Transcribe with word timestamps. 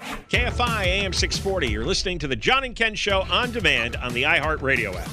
KFI 0.00 0.84
AM 0.86 1.12
640. 1.12 1.68
You're 1.68 1.84
listening 1.84 2.18
to 2.20 2.28
the 2.28 2.36
John 2.36 2.64
and 2.64 2.74
Ken 2.74 2.94
Show 2.94 3.22
on 3.30 3.52
demand 3.52 3.96
on 3.96 4.12
the 4.14 4.22
iHeartRadio 4.24 4.94
app. 4.96 5.10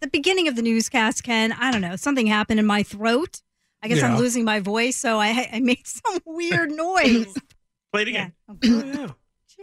the 0.00 0.06
beginning 0.08 0.46
of 0.46 0.56
the 0.56 0.62
newscast, 0.62 1.24
Ken, 1.24 1.52
I 1.52 1.72
don't 1.72 1.80
know, 1.80 1.96
something 1.96 2.26
happened 2.26 2.60
in 2.60 2.66
my 2.66 2.82
throat. 2.82 3.40
I 3.82 3.88
guess 3.88 4.02
I'm 4.02 4.16
losing 4.16 4.44
my 4.44 4.60
voice, 4.60 4.96
so 4.96 5.18
I, 5.18 5.48
I 5.52 5.60
made 5.60 5.84
some 5.86 6.18
weird 6.24 6.70
noise. 6.70 7.34
Play 7.92 8.02
it 8.02 8.08
again. 8.08 8.32
yeah. 8.62 9.08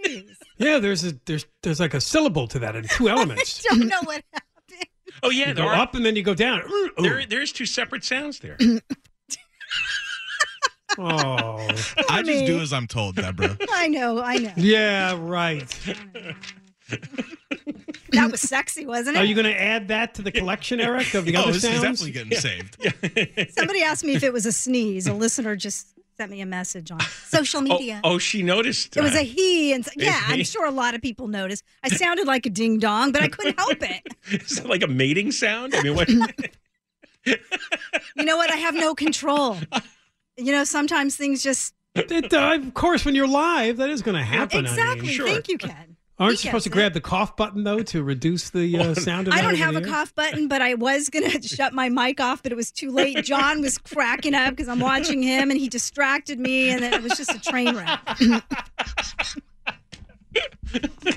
Jeez. 0.05 0.35
Yeah, 0.57 0.79
there's 0.79 1.03
a 1.03 1.13
there's 1.25 1.45
there's 1.61 1.79
like 1.79 1.93
a 1.93 2.01
syllable 2.01 2.47
to 2.47 2.59
that 2.59 2.75
in 2.75 2.85
two 2.87 3.09
elements. 3.15 3.63
I 3.69 3.75
don't 3.75 3.87
know 3.87 4.01
what 4.03 4.23
happened. 4.31 4.87
Oh, 5.21 5.29
yeah. 5.29 5.49
You 5.49 5.53
There, 5.53 5.65
go 5.65 5.69
are, 5.69 5.75
up 5.75 5.93
and 5.95 6.05
then 6.05 6.15
you 6.15 6.23
go 6.23 6.33
down. 6.33 6.63
There, 6.97 7.25
there's 7.25 7.51
two 7.51 7.65
separate 7.65 8.03
sounds 8.03 8.39
there. 8.39 8.57
Oh, 10.97 11.57
I 12.09 12.21
just 12.23 12.45
do 12.45 12.59
as 12.59 12.73
I'm 12.73 12.87
told, 12.87 13.15
Deborah. 13.15 13.57
I 13.71 13.87
know, 13.87 14.21
I 14.21 14.37
know. 14.37 14.51
yeah, 14.57 15.15
right. 15.19 15.79
That 18.11 18.29
was 18.29 18.41
sexy, 18.41 18.85
wasn't 18.85 19.17
it? 19.17 19.21
Are 19.21 19.23
you 19.23 19.33
going 19.33 19.47
to 19.47 19.59
add 19.59 19.87
that 19.87 20.13
to 20.15 20.21
the 20.21 20.31
collection, 20.31 20.79
Eric, 20.79 21.15
of 21.15 21.25
the 21.25 21.35
oh, 21.35 21.43
other 21.43 21.53
this 21.53 21.63
is 21.63 21.81
definitely 21.81 22.11
getting 22.11 22.37
saved. 22.37 22.77
Somebody 23.57 23.81
asked 23.81 24.03
me 24.03 24.13
if 24.13 24.21
it 24.21 24.31
was 24.31 24.45
a 24.45 24.51
sneeze. 24.51 25.07
A 25.07 25.13
listener 25.13 25.55
just 25.55 25.87
sent 26.17 26.29
me 26.29 26.39
a 26.41 26.45
message 26.45 26.91
on 26.91 26.99
social 26.99 27.61
Oh, 27.61 27.63
media. 27.63 28.01
oh, 28.03 28.19
she 28.19 28.43
noticed. 28.43 28.95
It 28.95 29.01
was 29.01 29.15
a 29.15 29.23
he, 29.23 29.73
and 29.73 29.87
yeah, 29.95 30.27
he? 30.27 30.33
I'm 30.33 30.43
sure 30.43 30.67
a 30.67 30.71
lot 30.71 30.93
of 30.93 31.01
people 31.01 31.27
noticed. 31.27 31.63
I 31.83 31.89
sounded 31.89 32.27
like 32.27 32.45
a 32.45 32.51
ding 32.51 32.77
dong, 32.77 33.11
but 33.11 33.23
I 33.23 33.29
couldn't 33.29 33.57
help 33.57 33.81
it. 33.81 34.03
Is 34.43 34.57
that 34.57 34.69
like 34.69 34.83
a 34.83 34.87
mating 34.87 35.31
sound? 35.31 35.73
I 35.73 35.81
mean, 35.81 35.95
what? 35.95 36.07
You 37.25 38.25
know 38.25 38.37
what? 38.37 38.53
I 38.53 38.57
have 38.57 38.75
no 38.75 38.93
control. 38.93 39.57
You 40.37 40.51
know, 40.51 40.63
sometimes 40.63 41.15
things 41.15 41.43
just 41.43 41.73
It, 41.95 42.33
uh, 42.33 42.57
of 42.61 42.73
course, 42.73 43.05
when 43.05 43.15
you're 43.15 43.27
live, 43.27 43.77
that 43.77 43.89
is 43.89 44.01
going 44.01 44.17
to 44.17 44.23
happen. 44.23 44.59
I 44.59 44.61
mean. 44.61 44.71
exactly. 44.71 45.13
sure. 45.13 45.27
Thank 45.27 45.47
you, 45.47 45.57
Ken. 45.57 45.97
Aren't 46.19 46.39
He 46.39 46.47
you 46.47 46.49
supposed 46.49 46.63
to 46.65 46.69
gets 46.69 46.77
it. 46.77 46.79
grab 46.79 46.93
the 46.93 47.01
cough 47.01 47.35
button 47.35 47.63
though 47.63 47.81
to 47.81 48.03
reduce 48.03 48.51
the 48.51 48.77
uh, 48.77 48.93
sound 48.93 49.27
of 49.27 49.33
I 49.33 49.41
don't 49.41 49.55
have 49.55 49.75
a 49.75 49.79
air? 49.79 49.85
cough 49.85 50.13
button, 50.13 50.47
but 50.47 50.61
I 50.61 50.75
was 50.75 51.09
gonna 51.09 51.29
shut 51.41 51.73
my 51.73 51.89
mic 51.89 52.21
off, 52.21 52.43
but 52.43 52.51
it 52.51 52.55
was 52.55 52.71
too 52.71 52.91
late. 52.91 53.25
John 53.25 53.61
was 53.61 53.79
cracking 53.79 54.35
up 54.35 54.51
because 54.51 54.67
I'm 54.67 54.79
watching 54.79 55.23
him, 55.23 55.49
and 55.49 55.59
he 55.59 55.67
distracted 55.69 56.39
me, 56.39 56.69
and 56.69 56.83
then 56.83 56.93
it 56.93 57.01
was 57.01 57.13
just 57.17 57.33
a 57.33 57.41
train 57.41 57.75
wreck. 57.75 57.99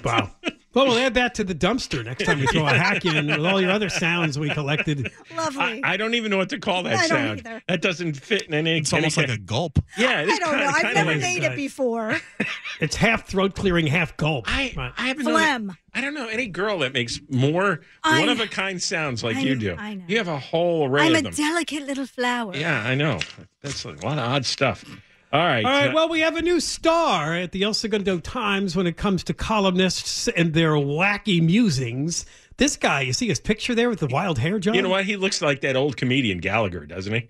Wow. 0.05 0.31
Well, 0.77 0.89
we'll 0.89 0.99
add 0.99 1.15
that 1.15 1.35
to 1.37 1.45
the 1.45 1.55
dumpster 1.55 2.05
next 2.05 2.25
time 2.27 2.39
we 2.39 2.47
throw 2.49 2.67
a 2.67 2.69
hack 2.69 3.07
in 3.07 3.29
with 3.29 3.47
all 3.47 3.63
your 3.63 3.71
other 3.71 3.89
sounds 3.89 4.39
we 4.39 4.51
collected. 4.51 5.11
I, 5.33 5.35
Lovely. 5.37 5.83
I 5.83 5.97
don't 5.97 6.13
even 6.13 6.31
know 6.31 6.37
what 6.37 6.51
to 6.51 6.59
call 6.59 6.83
that 6.83 6.93
I 6.97 7.09
don't 7.09 7.09
sound. 7.09 7.39
either. 7.47 7.63
That 7.67 7.81
doesn't 7.81 8.15
fit 8.19 8.43
in 8.43 8.53
any. 8.53 8.77
It's 8.77 8.93
almost 8.93 9.17
like 9.17 9.31
a 9.31 9.39
gulp. 9.39 9.79
Yeah, 9.97 10.21
it 10.21 10.29
is 10.29 10.35
I 10.35 10.39
don't 10.39 10.49
kinda- 10.51 10.65
know. 10.67 10.71
I've 10.71 10.83
kinda 10.83 10.95
never 10.95 11.19
made 11.19 11.43
right. 11.45 11.53
it 11.53 11.57
before. 11.57 12.17
It's 12.79 12.95
half 12.95 13.27
throat 13.27 13.55
clearing, 13.55 13.87
half 13.87 14.15
gulp. 14.19 14.45
I, 14.49 14.75
Right. 14.77 14.93
I 14.99 15.09
haven't 15.09 15.25
known. 15.25 15.75
I 15.95 16.03
don't 16.03 16.13
know 16.13 16.29
any 16.29 16.47
girl 16.47 16.81
that 16.81 16.93
makes 16.93 17.19
more 17.31 17.81
I- 18.05 18.21
one 18.21 18.29
of 18.29 18.39
a 18.39 18.47
kind 18.47 18.83
sounds 18.83 19.25
like 19.25 19.37
I 19.37 19.41
you 19.41 19.55
know- 19.55 19.61
do. 19.61 19.77
I 19.79 19.95
know. 19.95 20.05
You 20.07 20.19
have 20.19 20.29
a 20.29 20.39
whole 20.39 20.87
array 20.87 21.07
of 21.11 21.17
I'm 21.17 21.25
a 21.25 21.31
delicate 21.31 21.87
little 21.87 22.05
flower. 22.05 22.55
yeah, 22.55 22.83
I 22.87 22.95
know. 22.95 23.19
That's 23.63 23.85
a 23.87 23.93
lot 23.93 24.19
of 24.19 24.31
odd 24.31 24.45
stuff. 24.45 24.85
All 25.33 25.41
right. 25.41 25.65
All 25.65 25.71
right, 25.71 25.91
uh, 25.91 25.93
well, 25.95 26.09
we 26.09 26.21
have 26.21 26.37
a 26.37 26.43
new 26.43 26.61
star 26.61 27.35
at 27.35 27.53
the 27.53 27.63
El 27.65 27.75
Segundo 27.75 28.19
Times 28.21 28.77
when 28.77 28.87
it 28.87 28.97
comes 28.97 29.25
to 29.25 29.35
columnists 29.35 30.29
and 30.29 30.55
their 30.55 30.73
wacky 30.73 31.43
musings. 31.43 32.25
This 32.59 32.77
guy, 32.77 33.03
you 33.03 33.13
see 33.13 33.29
his 33.29 33.41
picture 33.41 33.75
there 33.75 33.91
with 33.91 33.99
the 33.99 34.07
wild 34.07 34.39
hair, 34.39 34.59
John? 34.59 34.75
you 34.75 34.83
know 34.83 34.89
what? 34.89 35.05
He 35.05 35.17
looks 35.17 35.43
like 35.43 35.61
that 35.61 35.77
old 35.77 35.97
comedian 35.97 36.39
Gallagher, 36.39 36.87
doesn't 36.87 37.13
he? 37.13 37.29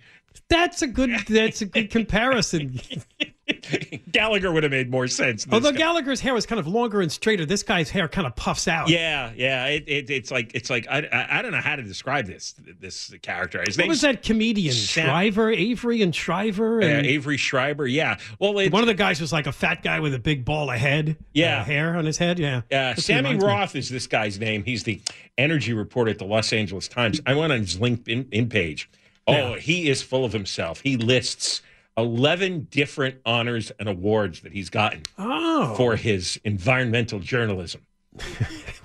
That's 0.48 0.82
a 0.82 0.86
good 0.86 1.10
that's 1.28 1.60
a 1.62 1.66
good 1.66 1.90
comparison. 1.90 2.80
Gallagher 4.10 4.50
would 4.52 4.64
have 4.64 4.72
made 4.72 4.90
more 4.90 5.06
sense. 5.06 5.46
Although 5.50 5.70
guy. 5.72 5.78
Gallagher's 5.78 6.20
hair 6.20 6.34
was 6.34 6.46
kind 6.46 6.58
of 6.58 6.66
longer 6.66 7.00
and 7.00 7.10
straighter, 7.10 7.46
this 7.46 7.62
guy's 7.62 7.90
hair 7.90 8.08
kind 8.08 8.26
of 8.26 8.34
puffs 8.34 8.66
out. 8.66 8.88
Yeah, 8.88 9.32
yeah. 9.36 9.66
It, 9.66 9.84
it, 9.86 10.10
it's 10.10 10.30
like 10.30 10.52
it's 10.54 10.68
like 10.70 10.86
I, 10.90 10.98
I 11.12 11.38
I 11.38 11.42
don't 11.42 11.52
know 11.52 11.60
how 11.60 11.76
to 11.76 11.82
describe 11.82 12.26
this 12.26 12.54
this 12.80 13.14
character. 13.22 13.62
His 13.64 13.78
What 13.78 13.88
was 13.88 14.00
that 14.00 14.22
comedian? 14.22 14.72
Sam- 14.74 15.06
Shriver, 15.06 15.50
Avery 15.50 16.02
and 16.02 16.14
Shriver? 16.14 16.82
uh, 16.82 16.86
Avery 16.86 17.36
Schreiber. 17.36 17.86
Yeah. 17.86 18.18
Well, 18.40 18.54
one 18.54 18.74
of 18.82 18.86
the 18.86 18.94
guys 18.94 19.20
was 19.20 19.32
like 19.32 19.46
a 19.46 19.52
fat 19.52 19.82
guy 19.82 20.00
with 20.00 20.14
a 20.14 20.18
big 20.18 20.44
ball 20.44 20.70
of 20.70 20.78
head. 20.78 21.16
Yeah. 21.32 21.60
uh, 21.60 21.64
hair 21.64 21.96
on 21.96 22.04
his 22.04 22.18
head. 22.18 22.38
Yeah. 22.38 22.62
Uh, 22.72 22.94
Sammy 22.94 23.30
reminds 23.30 23.44
me. 23.44 23.48
Roth 23.48 23.76
is 23.76 23.88
this 23.88 24.06
guy's 24.06 24.40
name. 24.40 24.64
He's 24.64 24.82
the 24.82 25.00
energy 25.38 25.72
reporter 25.72 26.10
at 26.10 26.18
the 26.18 26.24
Los 26.24 26.52
Angeles 26.52 26.88
Times. 26.88 27.20
I 27.26 27.34
went 27.34 27.52
on 27.52 27.60
his 27.60 27.76
LinkedIn 27.78 28.32
in 28.32 28.48
page. 28.48 28.90
Oh, 29.26 29.54
he 29.54 29.88
is 29.88 30.02
full 30.02 30.24
of 30.24 30.32
himself. 30.32 30.80
He 30.80 30.96
lists 30.96 31.62
11 31.96 32.68
different 32.70 33.16
honors 33.24 33.72
and 33.78 33.88
awards 33.88 34.40
that 34.40 34.52
he's 34.52 34.70
gotten 34.70 35.02
Oh. 35.18 35.74
for 35.76 35.96
his 35.96 36.38
environmental 36.44 37.18
journalism. 37.20 37.82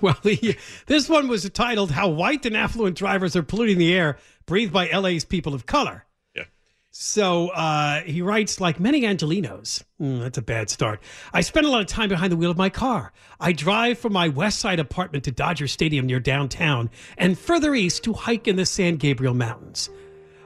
Well, 0.00 0.16
he, 0.24 0.56
this 0.86 1.08
one 1.08 1.28
was 1.28 1.48
titled 1.50 1.92
"How 1.92 2.08
White 2.08 2.44
and 2.44 2.56
Affluent 2.56 2.96
Drivers 2.96 3.36
Are 3.36 3.42
Polluting 3.44 3.78
the 3.78 3.94
Air," 3.94 4.18
breathed 4.46 4.72
by 4.72 4.88
LA's 4.90 5.24
people 5.24 5.54
of 5.54 5.64
color. 5.64 6.06
Yeah. 6.34 6.42
So 6.90 7.50
uh, 7.50 8.00
he 8.00 8.20
writes, 8.20 8.60
like 8.60 8.80
many 8.80 9.02
Angelinos, 9.02 9.84
Hmm, 9.98 10.18
that's 10.18 10.38
a 10.38 10.42
bad 10.42 10.70
start. 10.70 11.00
I 11.32 11.42
spend 11.42 11.66
a 11.66 11.70
lot 11.70 11.82
of 11.82 11.86
time 11.86 12.08
behind 12.08 12.32
the 12.32 12.36
wheel 12.36 12.50
of 12.50 12.56
my 12.56 12.68
car. 12.68 13.12
I 13.38 13.52
drive 13.52 13.96
from 13.96 14.12
my 14.12 14.26
West 14.26 14.58
Side 14.58 14.80
apartment 14.80 15.22
to 15.22 15.30
Dodger 15.30 15.68
Stadium 15.68 16.04
near 16.06 16.18
downtown 16.18 16.90
and 17.16 17.38
further 17.38 17.72
east 17.76 18.02
to 18.02 18.12
hike 18.14 18.48
in 18.48 18.56
the 18.56 18.66
San 18.66 18.96
Gabriel 18.96 19.34
Mountains. 19.34 19.88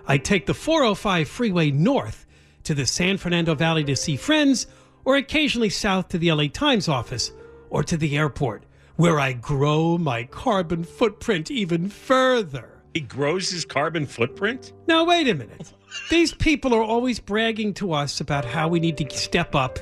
I 0.06 0.18
take 0.18 0.46
the 0.46 0.54
405 0.54 1.28
freeway 1.28 1.70
north 1.70 2.26
to 2.64 2.74
the 2.74 2.86
San 2.86 3.16
Fernando 3.16 3.54
Valley 3.54 3.84
to 3.84 3.96
see 3.96 4.16
friends, 4.16 4.66
or 5.04 5.16
occasionally 5.16 5.70
south 5.70 6.08
to 6.08 6.18
the 6.18 6.32
LA 6.32 6.46
Times 6.48 6.88
office 6.88 7.32
or 7.70 7.82
to 7.84 7.96
the 7.96 8.16
airport, 8.16 8.64
where 8.96 9.20
I 9.20 9.32
grow 9.32 9.98
my 9.98 10.24
carbon 10.24 10.84
footprint 10.84 11.50
even 11.50 11.88
further. 11.88 12.82
He 12.94 13.00
grows 13.00 13.50
his 13.50 13.64
carbon 13.64 14.06
footprint? 14.06 14.72
Now, 14.86 15.04
wait 15.04 15.28
a 15.28 15.34
minute. 15.34 15.72
These 16.10 16.34
people 16.34 16.74
are 16.74 16.82
always 16.82 17.20
bragging 17.20 17.74
to 17.74 17.92
us 17.92 18.20
about 18.20 18.44
how 18.44 18.68
we 18.68 18.80
need 18.80 18.96
to 18.98 19.10
step 19.16 19.54
up 19.54 19.78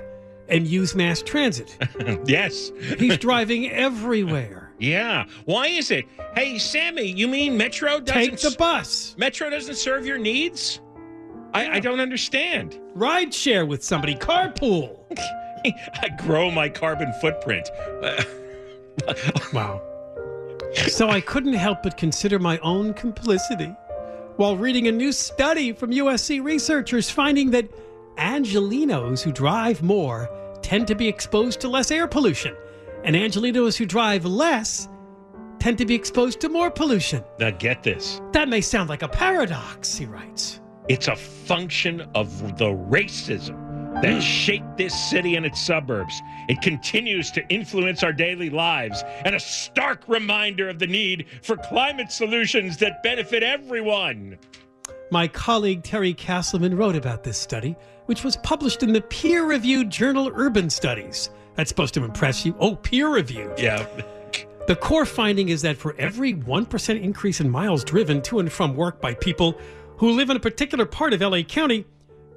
and 0.48 0.66
use 0.66 0.94
mass 0.94 1.22
transit. 1.22 1.78
yes. 2.26 2.70
He's 2.98 3.16
driving 3.18 3.70
everywhere. 3.70 4.63
Yeah. 4.78 5.26
Why 5.44 5.66
is 5.68 5.90
it? 5.90 6.04
Hey, 6.34 6.58
Sammy, 6.58 7.04
you 7.04 7.28
mean 7.28 7.56
Metro 7.56 8.00
doesn't 8.00 8.22
Take 8.22 8.40
the 8.40 8.54
bus. 8.58 9.14
Metro 9.16 9.50
doesn't 9.50 9.76
serve 9.76 10.04
your 10.04 10.18
needs? 10.18 10.80
I, 11.52 11.76
I 11.76 11.80
don't 11.80 12.00
understand. 12.00 12.80
Ride 12.94 13.32
share 13.32 13.64
with 13.64 13.84
somebody. 13.84 14.14
Carpool. 14.16 14.98
I 15.64 16.08
grow 16.18 16.50
my 16.50 16.68
carbon 16.68 17.12
footprint. 17.20 17.68
Wow. 19.52 19.82
So 20.88 21.10
I 21.10 21.20
couldn't 21.20 21.54
help 21.54 21.82
but 21.82 21.96
consider 21.96 22.38
my 22.38 22.58
own 22.58 22.94
complicity 22.94 23.74
while 24.36 24.56
reading 24.56 24.88
a 24.88 24.92
new 24.92 25.12
study 25.12 25.72
from 25.72 25.90
USC 25.90 26.42
researchers 26.42 27.10
finding 27.10 27.50
that 27.50 27.68
Angelinos 28.16 29.20
who 29.22 29.32
drive 29.32 29.82
more 29.82 30.28
tend 30.62 30.86
to 30.88 30.94
be 30.94 31.06
exposed 31.06 31.60
to 31.60 31.68
less 31.68 31.90
air 31.90 32.08
pollution, 32.08 32.56
and 33.04 33.14
Angelinos 33.14 33.76
who 33.76 33.86
drive 33.86 34.24
less 34.24 34.88
tend 35.58 35.78
to 35.78 35.86
be 35.86 35.94
exposed 35.94 36.40
to 36.40 36.48
more 36.48 36.70
pollution. 36.70 37.22
now 37.38 37.50
get 37.50 37.82
this. 37.82 38.20
That 38.32 38.48
may 38.48 38.60
sound 38.60 38.88
like 38.88 39.02
a 39.02 39.08
paradox, 39.08 39.94
he 39.94 40.06
writes. 40.06 40.60
It's 40.88 41.08
a 41.08 41.16
function 41.16 42.02
of 42.14 42.58
the 42.58 42.66
racism 42.66 44.02
that 44.02 44.20
shaped 44.22 44.76
this 44.76 44.94
city 45.10 45.36
and 45.36 45.46
its 45.46 45.64
suburbs. 45.64 46.20
It 46.48 46.60
continues 46.60 47.30
to 47.32 47.46
influence 47.48 48.02
our 48.02 48.12
daily 48.12 48.50
lives 48.50 49.02
and 49.24 49.34
a 49.34 49.40
stark 49.40 50.02
reminder 50.08 50.68
of 50.68 50.78
the 50.78 50.86
need 50.86 51.26
for 51.42 51.56
climate 51.56 52.10
solutions 52.10 52.76
that 52.78 53.02
benefit 53.02 53.42
everyone. 53.42 54.38
My 55.10 55.28
colleague 55.28 55.82
Terry 55.82 56.12
Castleman 56.12 56.76
wrote 56.76 56.96
about 56.96 57.22
this 57.22 57.38
study, 57.38 57.76
which 58.06 58.24
was 58.24 58.36
published 58.38 58.82
in 58.82 58.92
the 58.92 59.02
peer 59.02 59.44
reviewed 59.44 59.90
journal 59.90 60.30
Urban 60.34 60.68
Studies. 60.68 61.30
That's 61.54 61.68
supposed 61.68 61.94
to 61.94 62.04
impress 62.04 62.44
you. 62.44 62.54
Oh, 62.58 62.76
peer 62.76 63.08
reviewed. 63.08 63.58
Yeah. 63.58 63.86
The 64.66 64.76
core 64.76 65.06
finding 65.06 65.50
is 65.50 65.62
that 65.62 65.76
for 65.76 65.94
every 65.98 66.34
1% 66.34 67.02
increase 67.02 67.40
in 67.40 67.50
miles 67.50 67.84
driven 67.84 68.22
to 68.22 68.38
and 68.38 68.50
from 68.50 68.74
work 68.74 69.00
by 69.00 69.14
people 69.14 69.58
who 69.98 70.10
live 70.12 70.30
in 70.30 70.36
a 70.36 70.40
particular 70.40 70.86
part 70.86 71.12
of 71.12 71.20
LA 71.20 71.42
County, 71.42 71.84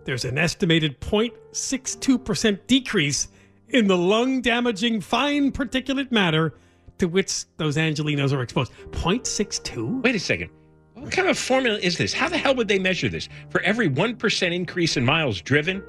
there's 0.03 0.25
an 0.25 0.37
estimated 0.37 0.99
0.62% 0.99 2.59
decrease 2.67 3.29
in 3.69 3.87
the 3.87 3.97
lung 3.97 4.41
damaging 4.41 5.01
fine 5.01 5.51
particulate 5.51 6.11
matter 6.11 6.53
to 6.97 7.07
which 7.07 7.45
those 7.57 7.77
Angelinos 7.77 8.33
are 8.33 8.41
exposed. 8.41 8.71
0.62? 8.91 10.03
Wait 10.03 10.15
a 10.15 10.19
second. 10.19 10.49
What 10.93 11.11
kind 11.11 11.27
of 11.27 11.37
formula 11.37 11.77
is 11.77 11.97
this? 11.97 12.11
How 12.13 12.27
the 12.27 12.37
hell 12.37 12.55
would 12.55 12.67
they 12.67 12.79
measure 12.79 13.07
this? 13.07 13.29
For 13.49 13.61
every 13.61 13.89
1% 13.89 14.53
increase 14.53 14.97
in 14.97 15.05
miles 15.05 15.41
driven, 15.41 15.83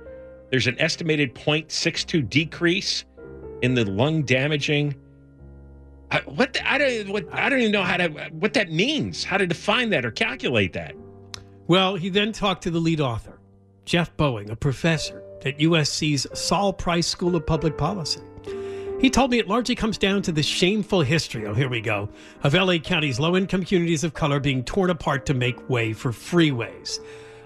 there's 0.50 0.66
an 0.66 0.78
estimated 0.78 1.34
0.62 1.34 2.28
decrease 2.28 3.04
in 3.62 3.74
the 3.74 3.84
lung 3.84 4.22
damaging. 4.22 4.94
I, 6.10 6.20
what 6.20 6.54
the, 6.54 6.70
I 6.70 6.78
don't 6.78 7.10
what 7.10 7.26
I 7.32 7.48
don't 7.48 7.60
even 7.60 7.72
know 7.72 7.82
how 7.82 7.98
to 7.98 8.08
what 8.32 8.54
that 8.54 8.72
means, 8.72 9.24
how 9.24 9.36
to 9.36 9.46
define 9.46 9.90
that 9.90 10.04
or 10.04 10.10
calculate 10.10 10.72
that. 10.72 10.94
Well, 11.66 11.96
he 11.96 12.08
then 12.08 12.32
talked 12.32 12.62
to 12.62 12.70
the 12.70 12.78
lead 12.78 13.00
author, 13.00 13.38
Geoff 13.84 14.16
Boeing, 14.16 14.50
a 14.50 14.56
professor 14.56 15.22
at 15.44 15.58
USC's 15.58 16.26
Sol 16.32 16.72
Price 16.72 17.06
School 17.06 17.36
of 17.36 17.46
Public 17.46 17.76
Policy. 17.76 18.22
He 19.00 19.10
told 19.10 19.30
me 19.30 19.38
it 19.38 19.46
largely 19.46 19.76
comes 19.76 19.96
down 19.96 20.22
to 20.22 20.32
the 20.32 20.42
shameful 20.42 21.02
history, 21.02 21.46
oh, 21.46 21.54
here 21.54 21.68
we 21.68 21.80
go, 21.80 22.08
of 22.42 22.54
LA 22.54 22.78
County's 22.78 23.20
low 23.20 23.36
income 23.36 23.64
communities 23.64 24.02
of 24.02 24.12
color 24.12 24.40
being 24.40 24.64
torn 24.64 24.90
apart 24.90 25.24
to 25.26 25.34
make 25.34 25.70
way 25.70 25.92
for 25.92 26.10
freeways. 26.10 26.98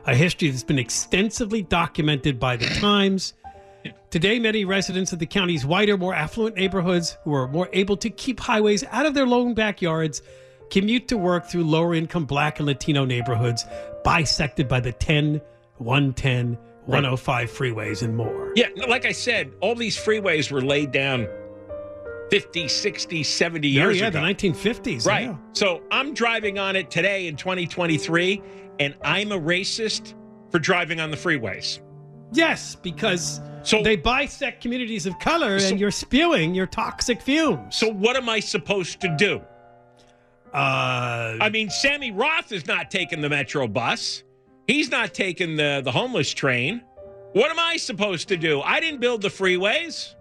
A 0.06 0.14
history 0.14 0.48
that's 0.48 0.62
been 0.62 0.78
extensively 0.78 1.60
documented 1.62 2.40
by 2.40 2.56
the 2.56 2.66
Times. 2.80 3.34
Today, 4.10 4.38
many 4.38 4.64
residents 4.64 5.12
of 5.12 5.18
the 5.18 5.26
county's 5.26 5.64
wider, 5.64 5.96
more 5.96 6.14
affluent 6.14 6.56
neighborhoods 6.56 7.16
who 7.24 7.32
are 7.34 7.48
more 7.48 7.68
able 7.72 7.96
to 7.98 8.10
keep 8.10 8.38
highways 8.40 8.84
out 8.90 9.06
of 9.06 9.14
their 9.14 9.26
lone 9.26 9.54
backyards 9.54 10.22
commute 10.70 11.08
to 11.08 11.16
work 11.18 11.46
through 11.46 11.64
lower 11.64 11.94
income 11.94 12.24
black 12.24 12.58
and 12.58 12.66
Latino 12.66 13.04
neighborhoods 13.04 13.64
bisected 14.04 14.68
by 14.68 14.80
the 14.80 14.92
10, 14.92 15.40
110, 15.78 16.58
105 16.86 17.50
freeways 17.50 18.02
and 18.02 18.16
more. 18.16 18.52
Yeah, 18.56 18.68
like 18.88 19.04
I 19.04 19.12
said, 19.12 19.52
all 19.60 19.74
these 19.74 19.96
freeways 19.96 20.50
were 20.50 20.62
laid 20.62 20.90
down 20.92 21.26
50, 22.30 22.68
60, 22.68 23.22
70 23.22 23.68
Oh, 23.68 23.70
years 23.70 24.00
yeah, 24.00 24.08
ago. 24.08 24.20
the 24.20 24.26
1950s. 24.34 25.06
Right. 25.06 25.24
yeah. 25.26 25.36
So 25.52 25.82
I'm 25.90 26.14
driving 26.14 26.58
on 26.58 26.76
it 26.76 26.90
today 26.90 27.26
in 27.26 27.36
2023, 27.36 28.42
and 28.80 28.94
I'm 29.04 29.32
a 29.32 29.38
racist 29.38 30.14
for 30.50 30.58
driving 30.58 31.00
on 31.00 31.10
the 31.10 31.16
freeways. 31.16 31.80
Yes, 32.32 32.74
because 32.74 33.40
So 33.62 33.82
they 33.82 33.96
bisect 33.96 34.60
communities 34.62 35.06
of 35.06 35.18
color 35.18 35.58
So- 35.60 35.68
and 35.68 35.78
you're 35.80 35.90
spewing 35.90 36.54
your 36.54 36.66
toxic 36.66 37.20
fumes. 37.22 37.76
so 37.76 37.88
what 37.92 38.16
am 38.16 38.28
I 38.28 38.40
supposed 38.40 39.00
to 39.02 39.08
do? 39.16 39.40
uh, 40.54 41.36
I 41.40 41.48
mean, 41.50 41.70
Sammy 41.70 42.10
Roth 42.10 42.52
is 42.52 42.66
not 42.66 42.90
taking 42.90 43.20
the 43.22 43.28
Metro 43.30 43.66
bus. 43.66 44.22
He's 44.66 44.90
not 44.90 45.14
taking 45.14 45.56
the, 45.56 45.80
the 45.82 45.90
homeless 45.92 46.32
train. 46.34 46.82
What 47.32 47.50
am 47.50 47.58
I 47.58 47.76
supposed 47.78 48.28
to 48.28 48.36
do? 48.36 48.60
I 48.60 48.78
didn't 48.80 49.00
build 49.00 49.22
the 49.22 49.28
freeways. 49.28 50.14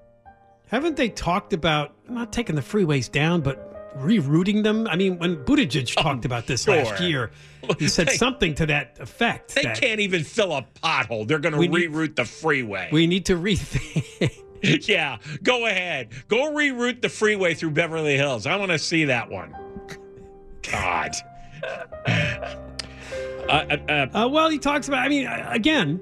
haven't 0.69 0.96
they 0.96 1.10
talked 1.10 1.52
about 1.54 1.94
not 2.10 2.31
taking 2.31 2.56
the 2.56 2.62
freeways 2.62 3.12
down, 3.12 3.42
but 3.42 3.70
rerouting 3.97 4.63
them? 4.63 4.88
I 4.88 4.95
mean, 4.95 5.17
when 5.19 5.38
Buttigieg 5.43 5.93
talked 5.95 6.25
about 6.25 6.47
this 6.47 6.67
last 6.67 7.01
Oh, 7.01 7.03
year, 7.05 7.31
he 7.79 7.88
said 7.88 8.07
They- 8.07 8.13
something 8.17 8.55
to 8.55 8.65
that 8.67 8.97
effect. 8.99 9.55
They 9.55 9.63
that 9.63 9.79
can't 9.79 9.99
even 9.99 10.23
fill 10.23 10.53
a 10.53 10.65
pothole. 10.83 11.27
They're 11.27 11.39
going 11.39 11.53
to 11.53 11.59
We 11.59 11.67
need- 11.67 11.91
reroute 11.91 12.15
the 12.15 12.25
freeway. 12.25 12.89
We 12.91 13.07
need 13.07 13.25
to 13.27 13.35
rethink. 13.35 14.31
yeah, 14.88 15.17
go 15.43 15.65
ahead. 15.65 16.09
Go 16.27 16.51
reroute 16.51 17.01
the 17.01 17.09
freeway 17.09 17.53
through 17.53 17.71
Beverly 17.71 18.15
Hills. 18.17 18.45
I 18.47 18.55
want 18.55 18.71
to 18.71 18.79
see 18.79 19.05
that 19.05 19.29
one. 19.29 19.55
God. 20.71 21.11
Uh, 22.07 22.51
uh, 23.49 23.77
uh, 23.89 24.07
Uh, 24.13 24.27
well, 24.29 24.49
he 24.49 24.57
talks 24.59 24.88
about, 24.88 24.99
I 25.05 25.09
mean, 25.09 25.25
uh, 25.27 25.49
again, 25.51 25.99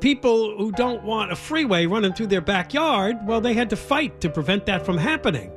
people 0.00 0.56
who 0.58 0.72
don't 0.72 1.02
want 1.04 1.32
a 1.32 1.36
freeway 1.36 1.86
running 1.86 2.12
through 2.12 2.26
their 2.26 2.40
backyard, 2.40 3.16
well, 3.24 3.40
they 3.40 3.54
had 3.54 3.70
to 3.70 3.76
fight 3.76 4.20
to 4.20 4.28
prevent 4.28 4.66
that 4.66 4.84
from 4.84 4.98
happening. 4.98 5.50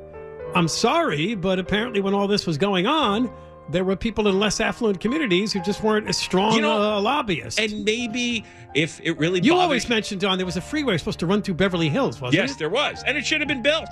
I'm 0.54 0.68
sorry, 0.68 1.34
but 1.34 1.58
apparently, 1.58 2.00
when 2.00 2.14
all 2.14 2.26
this 2.26 2.46
was 2.46 2.58
going 2.58 2.86
on, 2.86 3.30
there 3.70 3.84
were 3.84 3.94
people 3.96 4.26
in 4.28 4.38
less 4.40 4.60
affluent 4.60 5.00
communities 5.00 5.52
who 5.52 5.60
just 5.60 5.82
weren't 5.82 6.08
as 6.08 6.16
strong 6.16 6.54
You 6.54 6.62
know, 6.62 6.96
uh, 6.96 7.00
lobbyists. 7.00 7.58
and 7.60 7.84
maybe 7.84 8.44
if 8.74 9.00
it 9.02 9.12
really 9.18 9.40
you 9.40 9.52
bothers 9.52 9.62
always 9.62 9.88
mentioned, 9.88 10.20
John, 10.20 10.38
there 10.38 10.46
was 10.46 10.56
a 10.56 10.60
freeway 10.60 10.98
supposed 10.98 11.20
to 11.20 11.26
run 11.26 11.40
through 11.42 11.54
Beverly 11.54 11.88
Hills, 11.88 12.20
wasn't 12.20 12.42
Yes, 12.42 12.52
it? 12.52 12.58
there 12.58 12.68
was. 12.70 13.02
And 13.06 13.16
it 13.16 13.24
should 13.24 13.40
have 13.40 13.48
been 13.48 13.62
built. 13.62 13.88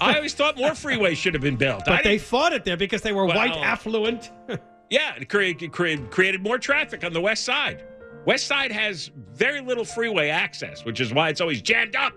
I 0.00 0.16
always 0.16 0.34
thought 0.34 0.56
more 0.56 0.70
freeways 0.70 1.16
should 1.16 1.34
have 1.34 1.42
been 1.42 1.54
built. 1.56 1.84
But 1.86 2.02
they 2.02 2.18
fought 2.18 2.52
it 2.52 2.64
there 2.64 2.76
because 2.76 3.02
they 3.02 3.12
were 3.12 3.24
Well- 3.24 3.36
white 3.36 3.56
affluent. 3.56 4.32
yeah, 4.90 5.14
it 5.14 5.28
created, 5.28 5.70
created, 5.70 6.10
created 6.10 6.42
more 6.42 6.58
traffic 6.58 7.04
on 7.04 7.12
the 7.12 7.20
west 7.20 7.44
side. 7.44 7.84
West 8.26 8.46
side 8.48 8.72
has 8.72 9.10
very 9.34 9.60
little 9.60 9.84
freeway 9.84 10.30
access, 10.30 10.84
which 10.84 11.00
is 11.00 11.12
why 11.14 11.28
it's 11.28 11.40
always 11.40 11.62
jammed 11.62 11.94
up 11.94 12.12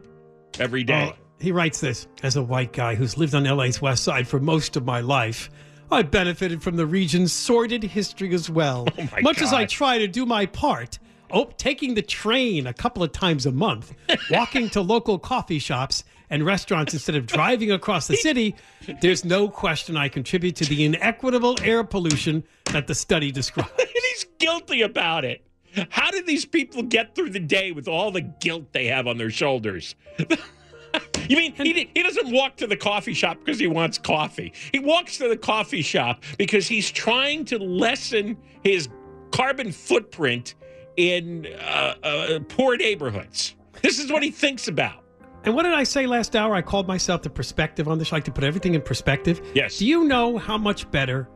every 0.59 0.83
day. 0.83 1.13
Oh, 1.13 1.17
he 1.45 1.51
writes 1.51 1.79
this 1.79 2.07
as 2.23 2.35
a 2.35 2.41
white 2.41 2.73
guy 2.73 2.95
who's 2.95 3.17
lived 3.17 3.35
on 3.35 3.43
LA's 3.43 3.79
west 3.79 4.03
side 4.03 4.27
for 4.27 4.39
most 4.39 4.75
of 4.75 4.83
my 4.83 4.99
life. 4.99 5.51
I 5.91 6.01
benefited 6.01 6.63
from 6.63 6.75
the 6.75 6.87
region's 6.87 7.31
sordid 7.31 7.83
history 7.83 8.33
as 8.33 8.49
well. 8.49 8.87
Oh 8.97 9.21
Much 9.21 9.43
as 9.43 9.53
I 9.53 9.65
try 9.65 9.99
to 9.99 10.07
do 10.07 10.25
my 10.25 10.47
part, 10.47 10.97
oh, 11.29 11.51
taking 11.57 11.93
the 11.93 12.01
train 12.01 12.65
a 12.65 12.73
couple 12.73 13.03
of 13.03 13.11
times 13.11 13.45
a 13.45 13.51
month, 13.51 13.93
walking 14.31 14.71
to 14.71 14.81
local 14.81 15.19
coffee 15.19 15.59
shops 15.59 16.03
and 16.31 16.43
restaurants 16.43 16.93
instead 16.93 17.15
of 17.15 17.27
driving 17.27 17.71
across 17.71 18.07
the 18.07 18.17
city, 18.17 18.55
there's 19.01 19.23
no 19.23 19.47
question 19.47 19.95
I 19.95 20.09
contribute 20.09 20.55
to 20.55 20.65
the 20.65 20.83
inequitable 20.83 21.57
air 21.61 21.83
pollution 21.83 22.43
that 22.71 22.87
the 22.87 22.95
study 22.95 23.31
describes. 23.31 23.69
and 23.79 23.87
he's 23.93 24.25
guilty 24.39 24.81
about 24.81 25.23
it. 25.25 25.45
How 25.89 26.09
do 26.09 26.23
these 26.23 26.45
people 26.45 26.81
get 26.81 27.13
through 27.13 27.29
the 27.29 27.39
day 27.39 27.71
with 27.71 27.87
all 27.87 28.09
the 28.09 28.21
guilt 28.21 28.71
they 28.71 28.87
have 28.87 29.05
on 29.05 29.19
their 29.19 29.29
shoulders? 29.29 29.93
you 31.29 31.37
mean 31.37 31.53
he, 31.55 31.89
he 31.93 32.03
doesn't 32.03 32.31
walk 32.31 32.57
to 32.57 32.67
the 32.67 32.77
coffee 32.77 33.13
shop 33.13 33.37
because 33.39 33.59
he 33.59 33.67
wants 33.67 33.97
coffee? 33.97 34.53
He 34.71 34.79
walks 34.79 35.17
to 35.17 35.27
the 35.27 35.37
coffee 35.37 35.81
shop 35.81 36.23
because 36.37 36.67
he's 36.67 36.91
trying 36.91 37.45
to 37.45 37.57
lessen 37.57 38.37
his 38.63 38.89
carbon 39.31 39.71
footprint 39.71 40.55
in 40.97 41.47
uh, 41.59 41.95
uh, 42.03 42.39
poor 42.47 42.77
neighborhoods. 42.77 43.55
This 43.81 43.99
is 43.99 44.11
what 44.11 44.23
he 44.23 44.31
thinks 44.31 44.67
about. 44.67 45.03
And 45.43 45.53
what 45.53 45.63
did 45.63 45.73
I 45.73 45.83
say 45.83 46.07
last 46.07 46.35
hour? 46.35 46.55
I 46.55 46.61
called 46.61 46.87
myself 46.87 47.21
the 47.21 47.29
perspective 47.29 47.87
on 47.87 47.99
this. 47.99 48.11
I 48.11 48.15
like 48.15 48.23
to 48.23 48.31
put 48.31 48.43
everything 48.43 48.73
in 48.73 48.81
perspective. 48.81 49.41
Yes. 49.53 49.77
Do 49.77 49.85
you 49.85 50.05
know 50.05 50.37
how 50.37 50.57
much 50.57 50.89
better 50.89 51.29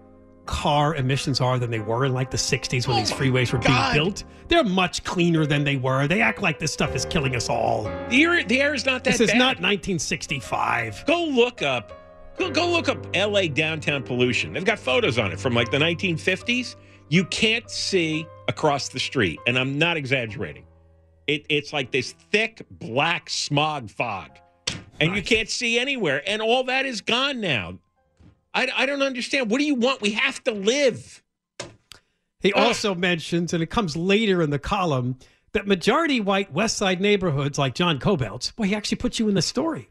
car 0.49 0.95
emissions 0.95 1.39
are 1.39 1.59
than 1.59 1.69
they 1.69 1.79
were 1.79 2.05
in 2.05 2.13
like 2.13 2.31
the 2.31 2.37
60s 2.37 2.87
when 2.87 2.97
Oh 2.97 2.99
these 2.99 3.11
freeways 3.11 3.53
were 3.53 3.59
God. 3.59 3.93
being 3.93 4.03
built? 4.03 4.23
They're 4.47 4.63
much 4.63 5.03
cleaner 5.03 5.45
than 5.45 5.63
they 5.63 5.75
were. 5.75 6.07
They 6.07 6.21
act 6.21 6.41
like 6.41 6.57
this 6.57 6.73
stuff 6.73 6.95
is 6.95 7.05
killing 7.05 7.35
us 7.35 7.49
all. 7.49 7.83
The 8.09 8.23
air, 8.23 8.43
the 8.43 8.59
air 8.59 8.73
is 8.73 8.83
not 8.83 9.03
that 9.03 9.11
This 9.11 9.21
is 9.21 9.29
bad. 9.31 9.37
not 9.37 9.61
1965. 9.61 11.05
Go 11.05 11.23
look 11.25 11.61
up. 11.61 11.93
Go, 12.37 12.49
go 12.49 12.67
look 12.67 12.89
up 12.89 13.05
LA 13.15 13.43
downtown 13.43 14.01
pollution. 14.01 14.53
They've 14.53 14.65
got 14.65 14.79
photos 14.79 15.19
on 15.19 15.31
it 15.31 15.39
from 15.39 15.53
like 15.53 15.69
the 15.69 15.77
1950s. 15.77 16.75
You 17.09 17.25
can't 17.25 17.69
see 17.69 18.25
across 18.47 18.89
the 18.89 18.99
street, 18.99 19.39
and 19.45 19.57
I'm 19.57 19.77
not 19.77 19.97
exaggerating. 19.97 20.65
It, 21.27 21.45
it's 21.49 21.73
like 21.73 21.91
this 21.91 22.13
thick 22.31 22.65
black 22.71 23.29
smog 23.29 23.91
fog, 23.91 24.31
and 24.99 25.15
you 25.15 25.21
can't 25.21 25.49
see 25.49 25.77
anywhere. 25.79 26.23
And 26.27 26.41
all 26.41 26.63
that 26.65 26.85
is 26.87 27.01
gone 27.01 27.39
now. 27.39 27.77
I, 28.59 28.67
I 28.75 28.85
don't 28.85 29.01
understand. 29.01 29.49
What 29.49 29.59
do 29.59 29.63
you 29.63 29.75
want? 29.75 30.01
We 30.01 30.11
have 30.11 30.43
to 30.43 30.51
live. 30.51 31.23
He 32.41 32.51
also 32.53 32.93
mentions, 32.93 33.53
and 33.53 33.63
it 33.63 33.69
comes 33.69 33.95
later 33.95 34.41
in 34.41 34.49
the 34.49 34.59
column, 34.59 35.17
that 35.53 35.65
majority 35.65 36.19
white 36.19 36.51
West 36.53 36.77
Side 36.77 37.01
neighborhoods 37.01 37.57
like 37.57 37.73
John 37.73 37.99
Kobylt's, 37.99 38.53
well, 38.57 38.67
he 38.67 38.75
actually 38.75 38.97
puts 38.97 39.17
you 39.19 39.27
in 39.29 39.35
the 39.35 39.41
story, 39.41 39.89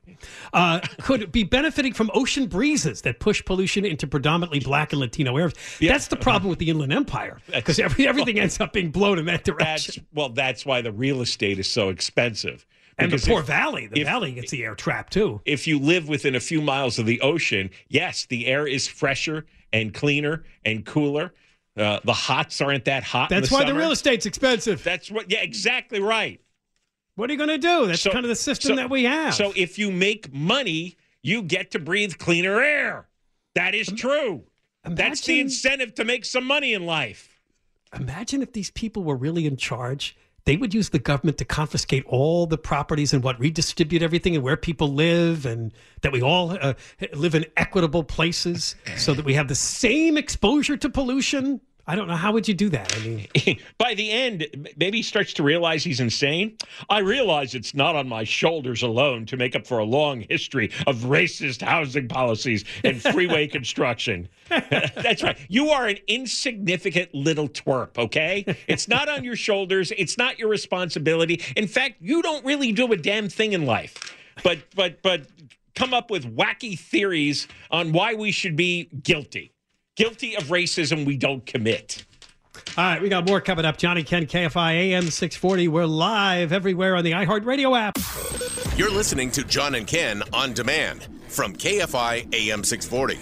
uh, 0.52 0.80
could 1.02 1.32
be 1.32 1.44
benefiting 1.44 1.92
from 1.92 2.10
ocean 2.14 2.46
breezes 2.46 3.02
that 3.02 3.20
push 3.20 3.44
pollution 3.44 3.84
into 3.84 4.06
predominantly 4.06 4.60
black 4.60 4.92
and 4.92 5.00
Latino 5.00 5.37
areas. 5.37 5.54
Yeah. 5.80 5.92
That's 5.92 6.08
the 6.08 6.16
problem 6.16 6.48
with 6.48 6.58
the 6.58 6.70
Inland 6.70 6.92
Empire 6.92 7.38
because 7.54 7.78
every, 7.78 8.06
everything 8.06 8.38
ends 8.38 8.60
up 8.60 8.72
being 8.72 8.90
blown 8.90 9.18
in 9.18 9.25
that 9.26 9.44
That's 9.44 9.58
direction. 9.84 10.06
well. 10.14 10.28
That's 10.28 10.64
why 10.64 10.80
the 10.82 10.92
real 10.92 11.22
estate 11.22 11.58
is 11.58 11.68
so 11.68 11.88
expensive. 11.88 12.66
And 12.99 13.12
the 13.12 13.19
poor 13.19 13.40
if- 13.40 13.47
valley, 13.47 13.87
the 13.87 14.00
if- 14.00 14.07
valley 14.07 14.33
gets 14.33 14.50
the 14.50 14.64
air 14.64 14.75
trap 14.75 15.11
too. 15.11 15.40
if 15.45 15.67
you 15.67 15.78
live 15.78 16.09
within 16.09 16.35
a 16.35 16.40
few 16.40 16.61
miles 16.61 16.99
of 16.99 17.07
the 17.07 17.21
ocean, 17.21 17.71
yes, 17.88 18.26
the 18.26 18.47
air 18.47 18.67
is 18.67 18.88
fresher 18.88 19.47
and 19.73 19.95
cleaner 19.95 20.45
and 20.64 20.85
cooler. 20.85 21.33
Uh, 21.76 22.00
the 22.05 22.12
hots 22.12 22.61
aren't 22.61 22.87
that 22.87 23.05
hot. 23.05 23.31
in 23.31 23.37
That's 23.37 23.50
the 23.50 23.55
why 23.55 23.64
the 23.64 23.75
real 23.75 23.93
estate's 23.93 24.26
expensive. 24.26 24.83
That's 24.83 25.11
what. 25.11 25.31
Yeah, 25.31 25.43
exactly 25.43 26.00
right. 26.00 26.40
What 27.14 27.31
are 27.31 27.33
you 27.33 27.37
going 27.38 27.49
to 27.50 27.59
do? 27.59 27.87
That's 27.87 28.00
So- 28.00 28.11
kind 28.11 28.25
of 28.25 28.28
the 28.28 28.35
system 28.37 28.71
so- 28.71 28.76
that 28.76 28.90
we 28.90 29.05
have. 29.05 29.35
So 29.35 29.52
if 29.55 29.78
you 29.78 29.93
make 29.93 30.33
money, 30.33 30.97
you 31.23 31.43
get 31.43 31.71
to 31.73 31.78
breathe 31.78 32.19
cleaner 32.19 32.61
air. 32.61 33.09
That 33.55 33.75
is 33.76 33.88
true. 33.97 34.45
That's 34.85 35.21
the 35.26 35.38
incentive 35.40 35.95
to 35.97 36.05
make 36.05 36.25
some 36.25 36.45
money 36.45 36.73
in 36.75 36.85
life. 36.87 37.40
Imagine 37.95 38.43
if 38.43 38.52
these 38.52 38.71
people 38.71 39.02
were 39.05 39.17
really 39.17 39.47
in 39.47 39.57
charge. 39.57 40.17
They 40.49 40.57
would 40.57 40.73
use 40.73 40.88
the 40.88 40.99
government 40.99 41.37
to 41.38 41.45
confiscate 41.45 42.07
all 42.07 42.47
the 42.47 42.57
properties 42.57 43.12
and 43.12 43.23
what 43.23 43.38
redistribute 43.38 44.00
everything 44.00 44.35
and 44.35 44.43
where 44.43 44.57
people 44.57 44.88
live, 44.88 45.45
and 45.45 45.75
that 46.00 46.11
we 46.11 46.23
all 46.23 46.57
uh, 46.59 46.73
live 47.12 47.35
in 47.35 47.45
equitable 47.59 48.02
places 48.02 48.75
so 48.97 49.12
that 49.12 49.26
we 49.26 49.35
have 49.35 49.49
the 49.49 49.55
same 49.55 50.17
exposure 50.17 50.78
to 50.78 50.88
pollution. 50.88 51.61
I 51.88 51.97
don't 51.97 52.07
know 52.07 52.16
how 52.16 52.33
would 52.33 52.47
you 52.47 52.52
do 52.52 52.68
that. 52.68 52.95
I 52.95 53.00
mean, 53.00 53.59
By 53.78 53.95
the 53.95 54.11
end, 54.11 54.68
maybe 54.76 54.99
he 54.99 55.02
starts 55.02 55.33
to 55.33 55.42
realize 55.42 55.83
he's 55.83 56.00
insane. 56.00 56.59
I 56.90 56.99
realize 56.99 57.54
it's 57.54 57.75
not 57.75 57.97
on 57.97 58.07
my 58.07 58.25
shoulders 58.25 58.83
alone 58.83 59.25
to 59.26 59.38
make 59.38 59.57
up 59.57 59.66
for 59.66 59.78
a 59.78 59.85
long 59.85 60.21
history 60.28 60.71
of 60.87 60.97
racist 60.99 61.62
housing 61.62 62.07
policies 62.07 62.66
and 62.85 63.00
freeway 63.00 63.47
construction. 63.49 64.28
That's 64.49 65.23
right. 65.23 65.38
You 65.49 65.71
are 65.71 65.87
an 65.87 65.97
insignificant 66.09 67.14
little 67.14 67.49
twerp, 67.49 67.97
okay? 67.97 68.45
It's 68.66 68.87
not 68.87 69.09
on 69.09 69.25
your 69.25 69.37
shoulders. 69.37 69.90
It's 69.97 70.18
not 70.18 70.38
your 70.38 70.49
responsibility. 70.49 71.40
In 71.57 71.66
fact, 71.66 71.97
you 72.00 72.21
don't 72.21 72.45
really 72.45 72.71
do 72.71 72.92
a 72.92 72.99
damn 72.99 73.30
thing 73.30 73.54
in 73.54 73.64
life. 73.64 74.14
But 74.45 74.59
but 74.76 75.00
but 75.02 75.26
come 75.75 75.95
up 75.95 76.11
with 76.11 76.37
wacky 76.37 76.78
theories 76.78 77.49
on 77.71 77.92
why 77.92 78.12
we 78.14 78.30
should 78.30 78.57
be 78.57 78.85
guilty. 79.02 79.52
Guilty 79.99 80.37
of 80.37 80.45
racism 80.45 81.05
we 81.05 81.17
don't 81.17 81.45
commit. 81.45 82.05
all 82.76 82.85
right, 82.85 83.02
we 83.02 83.09
got 83.09 83.26
more 83.26 83.40
coming 83.40 83.64
up. 83.64 83.78
Johnny 83.78 84.05
Ken, 84.05 84.26
KFI 84.26 84.75
AM 84.75 85.11
640. 85.11 85.67
We're 85.67 85.87
live 85.87 86.52
everywhere 86.52 86.95
on 86.95 87.02
the 87.02 87.11
iHeartRadio 87.11 87.76
app. 87.76 87.99
You're 88.78 88.93
listening 88.93 89.33
to 89.33 89.43
John 89.43 89.75
and 89.75 89.88
Ken 89.88 90.23
on 90.33 90.52
demand 90.52 91.09
from 91.26 91.52
KFI 91.52 92.33
AM 92.33 92.62
640. 92.62 93.19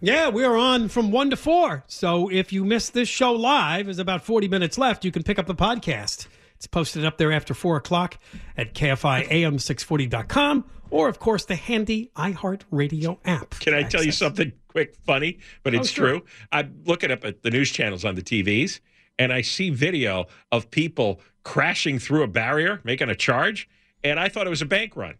Yeah, 0.00 0.30
we 0.30 0.44
are 0.44 0.56
on 0.56 0.88
from 0.88 1.10
1 1.10 1.28
to 1.28 1.36
4. 1.36 1.84
So 1.88 2.30
if 2.30 2.50
you 2.50 2.64
missed 2.64 2.94
this 2.94 3.10
show 3.10 3.34
live, 3.34 3.84
there's 3.84 3.98
about 3.98 4.24
40 4.24 4.48
minutes 4.48 4.78
left. 4.78 5.04
You 5.04 5.12
can 5.12 5.24
pick 5.24 5.38
up 5.38 5.44
the 5.44 5.54
podcast. 5.54 6.26
It's 6.56 6.66
posted 6.66 7.04
up 7.04 7.18
there 7.18 7.32
after 7.32 7.52
4 7.52 7.76
o'clock 7.76 8.16
at 8.56 8.72
KFIAM640.com 8.72 10.64
or, 10.92 11.08
of 11.08 11.18
course, 11.18 11.44
the 11.46 11.56
handy 11.56 12.10
iHeartRadio 12.16 13.18
app. 13.24 13.50
Can 13.60 13.74
I 13.74 13.82
tell 13.82 14.04
you 14.04 14.12
something 14.12 14.52
quick, 14.72 14.96
funny, 15.06 15.38
but 15.62 15.74
it's 15.74 15.90
Oh, 15.90 15.92
sure. 15.92 16.08
true? 16.08 16.22
I'm 16.50 16.80
looking 16.86 17.10
up 17.10 17.24
at 17.24 17.42
the 17.42 17.50
news 17.50 17.70
channels 17.70 18.04
on 18.04 18.14
the 18.14 18.22
TVs, 18.22 18.80
and 19.18 19.32
I 19.32 19.42
see 19.42 19.70
video 19.70 20.26
of 20.50 20.70
people 20.70 21.20
crashing 21.44 21.98
through 21.98 22.22
a 22.22 22.28
barrier, 22.28 22.80
making 22.84 23.08
a 23.10 23.14
charge, 23.14 23.68
and 24.02 24.18
I 24.18 24.28
thought 24.28 24.46
it 24.46 24.50
was 24.50 24.62
a 24.62 24.66
bank 24.66 24.96
run. 24.96 25.14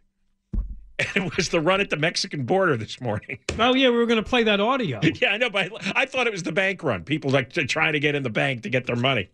And 0.98 1.08
it 1.26 1.36
was 1.36 1.50
the 1.50 1.60
run 1.60 1.80
at 1.80 1.90
the 1.90 1.96
Mexican 1.96 2.44
border 2.44 2.76
this 2.76 3.00
morning. 3.00 3.38
Oh, 3.58 3.74
yeah, 3.74 3.90
we 3.90 3.96
were 3.96 4.06
going 4.06 4.22
to 4.22 4.28
play 4.28 4.42
that 4.44 4.60
audio. 4.60 4.98
yeah, 5.20 5.28
I 5.30 5.36
know, 5.36 5.50
but 5.50 5.70
I, 5.86 6.02
I 6.02 6.06
thought 6.06 6.26
it 6.26 6.32
was 6.32 6.42
the 6.42 6.52
bank 6.52 6.82
run. 6.82 7.04
People 7.04 7.30
like 7.30 7.50
trying 7.52 7.92
to 7.92 8.00
get 8.00 8.14
in 8.14 8.22
the 8.22 8.30
bank 8.30 8.62
to 8.62 8.70
get 8.70 8.86
their 8.86 8.96
money. 8.96 9.28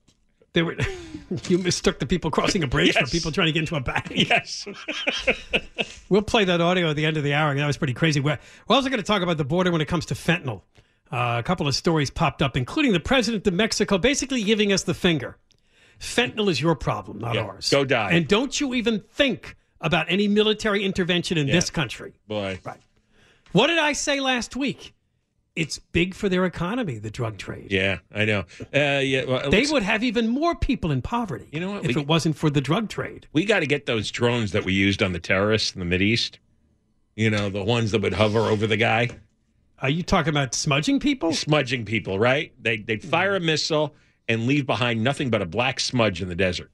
They 0.59 0.63
were, 0.63 0.77
you 1.49 1.59
mistook 1.59 2.01
the 2.01 2.07
people 2.07 2.33
crossing 2.33 2.65
a 2.65 2.67
bridge 2.67 2.97
Yes. 2.97 3.05
for 3.09 3.17
people 3.17 3.31
trying 3.31 3.47
to 3.47 3.53
get 3.53 3.61
into 3.61 3.77
a 3.77 3.81
bank. 3.81 4.11
Yes. 4.13 4.67
We'll 6.09 6.23
play 6.23 6.45
that 6.47 6.61
audio 6.61 6.91
at 6.91 6.97
the 6.97 7.05
end 7.07 7.17
of 7.17 7.23
the 7.23 7.35
hour. 7.35 7.55
That 7.55 7.67
was 7.67 7.77
pretty 7.77 7.93
crazy. 7.93 8.19
We're, 8.19 8.39
we're 8.67 8.75
also 8.77 8.89
going 8.89 8.99
to 9.01 9.07
talk 9.07 9.23
about 9.23 9.37
the 9.37 9.45
border 9.45 9.71
when 9.71 9.81
it 9.81 9.87
comes 9.89 10.07
to 10.07 10.15
fentanyl. 10.15 10.63
Uh, 11.13 11.37
a 11.39 11.43
couple 11.45 11.69
of 11.69 11.75
stories 11.77 12.11
popped 12.11 12.43
up, 12.43 12.57
including 12.57 12.93
the 12.93 12.99
president 13.01 13.47
of 13.47 13.53
Mexico 13.55 13.99
basically 13.99 14.43
giving 14.43 14.73
us 14.73 14.83
the 14.83 14.95
finger. 14.95 15.37
Fentanyl 16.01 16.49
is 16.51 16.61
your 16.61 16.75
problem, 16.75 17.19
not 17.19 17.35
Yeah, 17.35 17.43
ours. 17.43 17.71
go 17.71 17.85
die. 17.85 18.11
And 18.13 18.27
don't 18.27 18.59
you 18.61 18.75
even 18.75 19.01
think 19.13 19.55
about 19.81 20.07
any 20.11 20.27
military 20.29 20.83
intervention 20.85 21.39
in 21.39 21.47
this 21.47 21.71
country. 21.71 22.15
Boy. 22.27 22.59
Right. 22.65 22.81
What 23.53 23.69
did 23.69 23.79
I 23.79 23.93
say 23.93 24.19
last 24.21 24.57
week? 24.57 24.95
It's 25.59 25.79
big 25.79 26.15
for 26.15 26.29
their 26.29 26.45
economy, 26.45 26.99
the 26.99 27.11
drug 27.11 27.37
trade. 27.39 27.73
Yeah, 27.73 27.99
I 28.15 28.25
know. 28.25 28.45
Uh, 28.75 29.01
yeah, 29.03 29.25
well, 29.25 29.51
They 29.51 29.67
would 29.67 29.83
have 29.83 30.05
even 30.05 30.29
more 30.29 30.55
people 30.55 30.93
in 30.93 31.03
poverty. 31.03 31.49
You 31.53 31.61
know 31.61 31.71
what? 31.73 31.85
If 31.85 31.97
We- 31.97 32.03
it 32.03 32.07
wasn't 32.09 32.37
for 32.37 32.49
the 32.51 32.61
drug 32.61 32.89
trade. 32.89 33.27
we 33.33 33.45
got 33.45 33.61
to 33.61 33.67
get 33.67 33.87
those 33.87 34.11
drones 34.11 34.53
that 34.53 34.65
we 34.65 34.73
used 34.73 35.03
on 35.03 35.13
the 35.13 35.19
terrorists 35.19 35.75
in 35.75 35.81
the 35.87 35.99
Mideast. 35.99 36.39
You 37.17 37.31
know, 37.31 37.51
the 37.51 37.65
ones 37.65 37.91
that 37.91 38.01
would 38.03 38.13
hover 38.15 38.39
over 38.41 38.67
the 38.67 38.77
guy. 38.77 39.09
Are 39.81 39.91
you 39.91 40.03
talking 40.05 40.31
about 40.31 40.55
smudging 40.55 41.01
people? 41.01 41.33
smudging 41.33 41.85
people, 41.85 42.19
right? 42.19 42.53
They 42.63 42.77
they'd 42.79 43.03
fire 43.03 43.35
a 43.37 43.41
missile 43.41 43.95
and 44.29 44.47
leave 44.47 44.67
behind 44.67 45.03
nothing 45.03 45.31
but 45.31 45.43
a 45.43 45.47
black 45.47 45.81
smudge 45.81 46.23
in 46.23 46.29
the 46.29 46.35
desert. 46.37 46.71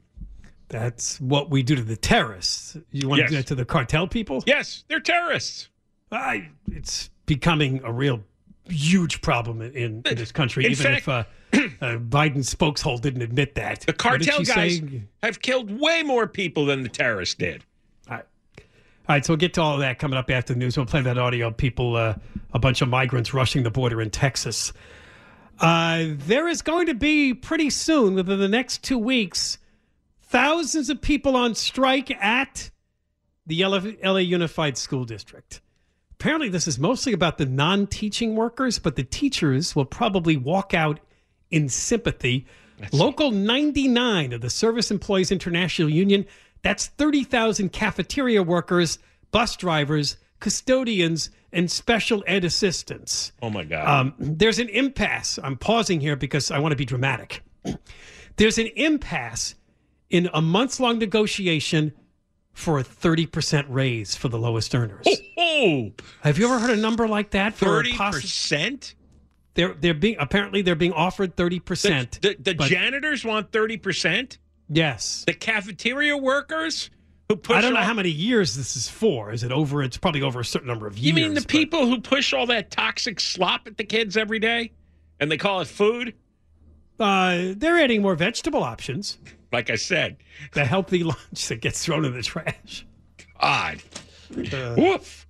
That's 0.69 1.21
what 1.21 1.51
we 1.51 1.63
do 1.63 1.77
to 1.77 1.83
the 1.83 1.97
terrorists. 1.97 2.77
You 2.91 3.09
want 3.09 3.21
Yes. 3.21 3.29
to 3.29 3.33
do 3.33 3.37
that 3.39 3.47
to 3.49 3.55
the 3.55 3.65
cartel 3.65 4.07
people? 4.09 4.43
Yes, 4.47 4.85
they're 4.89 5.01
terrorists. 5.01 5.69
I, 6.11 6.49
it's 6.71 7.11
becoming 7.27 7.81
a 7.85 7.93
real 7.93 8.23
huge 8.69 9.21
problem 9.21 9.61
in, 9.63 10.03
in 10.05 10.17
this 10.17 10.33
country, 10.33 10.65
In 10.65 10.73
even 10.73 10.85
fact- 10.85 10.99
if 11.03 11.09
uh, 11.09 11.25
uh, 11.81 11.97
Biden's 11.99 12.53
spokeshole 12.55 13.01
didn't 13.01 13.23
admit 13.23 13.55
that. 13.57 13.81
The 13.83 13.93
cartel 13.93 14.43
guys 14.43 14.79
say? 14.79 15.03
have 15.23 15.41
killed 15.41 15.71
way 15.79 16.03
more 16.03 16.27
people 16.27 16.67
than 16.67 16.83
the 16.83 16.89
terrorists 16.89 17.35
did. 17.35 17.65
All 18.09 18.17
right. 18.17 18.25
All 18.59 18.65
right, 19.17 19.25
so 19.25 19.33
we'll 19.33 19.39
get 19.39 19.55
to 19.55 19.61
all 19.63 19.75
of 19.75 19.81
that 19.81 19.99
coming 19.99 20.19
up 20.19 20.31
after 20.31 20.55
the 20.55 20.59
news. 20.59 20.77
We'll 20.77 20.87
play 20.87 21.03
that 21.03 21.19
audio 21.19 21.49
of 21.49 21.57
people, 21.57 21.95
uh, 21.97 22.15
a 22.53 22.59
bunch 22.59 22.81
of 22.81 22.89
migrants 22.89 23.35
rushing 23.35 23.63
the 23.63 23.71
border 23.71 24.01
in 24.01 24.11
Texas. 24.11 24.73
Uh, 25.61 26.07
there 26.27 26.49
is 26.49 26.63
going 26.63 26.87
to 26.87 26.95
be 26.95 27.35
pretty 27.35 27.71
soon, 27.71 28.15
within 28.15 28.41
the 28.41 28.49
next 28.49 28.83
two 28.83 28.99
weeks, 28.99 29.59
thousands 30.23 30.91
of 30.91 31.01
people 31.01 31.37
on 31.37 31.55
strike 31.55 32.11
at 32.11 32.71
the 33.47 33.63
LA 33.65 34.17
Unified 34.19 34.77
School 34.79 35.05
District. 35.05 35.61
Apparently, 36.25 36.49
this 36.49 36.67
is 36.67 36.79
mostly 36.79 37.13
about 37.13 37.37
the 37.37 37.45
non 37.45 37.87
teaching 37.87 38.35
workers, 38.35 38.79
but 38.79 38.97
the 38.97 39.05
teachers 39.05 39.77
will 39.77 39.85
probably 39.85 40.39
walk 40.39 40.73
out 40.73 40.99
in 41.51 41.69
sympathy. 41.69 42.47
Local 42.93 43.31
99 43.31 44.33
of 44.33 44.41
the 44.41 44.49
Service 44.49 44.91
Employees 44.91 45.31
International 45.31 45.91
Union, 45.91 46.25
that's 46.63 46.87
30,000 46.87 47.73
cafeteria 47.73 48.43
workers, 48.43 48.99
bus 49.33 49.55
drivers, 49.55 50.17
custodians, 50.41 51.29
and 51.53 51.71
special 51.71 52.25
ed 52.27 52.47
assistants. 52.47 53.33
Oh 53.43 53.51
my 53.51 53.65
God! 53.65 53.87
Um, 53.87 54.15
there's 54.19 54.59
an 54.59 54.71
impasse. 54.71 55.39
I'm 55.45 55.59
pausing 55.59 56.01
here 56.01 56.17
because 56.17 56.51
I 56.51 56.59
want 56.59 56.73
to 56.73 56.77
be 56.77 56.87
dramatic. 56.87 57.43
There's 58.37 58.57
an 58.57 58.69
impasse 58.77 59.57
in 60.09 60.31
a 60.33 60.41
months 60.41 60.81
long 60.81 60.99
negotiation 60.99 61.93
for 62.55 62.79
a 62.79 62.85
30% 62.85 63.67
raise 63.69 64.15
for 64.17 64.29
the 64.29 64.39
lowest 64.39 64.75
earners. 64.75 65.07
oh, 65.37 65.93
Have 66.23 66.39
you 66.39 66.47
ever 66.47 66.59
heard 66.59 66.71
a 66.71 66.77
number 66.81 67.07
like 67.07 67.31
that? 67.31 67.55
For 67.55 67.67
a 67.67 67.69
thirty 67.69 67.93
possi- 67.93 68.13
percent. 68.23 68.95
They're 69.55 69.75
they're 69.75 69.95
being 69.95 70.17
apparently 70.19 70.63
they're 70.63 70.75
being 70.75 70.93
offered 70.93 71.37
30%. 71.37 72.21
The, 72.21 72.37
the 72.41 72.55
but- 72.55 72.69
janitors 72.69 73.25
want 73.25 73.53
thirty 73.53 73.77
percent. 73.77 74.39
yes. 74.69 75.25
The 75.27 75.35
cafeteria 75.35 76.17
workers 76.17 76.91
who 77.29 77.37
push. 77.37 77.57
I 77.57 77.61
don't 77.61 77.73
know 77.75 77.81
all- 77.81 77.85
how 77.87 77.95
many 77.95 78.11
years 78.11 78.55
this 78.57 78.77
is 78.77 78.89
for. 78.89 79.31
Is 79.33 79.43
it 79.45 79.53
over? 79.53 79.83
It's 79.83 79.97
probably 79.97 80.23
over 80.23 80.41
a 80.41 80.45
certain 80.45 80.69
number 80.69 80.87
of 80.87 80.97
years. 80.97 81.07
You 81.07 81.15
mean 81.15 81.35
the 81.35 81.41
but- 81.41 81.49
people 81.49 81.87
who 81.87 82.01
push 82.01 82.33
all 82.33 82.47
that 82.47 82.71
toxic 82.71 83.19
slop 83.21 83.67
at 83.67 83.77
the 83.77 83.85
kids 83.85 84.17
every 84.17 84.39
day, 84.39 84.73
and 85.21 85.31
they 85.31 85.37
call 85.37 85.61
it 85.61 85.69
food? 85.69 86.15
Uh, 87.01 87.53
they're 87.57 87.79
adding 87.79 88.03
more 88.03 88.15
vegetable 88.15 88.63
options. 88.63 89.19
Like 89.55 89.71
I 89.71 89.77
said, 89.77 90.17
The 90.53 90.65
healthy 90.65 91.05
lunch 91.05 91.49
that 91.49 91.61
gets 91.61 91.85
thrown 91.85 92.05
in 92.05 92.13
the 92.13 92.23
trash. 92.23 92.85
God. 93.41 93.81
Uh. 94.53 94.75
Woof. 94.77 95.27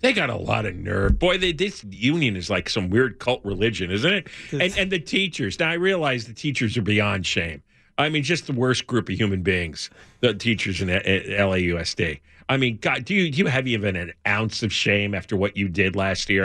They 0.00 0.12
got 0.12 0.28
a 0.28 0.36
lot 0.36 0.66
of 0.66 0.74
nerve. 0.76 1.18
Boy, 1.18 1.38
they, 1.38 1.52
this 1.52 1.84
union 1.84 2.36
is 2.36 2.50
like 2.50 2.68
some 2.68 2.90
weird 2.90 3.18
cult 3.18 3.40
religion, 3.44 3.90
isn't 3.90 4.12
it? 4.12 4.28
And, 4.50 4.76
and 4.76 4.90
the 4.92 4.98
teachers. 4.98 5.58
Now, 5.58 5.70
I 5.70 5.74
realize 5.74 6.26
the 6.26 6.32
teachers 6.34 6.76
are 6.76 6.82
beyond 6.82 7.24
shame. 7.26 7.62
I 7.96 8.08
mean, 8.08 8.22
just 8.24 8.46
the 8.46 8.52
worst 8.54 8.86
group 8.86 9.08
of 9.08 9.14
human 9.14 9.42
beings, 9.42 9.88
the 10.20 10.34
teachers 10.34 10.80
in 10.82 10.90
at 10.90 11.04
LAUSD. 11.04 12.20
I 12.48 12.56
mean, 12.56 12.78
God, 12.80 13.04
do 13.04 13.14
you, 13.14 13.30
do 13.30 13.38
you 13.38 13.46
have 13.46 13.66
even 13.68 13.94
an 13.96 14.12
ounce 14.26 14.62
of 14.62 14.72
shame 14.72 15.14
after 15.14 15.36
what 15.36 15.56
you 15.56 15.68
did 15.68 15.94
last 15.96 16.28
year? 16.28 16.44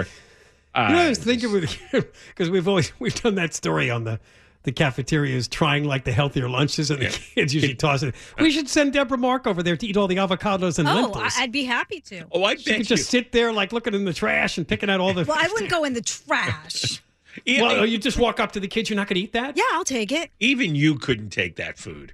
You 0.76 0.84
know, 0.84 1.00
I 1.00 1.06
Uh, 1.06 1.10
was 1.10 1.18
thinking 1.18 1.66
because 1.92 2.50
we've 2.52 2.68
always 2.68 2.92
we've 3.00 3.16
done 3.16 3.36
that 3.36 3.54
story 3.56 3.90
on 3.90 4.04
the 4.04 4.20
the 4.68 4.72
cafeteria 4.74 5.36
is 5.36 5.48
trying 5.48 5.86
like 5.86 6.04
the 6.04 6.12
healthier 6.12 6.48
lunches 6.50 6.92
and 6.92 7.02
the 7.02 7.08
kids 7.08 7.54
usually 7.56 7.74
toss 7.74 8.04
it. 8.04 8.14
We 8.40 8.52
should 8.52 8.68
send 8.70 8.92
Deborah 8.94 9.18
Mark 9.18 9.48
over 9.48 9.64
there 9.64 9.78
to 9.78 9.88
eat 9.88 9.96
all 9.98 10.08
the 10.08 10.18
avocados 10.18 10.78
and 10.78 10.88
Oh, 10.88 10.94
lentils. 10.94 11.34
I- 11.38 11.44
I'd 11.44 11.52
be 11.54 11.64
happy 11.64 12.02
to. 12.02 12.26
oh, 12.34 12.44
I 12.44 12.56
she 12.56 12.66
bet 12.66 12.78
could 12.80 12.90
you. 12.90 12.96
just 12.98 13.10
sit 13.10 13.32
there 13.32 13.54
like 13.54 13.72
looking 13.72 13.94
in 13.94 14.04
the 14.04 14.12
trash 14.14 14.58
and 14.58 14.68
picking 14.68 14.90
out 14.90 15.00
all 15.00 15.14
the. 15.14 15.24
Well, 15.24 15.38
I 15.40 15.48
wouldn't 15.48 15.72
go 15.72 15.84
in 15.86 15.94
the 15.94 16.02
trash. 16.02 17.02
Yeah, 17.46 17.62
Well, 17.62 17.72
oh, 17.82 17.84
you 17.84 18.00
just 18.00 18.18
walk 18.18 18.40
up 18.40 18.54
to 18.54 18.60
the 18.60 18.68
kids. 18.68 18.90
You're 18.90 18.98
not 18.98 19.08
going 19.08 19.14
to 19.18 19.22
eat 19.22 19.34
that. 19.34 19.56
Yeah, 19.56 19.64
I'll 19.74 19.84
take 19.84 20.12
it. 20.12 20.32
even 20.40 20.74
you 20.74 20.96
couldn't 20.96 21.30
take 21.30 21.56
that 21.58 21.78
food. 21.78 22.14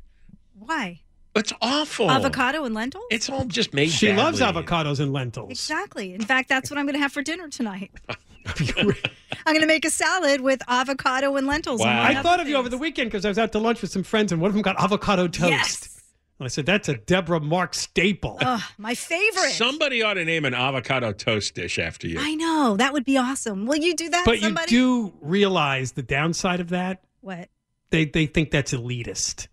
Why? 0.60 1.00
It's 1.36 1.54
awful. 1.62 2.12
Avocado 2.12 2.64
and 2.64 2.76
lentils? 2.76 3.06
It's 3.10 3.30
all 3.30 3.46
just 3.46 3.74
made. 3.74 3.90
She 3.90 4.14
loves 4.14 4.40
avocados 4.40 5.00
and 5.00 5.12
lentils. 5.12 5.50
Exactly. 5.52 6.14
In 6.14 6.22
fact, 6.22 6.48
that's 6.48 6.70
what 6.70 6.78
I'm 6.78 6.86
going 6.86 6.94
to 6.94 7.00
have 7.00 7.12
for 7.12 7.24
dinner 7.24 7.50
tonight. 7.50 7.92
I'm 8.46 9.54
going 9.54 9.62
to 9.62 9.66
make 9.66 9.86
a 9.86 9.90
salad 9.90 10.42
with 10.42 10.62
avocado 10.68 11.36
and 11.36 11.48
lentils. 11.48 11.80
Wow. 11.80 11.92
among 11.92 12.18
I 12.18 12.22
thought 12.22 12.40
of 12.40 12.48
you 12.48 12.56
over 12.56 12.70
the 12.70 12.78
weekend 12.78 13.10
because 13.10 13.26
I 13.26 13.30
was 13.30 13.40
out 13.40 13.52
to 13.54 13.60
lunch 13.60 13.82
with 13.82 13.92
some 13.92 14.04
friends 14.04 14.32
and 14.32 14.42
one 14.42 14.50
of 14.50 14.54
them 14.54 14.62
got 14.62 14.80
avocado 14.80 15.28
toast. 15.28 15.50
Yes. 15.50 16.02
And 16.40 16.46
I 16.46 16.50
said, 16.50 16.66
that's 16.66 16.90
a 16.90 16.96
Deborah 16.96 17.40
Mark 17.40 17.74
staple. 17.74 18.38
Ugh, 18.42 18.62
my 18.78 18.96
favorite. 18.96 19.52
Somebody 19.52 20.02
ought 20.04 20.16
to 20.16 20.26
name 20.26 20.46
an 20.46 20.54
avocado 20.54 21.14
toast 21.14 21.56
dish 21.56 21.80
after 21.80 22.08
you. 22.08 22.18
I 22.20 22.36
know. 22.36 22.76
That 22.78 22.94
would 22.94 23.06
be 23.06 23.18
awesome. 23.18 23.66
Will 23.66 23.78
you 23.78 23.96
do 23.96 24.10
that, 24.10 24.26
but 24.26 24.40
somebody? 24.40 24.74
you 24.74 25.08
do 25.10 25.14
realize 25.22 25.94
the 25.94 26.04
downside 26.04 26.60
of 26.60 26.70
that? 26.70 27.04
What? 27.22 27.50
They, 27.92 28.06
they 28.06 28.26
think 28.26 28.52
that's 28.52 28.74
elitist. 28.74 29.48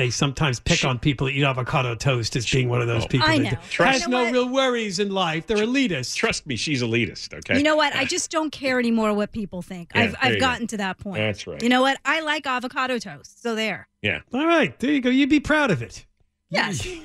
They 0.00 0.10
sometimes 0.10 0.58
pick 0.60 0.84
on 0.84 0.98
people 0.98 1.26
that 1.26 1.34
eat 1.34 1.44
avocado 1.44 1.94
toast 1.94 2.34
as 2.36 2.48
being 2.50 2.68
one 2.68 2.80
of 2.80 2.86
those 2.86 3.06
people 3.06 3.28
I 3.28 3.36
that 3.38 3.44
know. 3.44 3.50
d- 3.50 3.56
Trust- 3.70 3.92
has 3.92 4.02
You 4.02 4.08
know 4.08 4.18
no 4.18 4.24
what? 4.24 4.32
real 4.32 4.48
worries 4.48 4.98
in 4.98 5.10
life. 5.10 5.46
They're 5.46 5.58
elitist. 5.58 6.16
Trust 6.16 6.46
me, 6.46 6.56
she's 6.56 6.82
elitist. 6.82 7.34
Okay. 7.34 7.58
You 7.58 7.62
know 7.62 7.76
what? 7.76 7.94
I 7.94 8.04
just 8.06 8.30
don't 8.30 8.50
care 8.50 8.78
anymore 8.78 9.12
what 9.12 9.30
people 9.32 9.60
think. 9.62 9.92
Yeah, 9.94 10.02
I've, 10.02 10.16
I've 10.20 10.32
you 10.34 10.40
go. 10.40 10.46
gotten 10.46 10.66
to 10.68 10.76
that 10.78 10.98
point. 10.98 11.18
That's 11.18 11.46
right. 11.46 11.62
You 11.62 11.68
know 11.68 11.82
what? 11.82 11.98
I 12.04 12.20
like 12.20 12.46
avocado 12.46 12.98
toast. 12.98 13.42
So 13.42 13.54
there. 13.54 13.88
yeah. 14.02 14.20
All 14.32 14.46
right, 14.46 14.78
there 14.80 14.90
you 14.92 15.00
go. 15.02 15.10
You'd 15.10 15.28
be 15.28 15.40
proud 15.40 15.70
of 15.70 15.82
it. 15.82 16.06
Yes. 16.48 16.84
you 16.86 17.02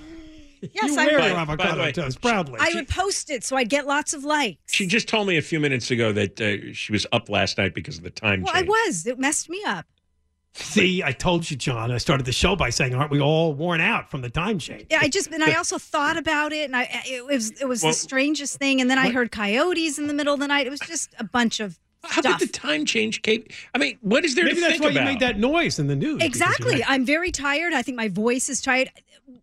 Yes, 0.73 0.97
I 0.97 1.05
wear 1.05 1.05
would. 1.05 1.11
your 1.11 1.19
By- 1.19 1.27
by 1.27 1.33
the 1.35 1.51
avocado 1.63 1.81
way, 1.83 1.91
toast 1.91 2.21
proudly. 2.21 2.57
I 2.59 2.71
would 2.73 2.87
post 2.87 3.29
it 3.29 3.43
so 3.43 3.55
I'd 3.55 3.69
get 3.69 3.85
lots 3.85 4.13
of 4.15 4.23
likes. 4.23 4.57
She 4.73 4.87
just 4.87 5.07
told 5.07 5.27
me 5.27 5.37
a 5.37 5.41
few 5.43 5.59
minutes 5.59 5.91
ago 5.91 6.11
that 6.13 6.41
uh, 6.41 6.73
she 6.73 6.91
was 6.91 7.05
up 7.11 7.29
last 7.29 7.57
night 7.59 7.75
because 7.75 7.97
of 7.97 8.03
the 8.03 8.09
time 8.09 8.41
well, 8.41 8.53
I 8.55 8.63
was. 8.63 9.05
It 9.05 9.19
messed 9.19 9.47
me 9.49 9.61
up. 9.67 9.85
See, 10.57 11.03
I 11.03 11.12
told 11.12 11.50
you, 11.51 11.57
John. 11.57 11.91
I 11.91 11.97
started 11.97 12.25
the 12.25 12.31
show 12.31 12.55
by 12.55 12.69
saying, 12.69 12.95
"Aren't 12.95 13.12
we 13.12 13.19
all 13.19 13.53
worn 13.53 13.81
out 13.81 14.09
from 14.09 14.21
the 14.21 14.29
time 14.29 14.57
change?" 14.57 14.85
Yeah, 14.89 15.00
I 15.01 15.09
just 15.09 15.29
and 15.31 15.43
I 15.43 15.53
also 15.55 15.77
thought 15.77 16.15
about 16.17 16.53
it, 16.53 16.65
and 16.65 16.75
I 16.75 16.83
it 17.05 17.25
was 17.25 17.51
it 17.59 17.65
was 17.67 17.83
Well, 17.83 17.91
the 17.91 17.97
strangest 17.97 18.57
thing. 18.57 18.79
And 18.79 18.89
then 18.89 18.97
I 18.97 19.05
what- 19.05 19.13
heard 19.15 19.31
coyotes 19.31 19.97
in 20.00 20.07
the 20.07 20.13
middle 20.13 20.33
of 20.33 20.39
the 20.39 20.47
night. 20.47 20.65
It 20.65 20.69
was 20.69 20.79
just 20.79 21.09
a 21.19 21.25
bunch 21.25 21.59
of 21.59 21.77
How 22.03 22.21
stuff. 22.21 22.25
about 22.25 22.39
the 22.39 22.47
time 22.47 22.85
change, 22.85 23.21
Kate? 23.21 23.51
I 23.74 23.79
mean, 23.79 23.97
what 24.01 24.24
is 24.24 24.35
there 24.35 24.45
Maybe 24.45 24.55
to 24.55 24.62
that's 24.62 24.71
think 24.74 24.83
why 24.85 24.91
about? 24.91 25.00
you 25.01 25.05
made 25.05 25.19
that 25.19 25.38
noise 25.39 25.77
in 25.77 25.88
the 25.88 25.95
news. 25.95 26.21
Exactly. 26.24 26.75
had- 26.81 26.85
I'm 26.88 27.05
very 27.05 27.31
tired. 27.31 27.74
I 27.74 27.81
think 27.81 27.97
my 27.97 28.07
voice 28.07 28.47
is 28.47 28.62
tired 28.62 28.89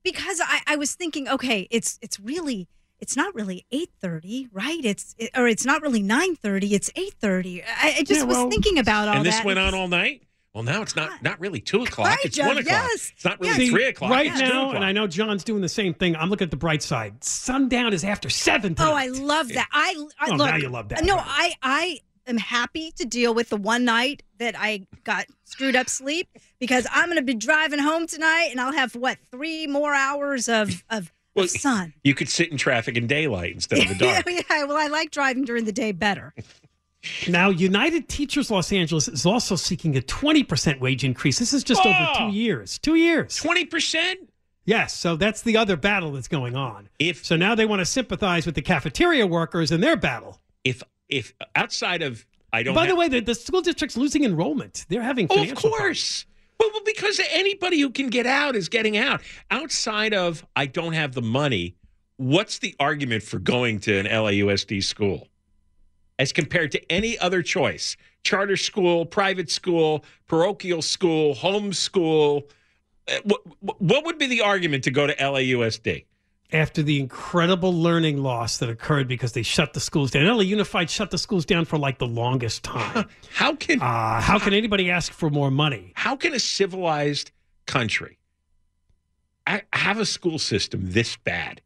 because 0.03 0.41
I, 0.43 0.61
I 0.67 0.77
was 0.77 0.95
thinking, 0.95 1.29
okay, 1.29 1.69
it's 1.71 1.99
it's 2.01 2.19
really 2.21 2.69
it's 3.01 3.17
not 3.17 3.35
really 3.35 3.67
8:30, 3.71 4.49
right? 4.53 4.83
It's 4.83 5.15
it, 5.19 5.31
or 5.37 5.47
it's 5.47 5.67
not 5.67 5.83
really 5.83 6.03
9:30. 6.03 6.73
It's 6.73 6.91
8:30. 6.97 7.63
I, 7.67 7.97
I 7.99 8.03
just 8.03 8.21
Yeah, 8.21 8.25
was 8.25 8.39
thinking 8.49 8.79
about 8.79 9.09
all 9.09 9.17
and 9.17 9.27
this 9.27 9.37
that. 9.37 9.45
went 9.45 9.59
on 9.59 9.75
all 9.75 9.89
night. 9.89 10.23
Well, 10.55 10.65
now 10.65 10.83
it's 10.83 10.95
not 10.95 11.23
not 11.23 11.41
really 11.41 11.61
two 11.61 11.83
o'clock. 11.83 12.09
Kind 12.09 12.19
it's 12.25 12.39
one 12.39 12.59
o'clock. 12.59 12.67
yes. 12.67 13.11
It's 13.15 13.25
not 13.25 13.41
really 13.41 13.55
See, 13.55 13.71
three 13.71 13.87
o'clock. 13.87 14.11
Right 14.11 14.27
it's 14.27 14.39
two 14.41 14.47
now, 14.49 14.61
o'clock. 14.65 14.75
and 14.77 14.85
I 14.85 14.93
know 14.93 15.07
John's 15.07 15.45
doing 15.45 15.63
the 15.63 15.69
same 15.69 15.95
thing. 15.95 16.15
I'm 16.17 16.29
looking 16.29 16.45
at 16.45 16.51
the 16.51 16.57
bright 16.59 16.83
side. 16.83 17.25
Sundown 17.25 17.93
is 17.95 18.05
after 18.05 18.29
seven. 18.29 18.75
Oh, 18.79 18.93
I 18.93 19.07
love 19.07 19.49
that. 19.49 19.69
I, 19.73 19.95
I 20.21 20.29
Oh, 20.31 20.35
look, 20.35 20.51
now 20.51 20.57
you 20.57 20.69
love 20.69 20.91
that. 20.91 21.05
No, 21.05 21.17
I 21.19 21.55
I 21.63 22.01
am 22.27 22.37
happy 22.37 22.93
to 22.99 23.07
deal 23.07 23.33
with 23.35 23.49
the 23.49 23.57
one 23.57 23.85
night 23.87 24.23
that 24.39 24.55
I 24.59 24.87
got 25.05 25.25
screwed 25.45 25.75
up 25.75 25.89
sleep 25.89 26.29
because 26.61 26.87
I'm 26.93 27.07
going 27.07 27.17
to 27.17 27.23
be 27.23 27.35
driving 27.35 27.79
home 27.79 28.07
tonight 28.07 28.49
and 28.51 28.61
I'll 28.61 28.73
have 28.73 28.95
what 28.95 29.19
three 29.31 29.67
more 29.67 29.95
hours 29.95 30.51
of 30.51 30.85
of, 30.91 31.11
Well, 31.35 31.47
of 31.47 31.51
sun. 31.51 31.95
You 32.05 32.15
could 32.15 32.29
sit 32.29 32.51
in 32.51 32.59
traffic 32.59 32.97
in 32.99 33.07
daylight 33.07 33.55
instead 33.55 33.79
of 33.79 33.89
the 33.89 33.95
dark. 34.05 34.27
yeah, 34.29 34.43
yeah, 34.51 34.65
well, 34.67 34.77
I 34.77 34.89
like 34.89 35.11
driving 35.13 35.45
during 35.47 35.65
the 35.65 35.73
day 35.73 35.93
better. 35.93 36.35
Now, 37.29 37.51
United 37.51 38.09
Teachers 38.09 38.51
Los 38.51 38.73
Angeles 38.73 39.09
is 39.09 39.27
also 39.27 39.57
seeking 39.57 39.97
a 39.97 40.01
20% 40.01 40.79
wage 40.81 41.03
increase. 41.05 41.39
This 41.39 41.53
is 41.53 41.65
just 41.65 41.85
over 41.85 41.97
Oh! 42.15 42.31
two 42.31 42.37
years. 42.37 42.79
Two 42.79 42.95
years. 42.95 43.37
Twenty 43.37 43.65
percent. 43.65 44.29
Yes, 44.65 44.97
so 44.97 45.17
that's 45.17 45.43
the 45.43 45.57
other 45.57 45.77
battle 45.77 46.13
that's 46.13 46.29
going 46.29 46.55
on. 46.55 46.89
If 47.01 47.25
So 47.25 47.35
now 47.37 47.55
they 47.57 47.67
want 47.67 47.81
to 47.81 47.85
sympathize 47.87 48.47
with 48.47 48.55
the 48.55 48.63
cafeteria 48.63 49.27
workers 49.27 49.73
in 49.73 49.81
their 49.81 49.97
battle. 49.97 50.41
if 50.65 50.83
if 51.09 51.33
outside 51.57 52.03
of 52.03 52.25
I 52.53 52.63
don't. 52.63 52.75
By 52.75 52.87
the 52.87 52.95
way, 52.95 53.09
the, 53.09 53.21
the 53.21 53.35
school 53.35 53.63
district's 53.63 53.97
losing 53.97 54.25
enrollment. 54.25 54.85
They're 54.89 55.03
having 55.03 55.27
Oh, 55.31 55.43
of 55.43 55.55
course. 55.55 56.27
Well, 56.61 56.71
well, 56.73 56.83
because 56.85 57.21
anybody 57.33 57.81
who 57.81 57.91
can 57.91 58.09
get 58.09 58.27
out 58.27 58.55
is 58.55 58.69
getting 58.69 58.97
out. 58.97 59.21
Outside 59.51 60.15
of 60.15 60.47
I 60.55 60.67
don't 60.67 60.93
have 60.93 61.15
the 61.15 61.23
money, 61.23 61.75
what's 62.19 62.59
the 62.61 62.77
argument 62.79 63.25
for 63.25 63.41
going 63.41 63.81
to 63.81 63.99
an 63.99 64.07
LAUSD 64.07 64.85
school 64.85 65.27
as 66.23 66.33
compared 66.33 66.71
to 66.73 66.93
any 66.93 67.19
other 67.19 67.43
choice? 67.43 67.97
Charter 68.25 68.57
school, 68.57 69.05
private 69.05 69.51
school, 69.51 70.05
parochial 70.29 70.81
school, 70.81 71.35
home 71.35 71.73
school. 71.73 72.45
Uh, 73.09 73.19
What, 73.25 73.41
what 73.81 74.05
would 74.07 74.19
be 74.19 74.27
the 74.29 74.41
argument 74.41 74.85
to 74.85 74.91
go 74.91 75.07
to 75.07 75.15
LAUSD? 75.17 76.07
after 76.55 76.83
the 76.83 77.01
incredible 77.01 77.73
learning 77.73 78.23
loss 78.23 78.59
that 78.59 78.69
occurred 78.69 79.09
because 79.09 79.33
they 79.33 79.43
shut 79.43 79.73
the 79.73 79.81
schools 79.81 80.11
down. 80.11 80.27
LA 80.27 80.43
Unified 80.43 80.91
shut 80.91 81.11
the 81.11 81.17
schools 81.17 81.47
down 81.47 81.65
for 81.65 81.79
like 81.79 81.99
the 81.99 82.07
longest 82.07 82.63
time. 82.63 83.09
How 83.33 83.55
can 83.57 83.81
Uh, 83.81 84.21
how 84.21 84.39
can 84.39 84.53
anybody 84.53 84.91
ask 84.91 85.13
for 85.13 85.31
more 85.31 85.51
money? 85.51 85.93
how 85.95 86.15
can 86.15 86.35
a 86.35 86.39
civilized 86.39 87.31
country 87.67 88.19
have 89.73 89.99
a 89.99 90.05
school 90.05 90.39
system 90.39 90.93
this 90.93 91.17
bad 91.17 91.63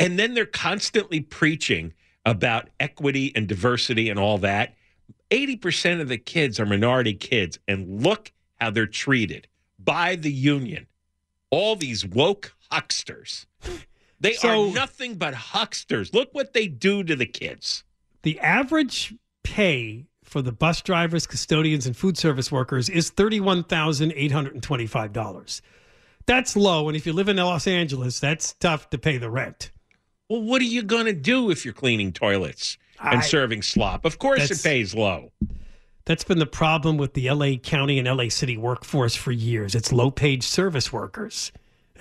and 0.00 0.18
then 0.18 0.32
they're 0.32 0.46
constantly 0.46 1.20
preaching 1.20 1.92
about 2.26 2.68
equity 2.80 3.32
and 3.34 3.46
diversity 3.48 4.08
and 4.10 4.18
all 4.18 4.38
that 4.38 4.74
80% 5.30 6.00
of 6.00 6.08
the 6.08 6.16
kids 6.18 6.58
are 6.60 6.66
minority 6.66 7.12
kids 7.14 7.58
and 7.68 8.02
look 8.02 8.32
how 8.60 8.70
they're 8.70 8.86
treated 8.86 9.46
by 9.78 10.16
the 10.16 10.32
union 10.32 10.86
all 11.50 11.76
these 11.76 12.04
woke 12.06 12.54
hucksters 12.70 13.44
they 14.20 14.32
So- 14.34 14.68
are 14.68 14.72
nothing 14.72 15.16
but 15.16 15.34
hucksters 15.34 16.14
look 16.14 16.32
what 16.32 16.52
they 16.54 16.66
do 16.68 17.02
to 17.04 17.14
the 17.16 17.26
kids 17.26 17.84
The 18.22 18.38
average 18.40 19.12
pay 19.42 20.06
for 20.22 20.40
the 20.40 20.52
bus 20.52 20.80
drivers, 20.80 21.26
custodians, 21.26 21.86
and 21.86 21.94
food 21.94 22.16
service 22.16 22.50
workers 22.50 22.88
is 22.88 23.10
$31,825. 23.10 25.60
That's 26.26 26.56
low. 26.56 26.88
And 26.88 26.96
if 26.96 27.06
you 27.06 27.12
live 27.12 27.28
in 27.28 27.36
Los 27.36 27.66
Angeles, 27.66 28.18
that's 28.20 28.54
tough 28.54 28.88
to 28.90 28.98
pay 28.98 29.18
the 29.18 29.30
rent. 29.30 29.70
Well 30.28 30.42
what 30.42 30.60
are 30.60 30.66
you 30.66 30.82
going 30.82 31.06
to 31.06 31.12
do 31.12 31.50
if 31.50 31.64
you're 31.64 31.74
cleaning 31.74 32.12
toilets 32.12 32.78
and 33.00 33.18
I- 33.18 33.22
serving 33.22 33.62
slop 33.62 34.04
of 34.04 34.18
course 34.18 34.50
it 34.50 34.62
pays 34.62 34.94
low 34.94 35.32
That's 36.06 36.24
been 36.24 36.38
the 36.38 36.46
problem 36.46 36.96
with 36.98 37.14
the 37.14 37.30
LA 37.30 37.56
County 37.56 37.98
and 37.98 38.06
LA 38.06 38.28
City 38.28 38.58
workforce 38.58 39.16
for 39.16 39.32
years. 39.32 39.74
It's 39.74 39.90
low 39.90 40.10
paid 40.10 40.42
service 40.42 40.92
workers. 40.92 41.50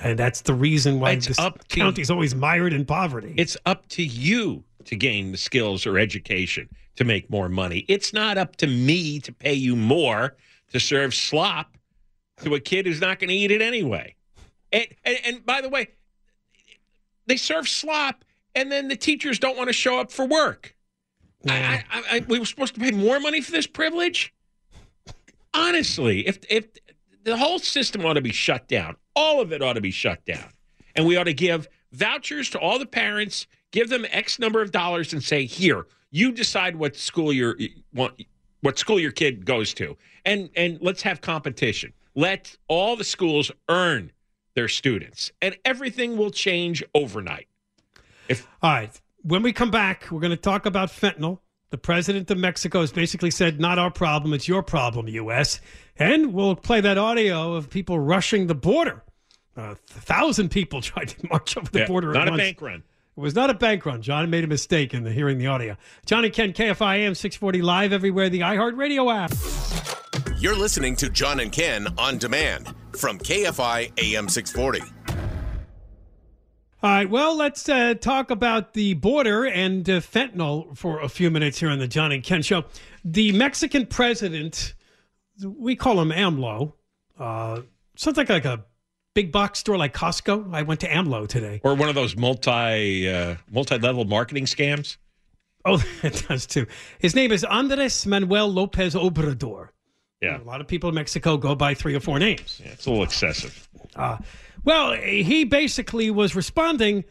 And 0.01 0.19
that's 0.19 0.41
the 0.41 0.53
reason 0.53 0.99
why 0.99 1.11
It's 1.11 1.27
this 1.27 1.39
up 1.39 1.65
to- 1.69 1.79
county's 1.79 2.11
always 2.11 2.35
mired 2.35 2.73
in 2.73 2.83
poverty. 2.83 3.33
It's 3.37 3.55
up 3.65 3.87
to 3.95 4.03
you 4.03 4.65
to 4.83 4.97
gain 4.97 5.31
the 5.31 5.37
skills 5.37 5.85
or 5.87 5.97
education 5.97 6.67
to 6.97 7.05
make 7.05 7.29
more 7.29 7.47
money. 7.47 7.85
It's 7.87 8.11
not 8.11 8.37
up 8.37 8.57
to 8.57 8.67
me 8.67 9.21
to 9.21 9.31
pay 9.31 9.53
you 9.53 9.77
more 9.77 10.35
to 10.73 10.79
serve 10.81 11.13
slop 11.13 11.77
to 12.43 12.55
a 12.55 12.59
kid 12.59 12.85
who's 12.85 12.99
not 12.99 13.19
going 13.19 13.29
to 13.29 13.35
eat 13.35 13.51
it 13.51 13.61
anyway. 13.61 14.15
And, 14.73 14.87
and, 15.05 15.17
and 15.23 15.45
by 15.45 15.61
the 15.61 15.69
way, 15.69 15.87
they 17.25 17.37
serve 17.37 17.67
slop, 17.67 18.23
and 18.55 18.71
then 18.71 18.87
the 18.87 18.95
teachers 18.95 19.39
don't 19.39 19.57
want 19.57 19.69
to 19.69 19.73
show 19.73 19.99
up 19.99 20.11
for 20.11 20.25
work. 20.25 20.75
I, 21.47 21.53
I, 21.53 21.83
I, 21.91 22.03
I, 22.11 22.19
we 22.27 22.39
were 22.39 22.45
supposed 22.45 22.75
to 22.75 22.79
pay 22.79 22.91
more 22.91 23.19
money 23.19 23.41
for 23.41 23.51
this 23.51 23.67
privilege. 23.67 24.33
Honestly, 25.53 26.25
if 26.27 26.39
if 26.49 26.65
the 27.23 27.37
whole 27.37 27.59
system 27.59 28.05
ought 28.05 28.13
to 28.13 28.21
be 28.21 28.31
shut 28.31 28.67
down, 28.67 28.95
all 29.15 29.41
of 29.41 29.51
it 29.51 29.61
ought 29.61 29.73
to 29.73 29.81
be 29.81 29.91
shut 29.91 30.23
down, 30.25 30.49
and 30.95 31.05
we 31.05 31.17
ought 31.17 31.25
to 31.25 31.33
give 31.33 31.67
vouchers 31.91 32.49
to 32.51 32.59
all 32.59 32.79
the 32.79 32.85
parents, 32.85 33.45
give 33.71 33.89
them 33.89 34.05
X 34.09 34.39
number 34.39 34.61
of 34.61 34.71
dollars, 34.71 35.13
and 35.13 35.23
say, 35.23 35.45
"Here, 35.45 35.85
you 36.11 36.31
decide 36.31 36.75
what 36.75 36.95
school 36.95 37.31
your 37.33 37.57
want, 37.93 38.23
what 38.61 38.79
school 38.79 38.99
your 38.99 39.11
kid 39.11 39.45
goes 39.45 39.73
to, 39.75 39.97
and 40.25 40.49
and 40.55 40.79
let's 40.81 41.01
have 41.03 41.21
competition. 41.21 41.93
Let 42.15 42.55
all 42.67 42.95
the 42.95 43.03
schools 43.03 43.51
earn 43.69 44.11
their 44.55 44.67
students, 44.67 45.31
and 45.41 45.57
everything 45.65 46.17
will 46.17 46.31
change 46.31 46.83
overnight." 46.93 47.47
All 48.61 48.71
right. 48.71 49.01
When 49.21 49.41
we 49.43 49.53
come 49.53 49.71
back, 49.71 50.07
we're 50.11 50.19
going 50.19 50.31
to 50.31 50.37
talk 50.37 50.65
about 50.65 50.89
fentanyl. 50.89 51.39
The 51.69 51.77
president 51.77 52.29
of 52.29 52.37
Mexico 52.37 52.81
has 52.81 52.91
basically 52.91 53.31
said, 53.31 53.59
not 53.59 53.79
our 53.79 53.89
problem, 53.89 54.33
it's 54.33 54.47
your 54.47 54.61
problem, 54.61 55.07
U.S. 55.07 55.59
And 55.97 56.33
we'll 56.33 56.55
play 56.55 56.81
that 56.81 56.97
audio 56.97 57.53
of 57.53 57.69
people 57.69 57.97
rushing 57.99 58.47
the 58.47 58.53
border. 58.55 59.03
Uh, 59.57 59.71
a 59.71 59.75
thousand 59.75 60.49
people 60.49 60.81
tried 60.83 61.09
to 61.09 61.27
march 61.29 61.57
over 61.57 61.69
the 61.71 61.79
Yeah, 61.79 61.87
border 61.87 62.11
not 62.13 62.23
at 62.23 62.27
a 62.27 62.31
once. 62.31 62.41
bank 62.41 62.61
run. 62.61 62.83
It 63.15 63.19
was 63.19 63.33
not 63.35 63.49
a 63.49 63.53
bank 63.53 63.85
run. 63.85 64.01
John 64.01 64.29
made 64.29 64.43
a 64.43 64.47
mistake 64.47 64.93
in 64.93 65.03
the 65.03 65.11
hearing 65.11 65.37
the 65.37 65.47
audio. 65.47 65.77
John 66.05 66.25
and 66.25 66.33
Ken, 66.33 66.53
KFI 66.53 66.97
AM 66.99 67.15
640 67.15 67.61
live 67.61 67.93
everywhere, 67.93 68.29
the 68.29 68.41
iHeartRadio 68.41 69.13
app. 69.13 70.39
You're 70.39 70.57
listening 70.57 70.95
to 70.97 71.09
John 71.09 71.39
and 71.39 71.51
Ken 71.51 71.87
on 71.97 72.17
demand 72.17 72.73
from 72.97 73.17
KFI 73.17 73.91
AM 73.97 74.29
640. 74.29 74.81
All 76.83 76.89
right, 76.89 77.09
well, 77.09 77.37
let's 77.37 77.69
uh, 77.69 77.93
talk 77.93 78.29
about 78.29 78.73
the 78.73 78.93
border 78.95 79.45
and 79.45 79.89
uh, 79.89 80.01
fentanyl 80.01 80.77
for 80.77 80.99
a 80.99 81.07
few 81.07 81.31
minutes 81.31 81.57
here 81.59 81.69
on 81.69 81.79
the 81.79 81.87
John 81.87 82.11
and 82.11 82.21
Ken 82.21 82.41
show. 82.41 82.65
The 83.05 83.31
Mexican 83.31 83.85
president, 83.85 84.73
we 85.41 85.77
call 85.77 86.01
him 86.01 86.09
AMLO, 86.09 86.73
uh, 87.17 87.61
something 87.95 88.25
like 88.27 88.43
a 88.43 88.65
big 89.13 89.31
box 89.31 89.59
store 89.59 89.77
like 89.77 89.93
Costco. 89.93 90.53
I 90.53 90.63
went 90.63 90.81
to 90.81 90.87
AMLO 90.89 91.25
today. 91.27 91.61
Or 91.63 91.73
one 91.73 91.87
of 91.87 91.95
those 91.95 92.17
multi 92.17 93.09
uh, 93.09 93.35
multi 93.49 93.77
level 93.77 94.03
marketing 94.03 94.43
scams. 94.43 94.97
Oh, 95.63 95.81
it 96.03 96.25
does 96.27 96.45
too. 96.45 96.67
His 96.99 97.15
name 97.15 97.31
is 97.31 97.43
Andres 97.45 98.05
Manuel 98.05 98.49
Lopez 98.49 98.95
Obrador. 98.95 99.69
Yeah, 100.23 100.41
A 100.41 100.43
lot 100.43 100.61
of 100.61 100.67
people 100.67 100.87
in 100.89 100.95
Mexico 100.95 101.35
go 101.35 101.53
by 101.53 101.73
three 101.73 101.93
or 101.95 101.99
four 101.99 102.17
names. 102.17 102.61
yeah 102.63 102.71
it's 102.71 102.85
a 102.85 102.89
little 102.89 103.03
excessive. 103.03 103.67
Well, 104.65 104.93
he 104.93 105.43
basically 105.43 106.09
was 106.09 106.35
responding 106.35 107.03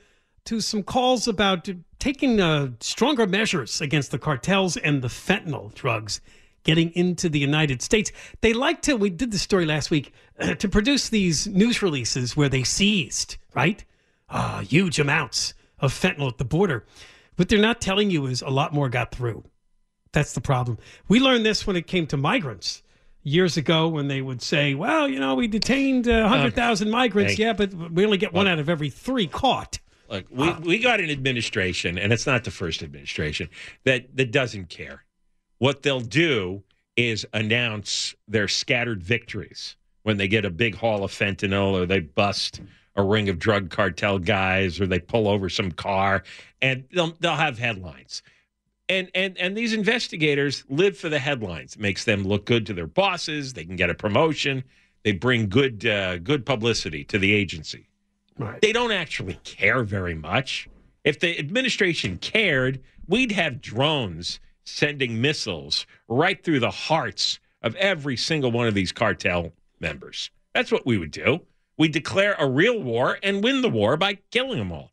to 0.47 0.61
some 0.61 0.83
calls 0.83 1.29
about 1.29 1.69
taking 1.99 2.41
uh, 2.41 2.71
stronger 2.81 3.27
measures 3.27 3.81
against 3.81 4.11
the 4.11 4.19
cartels 4.19 4.79
and 4.79 5.03
the 5.03 5.09
fentanyl 5.09 5.73
drugs 5.75 6.21
getting 6.65 6.91
into 6.95 7.29
the 7.29 7.39
United 7.39 7.83
States. 7.83 8.11
They 8.41 8.53
like 8.55 8.83
to, 8.83 8.97
we 8.97 9.11
did 9.11 9.33
the 9.33 9.39
story 9.39 9.67
last 9.67 9.91
week, 9.91 10.13
to 10.59 10.69
produce 10.69 11.11
these 11.11 11.47
news 11.47 11.83
releases 11.83 12.37
where 12.37 12.49
they 12.49 12.63
seized, 12.63 13.37
right? 13.55 13.85
Uh, 14.31 14.61
huge 14.61 14.99
amounts 14.99 15.55
of 15.79 15.93
fentanyl 15.93 16.29
at 16.29 16.39
the 16.39 16.45
border. 16.45 16.87
What 17.37 17.49
they're 17.49 17.59
not 17.59 17.81
telling 17.81 18.11
you 18.11 18.27
is 18.27 18.41
a 18.41 18.49
lot 18.49 18.73
more 18.73 18.89
got 18.89 19.11
through. 19.15 19.45
That's 20.13 20.33
the 20.33 20.41
problem. 20.41 20.79
We 21.09 21.21
learned 21.21 21.45
this 21.45 21.67
when 21.67 21.77
it 21.77 21.87
came 21.87 22.07
to 22.09 22.17
migrants 22.17 22.83
years 23.23 23.57
ago 23.57 23.89
when 23.89 24.09
they 24.09 24.21
would 24.21 24.43
say, 24.43 24.75
well, 24.75 25.09
you 25.09 25.21
know, 25.21 25.35
we 25.35 25.47
detained 25.47 26.09
uh, 26.09 26.23
100,000 26.23 26.91
migrants. 26.91 27.39
yeah, 27.39 27.53
but 27.53 27.73
we 27.73 28.05
only 28.05 28.19
get 28.19 28.33
one 28.33 28.49
out 28.49 28.59
of 28.59 28.69
every 28.69 28.91
three 28.91 29.27
caught. 29.27 29.79
Look, 30.09 30.27
we, 30.31 30.53
we 30.53 30.79
got 30.79 31.01
an 31.01 31.09
administration, 31.11 31.97
and 31.99 32.13
it's 32.13 32.27
not 32.27 32.45
the 32.45 32.51
first 32.51 32.83
administration 32.83 33.49
that 33.85 34.15
that 34.17 34.31
doesn't 34.31 34.69
care. 34.69 35.05
What 35.59 35.83
they'll 35.83 36.01
do 36.01 36.63
is 36.97 37.25
announce 37.33 38.15
their 38.29 38.47
scattered 38.47 39.03
victories 39.03 39.77
when 40.03 40.19
they 40.19 40.29
get 40.29 40.45
a 40.45 40.51
big 40.51 40.75
haul 40.75 41.05
of 41.05 41.13
fentanyl, 41.13 41.73
or 41.73 41.87
they 41.87 42.01
bust 42.01 42.61
a 42.95 43.03
ring 43.03 43.31
of 43.31 43.39
drug 43.39 43.71
cartel 43.71 44.19
guys, 44.19 44.79
or 44.81 44.87
they 44.87 44.99
pull 44.99 45.29
over 45.29 45.49
some 45.49 45.73
car, 45.73 46.25
and 46.61 46.85
they'll 46.93 47.17
they'll 47.21 47.35
have 47.37 47.59
headlines. 47.59 48.23
And 48.93 49.11
and 49.15 49.39
and 49.39 49.57
these 49.57 49.73
investigators 49.73 50.65
live 50.69 50.99
for 50.99 51.09
the 51.09 51.19
headlines. 51.19 51.75
It 51.77 51.81
makes 51.81 52.05
them 52.05 52.25
look 52.25 52.45
good 52.45 52.67
to 52.67 52.75
their 52.75 52.87
bosses. 52.87 53.55
They 53.55 53.65
can 53.65 53.77
get 53.77 53.89
a 53.89 53.95
promotion. 53.95 54.65
They 55.03 55.13
bring 55.13 55.49
good 55.49 55.87
uh, 55.87 56.19
good 56.19 56.45
publicity 56.45 57.03
to 57.05 57.19
the 57.19 57.33
agency 57.33 57.89
Right. 58.39 58.61
they 58.61 58.73
don't 58.73 58.93
actually 58.93 59.39
care 59.45 59.83
very 59.85 60.15
much. 60.15 60.69
If 61.05 61.21
the 61.21 61.39
administration 61.39 62.19
cared, 62.19 62.81
we'd 63.07 63.33
have 63.33 63.61
drones 63.61 64.41
sending 64.65 65.21
missiles 65.21 65.87
right 66.09 66.43
through 66.43 66.61
the 66.61 66.71
hearts 66.71 67.41
of 67.63 67.75
every 67.77 68.17
single 68.17 68.51
one 68.51 68.67
of 68.67 68.75
these 68.75 68.93
cartel 68.93 69.53
members. 69.81 70.31
That's 70.55 70.71
what 70.73 70.87
we 70.87 70.99
would 70.99 71.11
do. 71.11 71.41
We 71.79 71.89
declare 71.89 72.35
a 72.39 72.49
real 72.49 72.81
war 72.81 73.19
and 73.23 73.43
win 73.45 73.63
the 73.63 73.69
war 73.71 73.97
by 73.97 74.19
killing 74.31 74.59
them 74.59 74.73
all. 74.73 74.93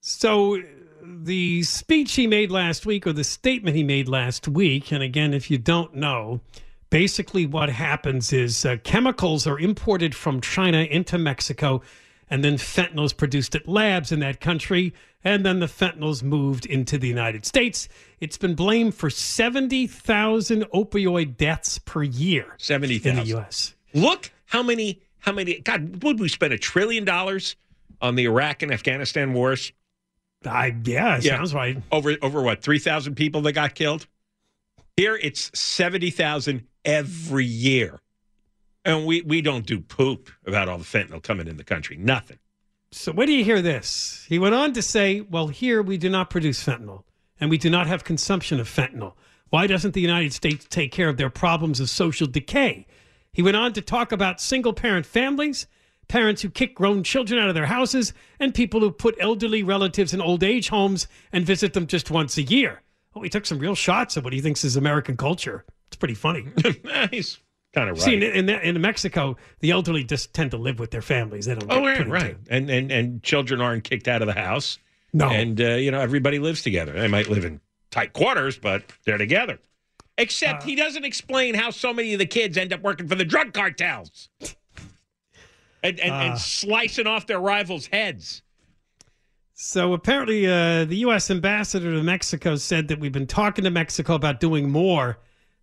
So 0.00 0.62
the 1.04 1.62
speech 1.62 2.14
he 2.14 2.26
made 2.26 2.50
last 2.50 2.86
week, 2.86 3.06
or 3.06 3.12
the 3.12 3.24
statement 3.24 3.76
he 3.76 3.82
made 3.82 4.08
last 4.08 4.48
week, 4.48 4.92
and 4.92 5.02
again, 5.02 5.34
if 5.34 5.50
you 5.50 5.58
don't 5.58 5.94
know, 5.94 6.40
basically 6.90 7.46
what 7.46 7.70
happens 7.70 8.32
is 8.32 8.64
uh, 8.64 8.76
chemicals 8.84 9.46
are 9.46 9.58
imported 9.58 10.14
from 10.14 10.40
China 10.40 10.78
into 10.78 11.18
Mexico, 11.18 11.82
and 12.28 12.44
then 12.44 12.54
fentanyl 12.54 13.04
is 13.04 13.12
produced 13.12 13.54
at 13.54 13.66
labs 13.68 14.12
in 14.12 14.20
that 14.20 14.40
country, 14.40 14.92
and 15.24 15.44
then 15.44 15.60
the 15.60 15.66
fentanyl's 15.66 16.22
moved 16.22 16.66
into 16.66 16.98
the 16.98 17.08
United 17.08 17.44
States. 17.44 17.88
It's 18.20 18.36
been 18.36 18.54
blamed 18.54 18.94
for 18.94 19.10
70,000 19.10 20.64
opioid 20.74 21.36
deaths 21.36 21.78
per 21.78 22.02
year 22.02 22.54
Seventy 22.58 22.96
in 22.96 23.16
the. 23.16 23.24
U.S. 23.24 23.74
Look 23.94 24.30
how 24.46 24.62
many 24.62 25.02
how 25.20 25.32
many 25.32 25.60
God 25.60 26.02
would 26.02 26.18
we 26.18 26.28
spend 26.28 26.52
a 26.52 26.58
trillion 26.58 27.04
dollars 27.04 27.56
on 28.00 28.14
the 28.14 28.24
Iraq 28.24 28.62
and 28.62 28.72
Afghanistan 28.72 29.34
wars 29.34 29.72
I, 30.46 30.74
yeah, 30.84 31.18
it 31.18 31.24
Yeah. 31.24 31.36
sounds 31.36 31.54
right. 31.54 31.76
over 31.92 32.16
over 32.22 32.42
what 32.42 32.62
three 32.62 32.78
thousand 32.78 33.14
people 33.14 33.42
that 33.42 33.52
got 33.52 33.74
killed. 33.74 34.06
Here 34.96 35.16
it's 35.20 35.50
seventy 35.58 36.10
thousand 36.10 36.66
every 36.84 37.44
year, 37.44 38.00
and 38.84 39.06
we 39.06 39.22
we 39.22 39.42
don't 39.42 39.66
do 39.66 39.80
poop 39.80 40.30
about 40.46 40.68
all 40.68 40.78
the 40.78 40.84
fentanyl 40.84 41.22
coming 41.22 41.46
in 41.46 41.56
the 41.56 41.64
country. 41.64 41.96
Nothing. 41.96 42.38
So, 42.92 43.12
where 43.12 43.26
do 43.26 43.32
you 43.32 43.44
hear 43.44 43.62
this? 43.62 44.24
He 44.28 44.38
went 44.38 44.54
on 44.54 44.72
to 44.72 44.82
say, 44.82 45.20
Well, 45.20 45.48
here 45.48 45.80
we 45.82 45.96
do 45.96 46.08
not 46.10 46.28
produce 46.30 46.64
fentanyl, 46.64 47.04
and 47.40 47.48
we 47.50 47.58
do 47.58 47.70
not 47.70 47.86
have 47.86 48.02
consumption 48.04 48.58
of 48.58 48.68
fentanyl. 48.68 49.12
Why 49.50 49.66
doesn't 49.66 49.94
the 49.94 50.00
United 50.00 50.32
States 50.32 50.66
take 50.68 50.90
care 50.92 51.08
of 51.08 51.16
their 51.16 51.30
problems 51.30 51.80
of 51.80 51.90
social 51.90 52.26
decay? 52.26 52.86
He 53.32 53.42
went 53.42 53.56
on 53.56 53.72
to 53.74 53.80
talk 53.82 54.10
about 54.10 54.40
single 54.40 54.72
parent 54.72 55.06
families, 55.06 55.66
parents 56.10 56.42
who 56.42 56.50
kick 56.50 56.74
grown 56.74 57.04
children 57.04 57.40
out 57.40 57.48
of 57.48 57.54
their 57.54 57.66
houses, 57.66 58.12
and 58.40 58.52
people 58.52 58.80
who 58.80 58.90
put 58.90 59.14
elderly 59.20 59.62
relatives 59.62 60.12
in 60.12 60.20
old 60.20 60.42
age 60.42 60.68
homes 60.68 61.06
and 61.32 61.46
visit 61.46 61.72
them 61.72 61.86
just 61.86 62.10
once 62.10 62.36
a 62.36 62.42
year. 62.42 62.82
Oh, 63.14 63.22
he 63.22 63.28
took 63.28 63.46
some 63.46 63.60
real 63.60 63.76
shots 63.76 64.16
at 64.16 64.24
what 64.24 64.32
he 64.32 64.40
thinks 64.40 64.64
is 64.64 64.74
American 64.76 65.16
culture. 65.16 65.64
It's 65.86 65.96
pretty 65.96 66.14
funny. 66.14 66.46
He's 67.12 67.38
kind 67.72 67.88
of 67.88 67.96
right. 67.96 68.04
See, 68.04 68.14
in, 68.14 68.22
in, 68.22 68.48
in 68.48 68.80
Mexico, 68.80 69.36
the 69.60 69.70
elderly 69.70 70.02
just 70.02 70.34
tend 70.34 70.50
to 70.50 70.56
live 70.56 70.80
with 70.80 70.90
their 70.90 71.02
families. 71.02 71.46
They 71.46 71.54
don't. 71.54 71.70
oh, 71.70 71.80
right, 71.80 72.06
right. 72.08 72.36
And 72.48 72.68
and 72.68 72.90
and 72.90 73.22
children 73.22 73.60
aren't 73.60 73.84
kicked 73.84 74.08
out 74.08 74.20
of 74.20 74.26
the 74.26 74.34
house. 74.34 74.78
No. 75.12 75.28
And 75.28 75.60
uh, 75.60 75.74
you 75.74 75.92
know 75.92 76.00
everybody 76.00 76.40
lives 76.40 76.62
together. 76.62 76.92
They 76.92 77.08
might 77.08 77.28
live 77.28 77.44
in 77.44 77.60
tight 77.92 78.12
quarters, 78.12 78.58
but 78.58 78.82
they're 79.04 79.18
together. 79.18 79.54
Uh, 79.54 80.22
Except 80.22 80.64
he 80.64 80.74
doesn't 80.74 81.04
explain 81.04 81.54
how 81.54 81.70
so 81.70 81.92
many 81.92 82.12
of 82.12 82.18
the 82.18 82.26
kids 82.26 82.58
end 82.58 82.72
up 82.72 82.82
working 82.82 83.08
for 83.08 83.14
the 83.14 83.24
drug 83.24 83.52
cartels 83.54 84.28
and 85.82 85.98
and, 86.00 86.12
Uh. 86.12 86.14
and 86.16 86.38
slicing 86.38 87.06
off 87.06 87.26
their 87.26 87.40
rivals' 87.40 87.86
heads. 87.86 88.42
So 89.54 89.92
apparently, 89.92 90.46
uh, 90.46 90.86
the 90.86 90.96
U.S. 90.98 91.30
ambassador 91.30 91.92
to 91.92 92.02
Mexico 92.02 92.56
said 92.56 92.88
that 92.88 92.98
we've 92.98 93.12
been 93.12 93.26
talking 93.26 93.64
to 93.64 93.70
Mexico 93.70 94.14
about 94.14 94.40
doing 94.40 94.70
more 94.70 95.18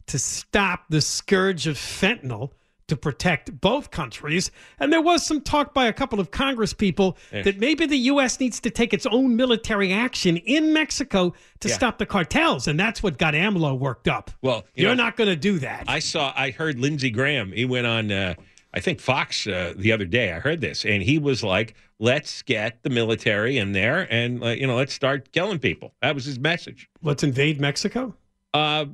to 0.07 0.19
stop 0.19 0.85
the 0.89 1.01
scourge 1.01 1.65
of 1.67 1.77
fentanyl 1.77 2.51
to 2.87 2.95
protect 2.95 3.59
both 3.59 3.91
countries. 3.91 4.49
And 4.79 4.93
there 4.93 5.01
was 5.01 5.25
some 5.25 5.41
talk 5.41 5.73
by 5.73 5.87
a 5.87 5.93
couple 5.93 6.19
of 6.21 6.31
Congress 6.31 6.71
people 6.73 7.17
that 7.31 7.57
maybe 7.59 7.85
the 7.85 7.97
U.S. 7.97 8.39
needs 8.39 8.59
to 8.61 8.69
take 8.69 8.93
its 8.93 9.05
own 9.07 9.35
military 9.35 9.91
action 9.91 10.37
in 10.37 10.71
Mexico 10.71 11.33
to 11.59 11.67
Yeah. 11.67 11.73
stop 11.75 11.97
the 11.97 12.05
cartels. 12.05 12.67
And 12.67 12.79
that's 12.79 13.01
what 13.03 13.17
got 13.17 13.33
AMLO 13.33 13.77
worked 13.77 14.07
up. 14.07 14.31
Well, 14.41 14.63
you 14.75 14.83
You're 14.85 14.95
know- 14.95 15.03
not 15.03 15.17
going 15.17 15.29
to 15.29 15.35
do 15.35 15.59
that. 15.59 15.85
I 15.87 15.99
saw, 15.99 16.31
I 16.37 16.51
heard 16.51 16.79
Lindsey 16.79 17.09
Graham. 17.09 17.51
He 17.51 17.65
went 17.65 17.87
on, 17.87 18.09
uh, 18.11 18.35
I 18.77 18.79
think 18.79 18.99
Fox 18.99 19.47
uh, 19.47 19.73
the 19.75 19.91
other 19.91 20.05
day. 20.05 20.31
I 20.31 20.39
heard 20.39 20.61
this, 20.61 20.85
and 20.85 21.01
he 21.01 21.17
was 21.17 21.43
like, 21.43 21.73
"Let's 21.99 22.43
get 22.43 22.83
the 22.83 22.91
military 22.91 23.57
in 23.57 23.71
there, 23.71 24.07
and 24.11 24.43
uh, 24.43 24.49
you 24.49 24.67
know, 24.67 24.75
let's 24.75 24.93
start 24.93 25.31
killing 25.31 25.57
people." 25.57 25.95
That 26.03 26.13
was 26.13 26.25
his 26.25 26.37
message. 26.37 26.87
Let's 27.01 27.23
invade 27.23 27.59
Mexico. 27.59 28.15
Uh, 28.53 28.85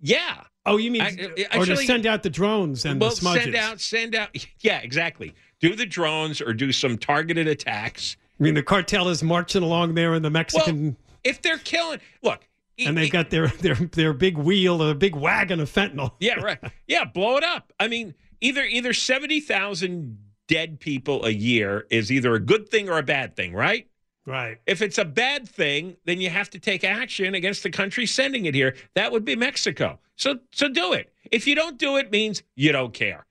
yeah. 0.00 0.44
Oh, 0.66 0.78
you 0.78 0.90
mean 0.90 1.02
I- 1.02 1.46
I- 1.52 1.58
or 1.58 1.66
to 1.66 1.76
send 1.76 2.06
out 2.06 2.22
the 2.22 2.30
drones 2.30 2.86
and 2.86 2.98
well, 3.00 3.10
the 3.10 3.16
smudges? 3.16 3.42
send 3.44 3.54
out, 3.56 3.80
send 3.80 4.14
out. 4.14 4.30
Yeah, 4.60 4.78
exactly. 4.78 5.34
Do 5.60 5.76
the 5.76 5.84
drones 5.86 6.40
or 6.40 6.54
do 6.54 6.72
some 6.72 6.96
targeted 6.96 7.46
attacks. 7.46 8.16
I 8.40 8.42
mean, 8.42 8.54
the 8.54 8.62
cartel 8.62 9.08
is 9.08 9.22
marching 9.22 9.62
along 9.62 9.94
there 9.94 10.14
in 10.14 10.22
the 10.22 10.30
Mexican. 10.30 10.84
Well, 10.84 10.96
if 11.22 11.42
they're 11.42 11.58
killing, 11.58 12.00
look, 12.22 12.48
and 12.78 12.96
they've 12.96 13.12
got 13.12 13.28
their 13.30 13.48
their 13.60 13.74
their 13.74 14.12
big 14.14 14.38
wheel, 14.38 14.82
a 14.82 14.94
big 14.94 15.14
wagon 15.14 15.60
of 15.60 15.70
fentanyl. 15.70 16.12
Yeah, 16.18 16.40
right. 16.40 16.58
Yeah, 16.86 17.04
blow 17.04 17.36
it 17.36 17.44
up. 17.44 17.72
I 17.78 17.88
mean, 17.88 18.14
either 18.40 18.62
either 18.64 18.92
seventy 18.92 19.40
thousand 19.40 20.18
dead 20.46 20.80
people 20.80 21.24
a 21.24 21.30
year 21.30 21.86
is 21.90 22.12
either 22.12 22.34
a 22.34 22.40
good 22.40 22.68
thing 22.68 22.88
or 22.88 22.98
a 22.98 23.02
bad 23.02 23.34
thing, 23.36 23.54
right? 23.54 23.88
Right. 24.26 24.58
If 24.66 24.80
it's 24.80 24.98
a 24.98 25.04
bad 25.04 25.48
thing, 25.48 25.96
then 26.06 26.20
you 26.20 26.30
have 26.30 26.48
to 26.50 26.58
take 26.58 26.82
action 26.82 27.34
against 27.34 27.62
the 27.62 27.70
country 27.70 28.06
sending 28.06 28.46
it 28.46 28.54
here. 28.54 28.74
That 28.94 29.12
would 29.12 29.24
be 29.24 29.36
Mexico. 29.36 29.98
So 30.16 30.38
so 30.52 30.68
do 30.68 30.92
it. 30.92 31.12
If 31.30 31.46
you 31.46 31.54
don't 31.54 31.78
do 31.78 31.96
it, 31.96 32.10
means 32.10 32.42
you 32.56 32.72
don't 32.72 32.94
care. 32.94 33.26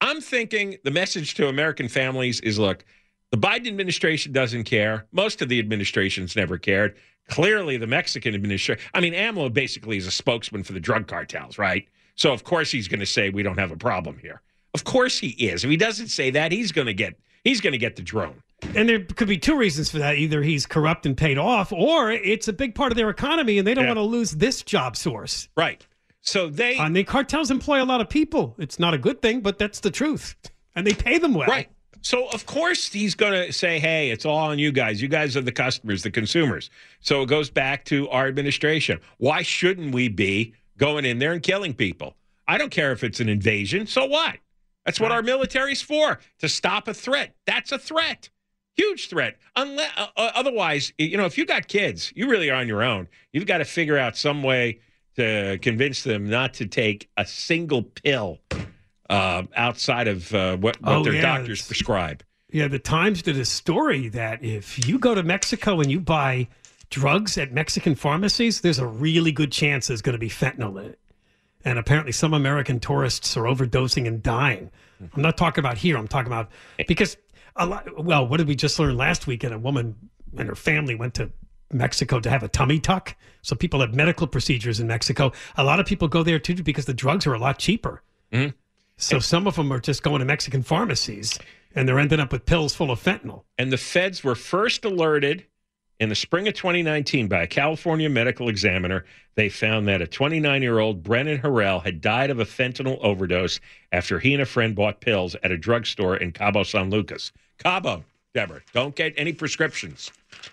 I'm 0.00 0.20
thinking 0.20 0.76
the 0.84 0.90
message 0.90 1.34
to 1.34 1.48
American 1.48 1.88
families 1.88 2.40
is 2.40 2.58
look, 2.58 2.84
the 3.32 3.38
Biden 3.38 3.66
administration 3.66 4.32
doesn't 4.32 4.64
care. 4.64 5.06
Most 5.10 5.42
of 5.42 5.48
the 5.48 5.58
administrations 5.58 6.36
never 6.36 6.58
cared. 6.58 6.96
Clearly, 7.28 7.76
the 7.76 7.88
Mexican 7.88 8.34
administration, 8.34 8.84
I 8.94 9.00
mean, 9.00 9.14
AMLO 9.14 9.52
basically 9.52 9.96
is 9.96 10.06
a 10.06 10.12
spokesman 10.12 10.62
for 10.62 10.74
the 10.74 10.80
drug 10.80 11.08
cartels, 11.08 11.58
right? 11.58 11.88
So, 12.16 12.32
of 12.32 12.44
course, 12.44 12.70
he's 12.70 12.88
going 12.88 13.00
to 13.00 13.06
say 13.06 13.30
we 13.30 13.42
don't 13.42 13.58
have 13.58 13.70
a 13.70 13.76
problem 13.76 14.18
here. 14.18 14.42
Of 14.74 14.84
course, 14.84 15.18
he 15.18 15.28
is. 15.28 15.64
If 15.64 15.70
he 15.70 15.76
doesn't 15.76 16.08
say 16.08 16.30
that, 16.30 16.52
he's 16.52 16.72
going 16.72 16.86
to 16.86 16.94
get 16.94 17.14
he's 17.44 17.60
going 17.60 17.72
to 17.72 17.78
get 17.78 17.96
the 17.96 18.02
drone. 18.02 18.42
And 18.74 18.88
there 18.88 19.00
could 19.04 19.28
be 19.28 19.38
two 19.38 19.56
reasons 19.56 19.90
for 19.90 19.98
that. 19.98 20.16
Either 20.16 20.42
he's 20.42 20.66
corrupt 20.66 21.06
and 21.06 21.16
paid 21.16 21.38
off, 21.38 21.72
or 21.72 22.10
it's 22.10 22.48
a 22.48 22.52
big 22.52 22.74
part 22.74 22.90
of 22.90 22.96
their 22.96 23.10
economy 23.10 23.58
and 23.58 23.66
they 23.66 23.74
don't 23.74 23.84
Yeah. 23.84 23.90
want 23.90 23.98
to 23.98 24.02
lose 24.02 24.32
this 24.32 24.62
job 24.62 24.96
source. 24.96 25.48
Right. 25.56 25.86
So 26.22 26.48
they 26.48 26.76
uh, 26.76 26.86
And 26.86 26.96
the 26.96 27.04
cartels 27.04 27.50
employ 27.50 27.82
a 27.82 27.84
lot 27.84 28.00
of 28.00 28.08
people. 28.08 28.54
It's 28.58 28.78
not 28.78 28.94
a 28.94 28.98
good 28.98 29.22
thing, 29.22 29.40
but 29.40 29.58
that's 29.58 29.80
the 29.80 29.90
truth. 29.90 30.34
And 30.74 30.86
they 30.86 30.94
pay 30.94 31.18
them 31.18 31.34
well. 31.34 31.46
Right. 31.48 31.68
So 32.02 32.28
of 32.30 32.46
course 32.46 32.92
he's 32.92 33.14
going 33.14 33.32
to 33.32 33.52
say, 33.52 33.78
"Hey, 33.78 34.10
it's 34.10 34.24
all 34.24 34.36
on 34.38 34.58
you 34.58 34.72
guys. 34.72 35.00
You 35.02 35.08
guys 35.08 35.36
are 35.36 35.40
the 35.42 35.52
customers, 35.52 36.02
the 36.02 36.10
consumers." 36.10 36.70
So 37.00 37.22
it 37.22 37.26
goes 37.28 37.50
back 37.50 37.84
to 37.86 38.08
our 38.10 38.26
administration. 38.26 39.00
Why 39.18 39.42
shouldn't 39.42 39.94
we 39.94 40.08
be 40.08 40.54
going 40.76 41.04
in 41.04 41.18
there 41.18 41.32
and 41.32 41.42
killing 41.42 41.74
people? 41.74 42.16
I 42.48 42.58
don't 42.58 42.70
care 42.70 42.92
if 42.92 43.02
it's 43.02 43.20
an 43.20 43.28
invasion. 43.28 43.86
So 43.86 44.04
what? 44.04 44.36
That's 44.84 45.00
what 45.00 45.10
our 45.10 45.22
military's 45.22 45.82
for 45.82 46.20
to 46.38 46.48
stop 46.48 46.86
a 46.86 46.94
threat. 46.94 47.34
That's 47.44 47.72
a 47.72 47.78
threat. 47.78 48.30
Huge 48.76 49.08
threat. 49.08 49.36
Unless, 49.56 49.90
uh, 49.96 50.06
uh, 50.16 50.30
otherwise, 50.34 50.92
you 50.96 51.16
know, 51.16 51.24
if 51.24 51.36
you 51.36 51.44
got 51.44 51.66
kids, 51.66 52.12
you 52.14 52.30
really 52.30 52.50
are 52.50 52.56
on 52.60 52.68
your 52.68 52.84
own. 52.84 53.08
You've 53.32 53.46
got 53.46 53.58
to 53.58 53.64
figure 53.64 53.98
out 53.98 54.16
some 54.16 54.42
way 54.44 54.80
to 55.16 55.58
convince 55.60 56.04
them 56.04 56.28
not 56.28 56.54
to 56.54 56.66
take 56.66 57.08
a 57.16 57.26
single 57.26 57.82
pill 57.82 58.38
uh, 59.10 59.44
outside 59.56 60.08
of 60.08 60.32
uh, 60.34 60.56
what, 60.58 60.80
what 60.82 60.96
Oh, 60.96 61.02
their 61.02 61.14
yeah, 61.14 61.22
doctors 61.22 61.66
prescribe. 61.66 62.22
Yeah, 62.52 62.68
the 62.68 62.78
Times 62.78 63.22
did 63.22 63.38
a 63.38 63.44
story 63.44 64.08
that 64.10 64.44
if 64.44 64.86
you 64.86 64.98
go 64.98 65.14
to 65.14 65.22
Mexico 65.22 65.80
and 65.80 65.90
you 65.90 65.98
buy 65.98 66.48
drugs 66.90 67.36
at 67.38 67.52
Mexican 67.52 67.94
pharmacies, 67.94 68.60
there's 68.60 68.78
a 68.78 68.86
really 68.86 69.32
good 69.32 69.52
chance 69.52 69.88
there's 69.88 70.02
going 70.02 70.14
to 70.14 70.18
be 70.18 70.28
fentanyl 70.28 70.80
in 70.80 70.90
it. 70.90 70.98
And 71.64 71.78
apparently, 71.78 72.12
some 72.12 72.32
American 72.32 72.78
tourists 72.78 73.36
are 73.36 73.42
overdosing 73.42 74.06
and 74.06 74.22
dying. 74.22 74.70
I'm 75.14 75.22
not 75.22 75.36
talking 75.36 75.60
about 75.60 75.78
here. 75.78 75.96
I'm 75.98 76.08
talking 76.08 76.28
about 76.28 76.50
because 76.86 77.16
a 77.56 77.66
lot. 77.66 78.02
Well, 78.02 78.26
what 78.26 78.36
did 78.36 78.48
we 78.48 78.54
just 78.54 78.78
learn 78.78 78.96
last 78.96 79.26
weekend? 79.26 79.52
A 79.52 79.58
woman 79.58 79.96
and 80.36 80.48
her 80.48 80.54
family 80.54 80.94
went 80.94 81.14
to 81.14 81.30
Mexico 81.72 82.20
to 82.20 82.30
have 82.30 82.42
a 82.42 82.48
tummy 82.48 82.78
tuck. 82.78 83.16
So 83.42 83.56
people 83.56 83.80
have 83.80 83.94
medical 83.94 84.26
procedures 84.26 84.80
in 84.80 84.86
Mexico. 84.86 85.32
A 85.56 85.64
lot 85.64 85.80
of 85.80 85.86
people 85.86 86.08
go 86.08 86.22
there 86.22 86.38
too 86.38 86.62
because 86.62 86.84
the 86.84 86.94
drugs 86.94 87.26
are 87.26 87.34
a 87.34 87.38
lot 87.38 87.58
cheaper. 87.58 88.02
Mm-hmm. 88.32 88.50
So 88.96 89.18
some 89.18 89.46
of 89.46 89.56
them 89.56 89.72
are 89.72 89.80
just 89.80 90.02
going 90.02 90.20
to 90.20 90.24
Mexican 90.24 90.62
pharmacies 90.62 91.38
and 91.74 91.88
they're 91.88 91.98
ending 91.98 92.20
up 92.20 92.32
with 92.32 92.46
pills 92.46 92.74
full 92.74 92.90
of 92.90 93.02
fentanyl. 93.02 93.42
And 93.58 93.70
the 93.70 93.76
feds 93.76 94.24
were 94.24 94.34
first 94.34 94.84
alerted 94.84 95.44
in 96.00 96.08
the 96.08 96.14
spring 96.14 96.46
of 96.48 96.54
2019 96.54 97.28
by 97.28 97.42
a 97.42 97.46
California 97.46 98.08
medical 98.08 98.48
examiner. 98.48 99.04
They 99.34 99.48
found 99.48 99.86
that 99.88 100.00
a 100.02 100.06
29 100.06 100.62
year 100.62 100.78
old 100.78 101.02
Brennan 101.02 101.38
Harrell 101.38 101.82
had 101.82 102.00
died 102.00 102.30
of 102.30 102.38
a 102.38 102.44
fentanyl 102.44 102.98
overdose 103.02 103.60
after 103.92 104.18
he 104.18 104.32
and 104.32 104.42
a 104.42 104.46
friend 104.46 104.74
bought 104.74 105.00
pills 105.00 105.36
at 105.42 105.50
a 105.52 105.56
drugstore 105.58 106.16
in 106.16 106.32
Cabo 106.32 106.62
San 106.62 106.90
Lucas. 106.90 107.32
Cabo, 107.58 108.04
Deborah, 108.34 108.62
don't 108.72 108.94
get 108.94 109.12
any 109.16 109.32
prescriptions 109.32 110.10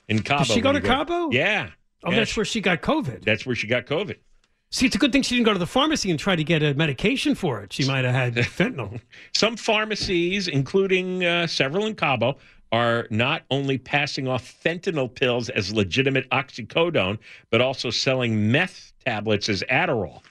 in 0.08 0.22
Cabo. 0.22 0.44
Did 0.44 0.54
she 0.54 0.62
go 0.62 0.72
to 0.72 0.82
Cabo? 0.82 1.30
Yeah. 1.32 1.70
Oh, 2.04 2.12
Yeah, 2.12 2.18
that's 2.18 2.36
where 2.36 2.46
she 2.46 2.60
got 2.60 2.82
COVID. 2.82 3.24
That's 3.24 3.46
where 3.46 3.56
she 3.56 3.68
got 3.68 3.86
COVID. 3.86 4.18
See, 4.72 4.88
it's 4.88 4.96
a 4.96 4.98
good 4.98 5.12
thing 5.12 5.22
she 5.22 5.36
didn't 5.36 5.46
go 5.46 5.54
to 5.54 5.60
the 5.60 5.68
pharmacy 5.68 6.10
and 6.10 6.20
try 6.20 6.36
to 6.36 6.44
get 6.44 6.64
a 6.64 6.74
medication 6.74 7.36
for 7.36 7.62
it. 7.62 7.72
She 7.72 7.86
might 7.86 8.04
have 8.06 8.16
had 8.16 8.34
fentanyl. 8.38 9.00
Some 9.36 9.56
pharmacies, 9.56 10.48
including 10.48 11.24
uh, 11.24 11.46
several 11.46 11.86
in 11.86 11.94
Cabo, 11.94 12.38
are 12.74 13.06
not 13.12 13.44
only 13.52 13.78
passing 13.78 14.28
off 14.28 14.60
fentanyl 14.64 15.14
pills 15.14 15.48
as 15.50 15.72
legitimate 15.72 16.28
oxycodone, 16.32 17.20
but 17.52 17.62
also 17.62 17.92
selling 17.92 18.52
meth 18.52 18.92
tablets 19.06 19.48
as 19.48 19.64
Adderall. 19.70 20.22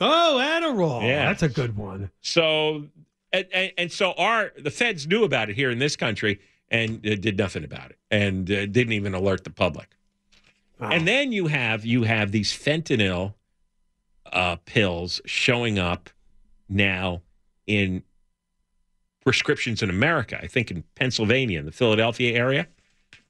Oh, 0.00 0.40
Adderall. 0.42 1.06
Yeah. 1.06 1.26
That's 1.26 1.44
a 1.44 1.48
good 1.48 1.76
one. 1.76 2.10
So, 2.20 2.88
and, 3.32 3.46
and, 3.78 3.92
so 3.92 4.14
our 4.14 4.52
the 4.58 4.70
feds 4.70 5.06
knew 5.06 5.22
about 5.22 5.48
it 5.48 5.54
here 5.54 5.70
in 5.70 5.78
this 5.78 5.94
country 5.94 6.40
and 6.70 7.06
uh, 7.06 7.14
did 7.14 7.38
nothing 7.38 7.62
about 7.62 7.90
it, 7.90 7.98
and 8.10 8.50
uh, 8.50 8.66
didn't 8.66 8.94
even 8.94 9.14
alert 9.14 9.44
the 9.44 9.50
public. 9.50 9.94
Wow. 10.80 10.90
And 10.90 11.06
then 11.06 11.30
you 11.30 11.46
have 11.46 11.86
you 11.86 12.02
have 12.02 12.32
these 12.32 12.52
fentanyl 12.52 13.34
uh, 14.32 14.56
pills 14.64 15.20
showing 15.24 15.78
up 15.78 16.10
now 16.68 17.22
in 17.68 18.02
prescriptions 19.24 19.82
in 19.82 19.90
America. 19.90 20.38
I 20.42 20.46
think 20.46 20.70
in 20.70 20.84
Pennsylvania, 20.94 21.58
in 21.60 21.66
the 21.66 21.72
Philadelphia 21.72 22.36
area, 22.36 22.66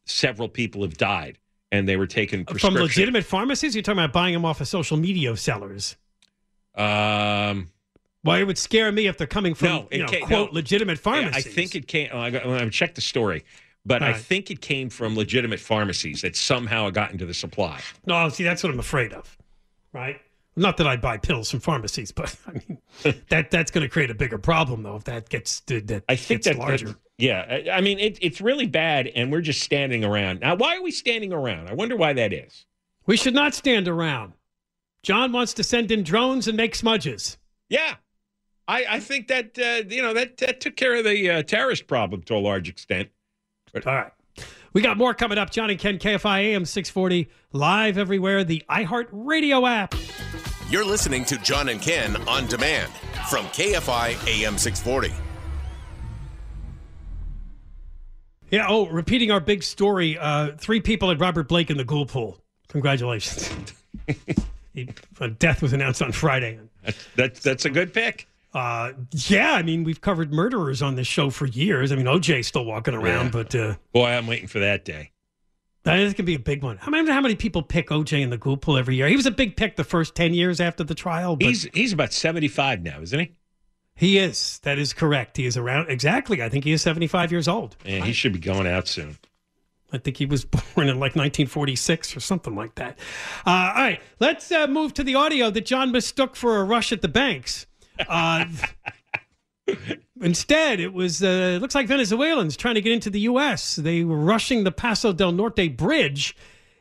several 0.04 0.48
people 0.48 0.82
have 0.82 0.96
died, 0.96 1.38
and 1.70 1.88
they 1.88 1.96
were 1.96 2.06
taking 2.06 2.44
From 2.44 2.74
legitimate 2.74 3.24
pharmacies? 3.24 3.74
You're 3.74 3.82
talking 3.82 3.98
about 4.00 4.12
buying 4.12 4.34
them 4.34 4.44
off 4.44 4.60
of 4.60 4.68
social 4.68 4.96
media 4.96 5.36
sellers. 5.36 5.96
Um, 6.74 7.70
Well, 8.24 8.36
it 8.36 8.44
would 8.44 8.58
scare 8.58 8.90
me 8.92 9.06
if 9.08 9.18
they're 9.18 9.26
coming 9.26 9.54
from, 9.54 9.68
No, 9.68 9.88
you 9.90 9.98
know, 9.98 10.06
can't- 10.06 10.24
quote, 10.24 10.50
no. 10.52 10.54
legitimate 10.54 10.98
pharmacies. 10.98 11.46
I 11.46 11.50
think 11.50 11.74
it 11.74 11.88
came. 11.88 12.08
oh, 12.12 12.18
I 12.20 12.30
got, 12.30 12.46
I 12.46 12.68
checked 12.68 12.94
the 12.94 13.00
story, 13.00 13.44
but 13.84 14.00
I 14.02 14.12
think 14.12 14.50
it 14.50 14.60
came 14.60 14.90
from 14.90 15.16
legitimate 15.16 15.58
pharmacies 15.60 16.22
that 16.22 16.36
somehow 16.36 16.88
got 16.90 17.10
into 17.10 17.26
the 17.26 17.34
supply. 17.34 17.80
No, 18.06 18.28
see, 18.28 18.44
that's 18.44 18.62
what 18.62 18.72
I'm 18.72 18.78
afraid 18.78 19.12
of, 19.12 19.36
right? 19.92 20.20
Not 20.54 20.76
that 20.76 20.86
I 20.86 20.96
buy 20.96 21.16
pills 21.16 21.50
from 21.50 21.60
pharmacies, 21.60 22.12
but 22.12 22.36
I 22.46 22.52
mean, 22.52 22.78
that 23.30 23.50
that's 23.50 23.70
going 23.70 23.82
to 23.82 23.88
create 23.88 24.10
a 24.10 24.14
bigger 24.14 24.38
problem, 24.38 24.82
though, 24.82 24.96
if 24.96 25.04
that 25.04 25.28
gets 25.28 25.60
that 25.60 26.04
I 26.08 26.16
think 26.16 26.42
gets 26.42 26.56
that 26.56 26.58
larger. 26.62 26.86
that- 26.88 26.96
yeah, 27.18 27.62
I, 27.70 27.76
I 27.78 27.80
mean 27.80 27.98
it, 27.98 28.18
it's 28.20 28.40
really 28.40 28.66
bad, 28.66 29.06
and 29.06 29.30
we're 29.30 29.42
just 29.42 29.62
standing 29.62 30.04
around 30.04 30.40
now. 30.40 30.54
Why 30.56 30.76
are 30.76 30.82
we 30.82 30.90
standing 30.90 31.32
around? 31.32 31.68
I 31.68 31.74
wonder 31.74 31.96
why 31.96 32.12
that 32.14 32.32
is. 32.32 32.66
We 33.06 33.16
should 33.16 33.34
not 33.34 33.54
stand 33.54 33.86
around. 33.88 34.32
John 35.02 35.32
wants 35.32 35.54
to 35.54 35.64
send 35.64 35.90
in 35.90 36.02
drones 36.02 36.48
and 36.48 36.56
make 36.56 36.74
smudges. 36.74 37.38
Yeah, 37.68 37.94
I, 38.68 38.84
I 38.88 39.00
think 39.00 39.28
that 39.28 39.58
uh, 39.58 39.88
you 39.88 40.02
know 40.02 40.14
that 40.14 40.38
that 40.38 40.60
took 40.60 40.76
care 40.76 40.96
of 40.96 41.04
the 41.04 41.30
uh, 41.30 41.42
terrorist 41.42 41.86
problem 41.86 42.22
to 42.24 42.34
a 42.34 42.38
large 42.38 42.68
extent. 42.68 43.08
All 43.74 43.80
right. 43.84 44.12
We 44.72 44.80
got 44.80 44.96
more 44.96 45.12
coming 45.12 45.36
up. 45.38 45.50
John 45.50 45.68
and 45.68 45.78
Ken, 45.78 45.98
KFI 45.98 46.44
AM 46.44 46.64
640, 46.64 47.28
live 47.52 47.98
everywhere, 47.98 48.42
the 48.42 48.64
iHeart 48.70 49.08
Radio 49.12 49.66
app. 49.66 49.94
You're 50.72 50.86
listening 50.86 51.26
to 51.26 51.36
John 51.36 51.68
and 51.68 51.82
Ken 51.82 52.16
on 52.26 52.46
demand 52.46 52.90
from 53.28 53.44
KFI 53.48 54.12
AM 54.26 54.56
640. 54.56 55.14
Yeah, 58.50 58.64
oh, 58.70 58.86
repeating 58.86 59.30
our 59.30 59.38
big 59.40 59.62
story 59.62 60.16
uh, 60.16 60.52
three 60.56 60.80
people 60.80 61.10
at 61.10 61.20
Robert 61.20 61.46
Blake 61.46 61.68
in 61.70 61.76
the 61.76 61.84
ghoul 61.84 62.06
pool. 62.06 62.38
Congratulations. 62.68 63.50
he, 64.72 64.88
uh, 65.20 65.28
death 65.38 65.60
was 65.60 65.74
announced 65.74 66.00
on 66.00 66.10
Friday. 66.10 66.58
That's 66.82 67.06
that's, 67.16 67.40
that's 67.40 67.64
a 67.66 67.70
good 67.70 67.92
pick. 67.92 68.26
Uh, 68.54 68.92
yeah, 69.12 69.52
I 69.52 69.62
mean, 69.62 69.84
we've 69.84 70.00
covered 70.00 70.32
murderers 70.32 70.80
on 70.80 70.94
this 70.94 71.06
show 71.06 71.28
for 71.28 71.44
years. 71.44 71.92
I 71.92 71.96
mean, 71.96 72.06
OJ's 72.06 72.46
still 72.46 72.64
walking 72.64 72.94
around, 72.94 73.26
Yeah. 73.26 73.30
but 73.30 73.54
uh, 73.54 73.74
Boy, 73.92 74.06
I'm 74.08 74.26
waiting 74.26 74.48
for 74.48 74.60
that 74.60 74.86
day. 74.86 75.10
That 75.84 75.98
is 75.98 76.12
going 76.12 76.16
to 76.16 76.22
be 76.24 76.34
a 76.34 76.38
big 76.38 76.62
one. 76.62 76.78
I 76.82 76.90
mean, 76.90 77.06
how 77.06 77.20
many 77.20 77.34
people 77.34 77.62
pick 77.62 77.88
OJ 77.88 78.20
in 78.22 78.30
the 78.30 78.38
ghoul 78.38 78.56
pool 78.56 78.76
every 78.78 78.96
year? 78.96 79.08
He 79.08 79.16
was 79.16 79.26
a 79.26 79.30
big 79.30 79.56
pick 79.56 79.76
the 79.76 79.84
first 79.84 80.14
10 80.14 80.34
years 80.34 80.60
after 80.60 80.84
the 80.84 80.94
trial, 80.94 81.36
but 81.36 81.48
He's 81.48 81.68
he's 81.74 81.92
about 81.92 82.12
75 82.12 82.82
now, 82.82 83.00
isn't 83.00 83.18
he? 83.18 83.32
he 83.94 84.18
is. 84.18 84.58
That 84.60 84.78
is 84.78 84.92
correct. 84.92 85.36
He 85.36 85.46
is 85.46 85.56
around, 85.56 85.90
exactly. 85.90 86.42
I 86.42 86.48
think 86.48 86.64
he 86.64 86.72
is 86.72 86.82
75 86.82 87.30
years 87.32 87.48
old. 87.48 87.76
Yeah, 87.84 88.04
he 88.04 88.12
should 88.12 88.32
be 88.32 88.38
going 88.38 88.66
out 88.66 88.88
soon. 88.88 89.18
I 89.92 89.98
think 89.98 90.16
he 90.16 90.26
was 90.26 90.44
born 90.74 90.88
in 90.88 90.96
like 90.96 91.14
1946 91.16 92.16
or 92.16 92.20
something 92.20 92.54
like 92.54 92.74
that. 92.76 92.98
Uh, 93.46 93.50
all 93.50 93.82
right, 93.82 94.00
let's 94.20 94.50
uh, 94.50 94.66
move 94.66 94.94
to 94.94 95.04
the 95.04 95.14
audio 95.16 95.50
that 95.50 95.66
John 95.66 95.92
mistook 95.92 96.36
for 96.36 96.58
a 96.60 96.64
rush 96.64 96.92
at 96.92 97.02
the 97.02 97.08
banks. 97.08 97.66
Uh, 98.08 98.46
instead, 100.22 100.80
it 100.80 100.92
was 100.92 101.22
uh, 101.22 101.58
looks 101.60 101.74
like 101.74 101.86
Venezuelans 101.86 102.56
trying 102.56 102.74
to 102.76 102.80
get 102.80 102.92
into 102.92 103.10
the 103.10 103.20
U.S. 103.20 103.76
They 103.76 104.04
were 104.04 104.16
rushing 104.16 104.64
the 104.64 104.72
Paso 104.72 105.12
del 105.12 105.32
Norte 105.32 105.76
Bridge 105.76 106.36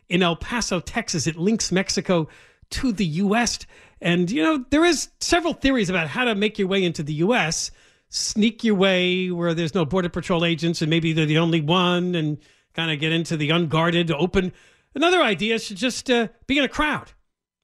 in 0.09 0.21
El 0.21 0.35
Paso, 0.35 0.79
Texas. 0.79 1.27
It 1.27 1.37
links 1.37 1.71
Mexico 1.71 2.27
to 2.71 2.91
the 2.91 3.05
U.S. 3.05 3.59
And 3.99 4.29
you 4.31 4.43
know 4.43 4.65
there 4.69 4.85
is 4.85 5.09
several 5.19 5.53
theories 5.53 5.89
about 5.89 6.07
how 6.07 6.25
to 6.25 6.35
make 6.35 6.57
your 6.57 6.67
way 6.67 6.83
into 6.83 7.03
the 7.03 7.13
U.S. 7.15 7.71
Sneak 8.09 8.63
your 8.63 8.75
way 8.75 9.31
where 9.31 9.53
there's 9.53 9.73
no 9.73 9.85
border 9.85 10.09
patrol 10.09 10.43
agents, 10.43 10.81
and 10.81 10.89
maybe 10.89 11.13
they're 11.13 11.25
the 11.25 11.37
only 11.37 11.61
one, 11.61 12.15
and 12.15 12.37
kind 12.73 12.91
of 12.91 12.99
get 12.99 13.11
into 13.11 13.37
the 13.37 13.49
unguarded 13.49 14.11
open. 14.11 14.51
Another 14.93 15.21
idea 15.21 15.55
is 15.55 15.67
to 15.67 15.75
just 15.75 16.09
uh, 16.09 16.27
be 16.47 16.57
in 16.57 16.63
a 16.63 16.69
crowd, 16.69 17.13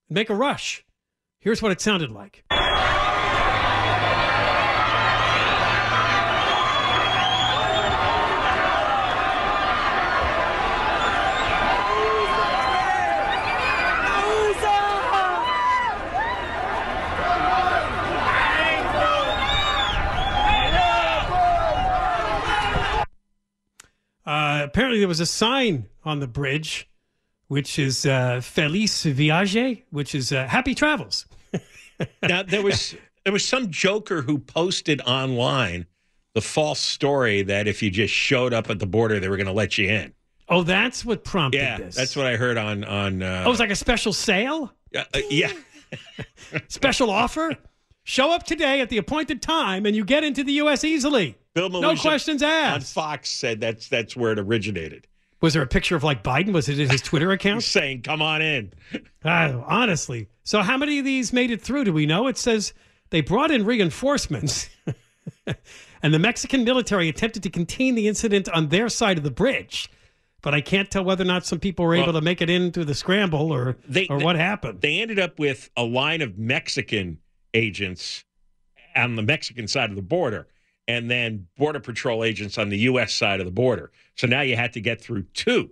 and 0.09 0.15
make 0.15 0.29
a 0.29 0.35
rush. 0.35 0.85
Here's 1.39 1.61
what 1.61 1.71
it 1.71 1.81
sounded 1.81 2.11
like. 2.11 2.43
Uh, 24.27 24.61
apparently, 24.65 24.99
there 24.99 25.07
was 25.07 25.21
a 25.21 25.25
sign 25.25 25.87
on 26.03 26.19
the 26.19 26.27
bridge, 26.27 26.89
which 27.47 27.79
is 27.79 28.05
uh, 28.05 28.41
"Feliz 28.43 28.91
Viaje," 29.05 29.83
which 29.89 30.13
is 30.13 30.31
uh, 30.31 30.45
"Happy 30.47 30.75
Travels." 30.75 31.25
Now 32.21 32.43
there 32.43 32.61
was 32.61 32.93
there 33.23 33.33
was 33.33 33.43
some 33.43 33.71
joker 33.71 34.21
who 34.21 34.37
posted 34.37 35.01
online 35.01 35.87
the 36.35 36.41
false 36.41 36.79
story 36.79 37.41
that 37.41 37.67
if 37.67 37.81
you 37.81 37.89
just 37.89 38.13
showed 38.13 38.53
up 38.53 38.69
at 38.69 38.77
the 38.77 38.85
border, 38.85 39.19
they 39.19 39.29
were 39.29 39.37
going 39.37 39.47
to 39.47 39.51
let 39.53 39.79
you 39.79 39.89
in. 39.89 40.13
Oh, 40.47 40.61
that's 40.61 41.03
what 41.03 41.23
prompted 41.23 41.57
Yeah, 41.59 41.77
this. 41.77 41.95
that's 41.95 42.15
what 42.15 42.27
I 42.27 42.35
heard 42.35 42.57
on 42.57 42.83
on. 42.83 43.23
Uh, 43.23 43.41
Oh, 43.45 43.47
it 43.47 43.49
was 43.49 43.59
like 43.59 43.71
a 43.71 43.75
special 43.75 44.13
sale, 44.13 44.71
uh, 44.95 45.05
uh, 45.13 45.19
yeah, 45.31 45.51
special 46.67 47.09
offer. 47.09 47.55
Show 48.03 48.31
up 48.31 48.43
today 48.43 48.79
at 48.81 48.89
the 48.89 48.97
appointed 48.97 49.41
time, 49.41 49.85
and 49.85 49.95
you 49.95 50.05
get 50.05 50.23
into 50.23 50.43
the 50.43 50.53
U.S. 50.53 50.83
easily. 50.83 51.35
Bill 51.57 51.81
No 51.81 51.95
questions 51.95 52.43
on 52.43 52.49
asked. 52.49 52.93
Fox 52.93 53.29
said 53.29 53.59
that's 53.59 53.87
that's 53.87 54.15
where 54.15 54.31
it 54.31 54.39
originated. 54.39 55.07
Was 55.41 55.53
there 55.53 55.61
a 55.63 55.67
picture 55.67 55.95
of 55.95 56.03
like 56.03 56.23
Biden? 56.23 56.53
Was 56.53 56.69
it 56.69 56.79
in 56.79 56.89
his 56.89 57.01
Twitter 57.01 57.31
account? 57.37 57.63
Saying, 57.63 58.03
"Come 58.03 58.21
on 58.21 58.41
in." 58.41 58.73
Ah, 59.25 59.63
honestly. 59.65 60.27
So, 60.43 60.61
how 60.61 60.77
many 60.77 60.99
of 60.99 61.05
these 61.05 61.33
made 61.33 61.51
it 61.51 61.61
through? 61.61 61.85
Do 61.85 61.93
we 61.93 62.05
know? 62.05 62.27
It 62.27 62.37
says 62.37 62.73
they 63.09 63.21
brought 63.21 63.51
in 63.51 63.65
reinforcements, 63.65 64.69
and 66.03 66.13
the 66.13 66.19
Mexican 66.19 66.63
military 66.63 67.09
attempted 67.09 67.43
to 67.43 67.49
contain 67.49 67.95
the 67.95 68.07
incident 68.07 68.47
on 68.49 68.69
their 68.69 68.89
side 68.89 69.17
of 69.17 69.23
the 69.23 69.31
bridge. 69.31 69.89
But 70.43 70.53
I 70.53 70.61
can't 70.61 70.89
tell 70.89 71.03
whether 71.03 71.23
or 71.23 71.27
not 71.27 71.45
some 71.45 71.59
people 71.59 71.83
were 71.85 71.95
able 71.95 72.13
to 72.13 72.21
make 72.21 72.41
it 72.41 72.49
into 72.49 72.85
the 72.85 72.93
scramble 72.93 73.51
or 73.51 73.75
They- 73.87 74.07
or 74.07 74.19
they- 74.19 74.23
what 74.25 74.35
happened. 74.35 74.81
They 74.81 75.01
ended 75.01 75.19
up 75.19 75.39
with 75.39 75.69
a 75.75 75.83
line 75.83 76.21
of 76.21 76.37
Mexican 76.37 77.17
agents 77.53 78.23
on 78.95 79.15
the 79.15 79.23
Mexican 79.23 79.67
side 79.67 79.89
of 79.89 79.95
the 79.95 80.01
border, 80.03 80.47
and 80.87 81.09
then 81.11 81.47
border 81.57 81.79
patrol 81.79 82.23
agents 82.23 82.57
on 82.57 82.69
the 82.69 82.77
U.S. 82.79 83.13
side 83.13 83.39
of 83.39 83.45
the 83.45 83.51
border. 83.51 83.91
So 84.15 84.27
now 84.27 84.41
you 84.41 84.55
had 84.55 84.73
to 84.73 84.81
get 84.81 85.01
through 85.01 85.23
two 85.33 85.71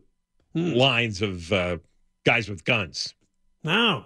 Hmm. 0.54 0.72
lines 0.74 1.22
of 1.22 1.52
uh, 1.52 1.78
guys 2.26 2.48
with 2.50 2.64
guns. 2.64 3.14
No. 3.64 4.06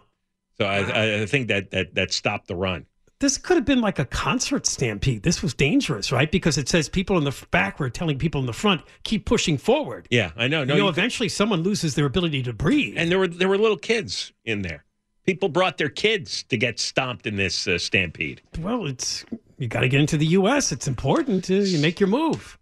So 0.58 0.65
I, 0.65 1.22
I 1.22 1.26
think 1.28 1.48
that 1.50 1.72
that 1.72 1.93
that 1.95 2.12
stopped 2.12 2.48
the 2.48 2.56
run. 2.56 2.86
This 3.19 3.38
could 3.38 3.56
have 3.58 3.65
been 3.65 3.82
like 3.82 4.00
a 4.00 4.06
concert 4.06 4.65
stampede. 4.65 5.24
This 5.24 5.43
was 5.43 5.54
dangerous, 5.54 6.12
right? 6.12 6.32
Because 6.32 6.58
it 6.58 6.67
says 6.69 6.88
people 6.89 7.17
in 7.17 7.24
the 7.26 7.38
back 7.52 7.80
were 7.80 7.89
telling 7.89 8.17
people 8.17 8.39
in 8.39 8.48
the 8.48 8.54
front, 8.54 8.82
keep 9.04 9.26
pushing 9.26 9.58
forward. 9.58 10.08
Yeah, 10.10 10.32
I 10.38 10.48
know. 10.48 10.63
No, 10.63 10.74
you 10.74 10.80
know, 10.80 10.86
you- 10.86 10.89
eventually 10.89 11.30
someone 11.30 11.62
loses 11.62 11.95
their 11.95 12.06
ability 12.06 12.41
to 12.43 12.54
breathe. 12.54 12.95
and 12.98 13.12
there 13.12 13.19
were 13.19 13.28
there 13.28 13.48
were 13.50 13.58
little 13.58 13.78
kids 13.78 14.32
in 14.45 14.62
there. 14.63 14.86
People 15.26 15.50
brought 15.50 15.78
their 15.78 15.89
kids 15.89 16.43
to 16.43 16.58
get 16.58 16.80
stomped 16.80 17.28
in 17.28 17.36
this 17.36 17.67
uh, 17.67 17.78
stampede. 17.78 18.41
well, 18.60 18.88
it's 18.88 19.24
you 19.60 19.67
got 19.67 19.82
to 19.82 19.89
get 19.89 20.00
into 20.00 20.17
the 20.17 20.26
U.S. 20.28 20.72
It's 20.72 20.88
important 20.88 21.43
to 21.45 21.56
you 21.56 21.80
make 21.80 22.00
your 22.00 22.08
move. 22.08 22.58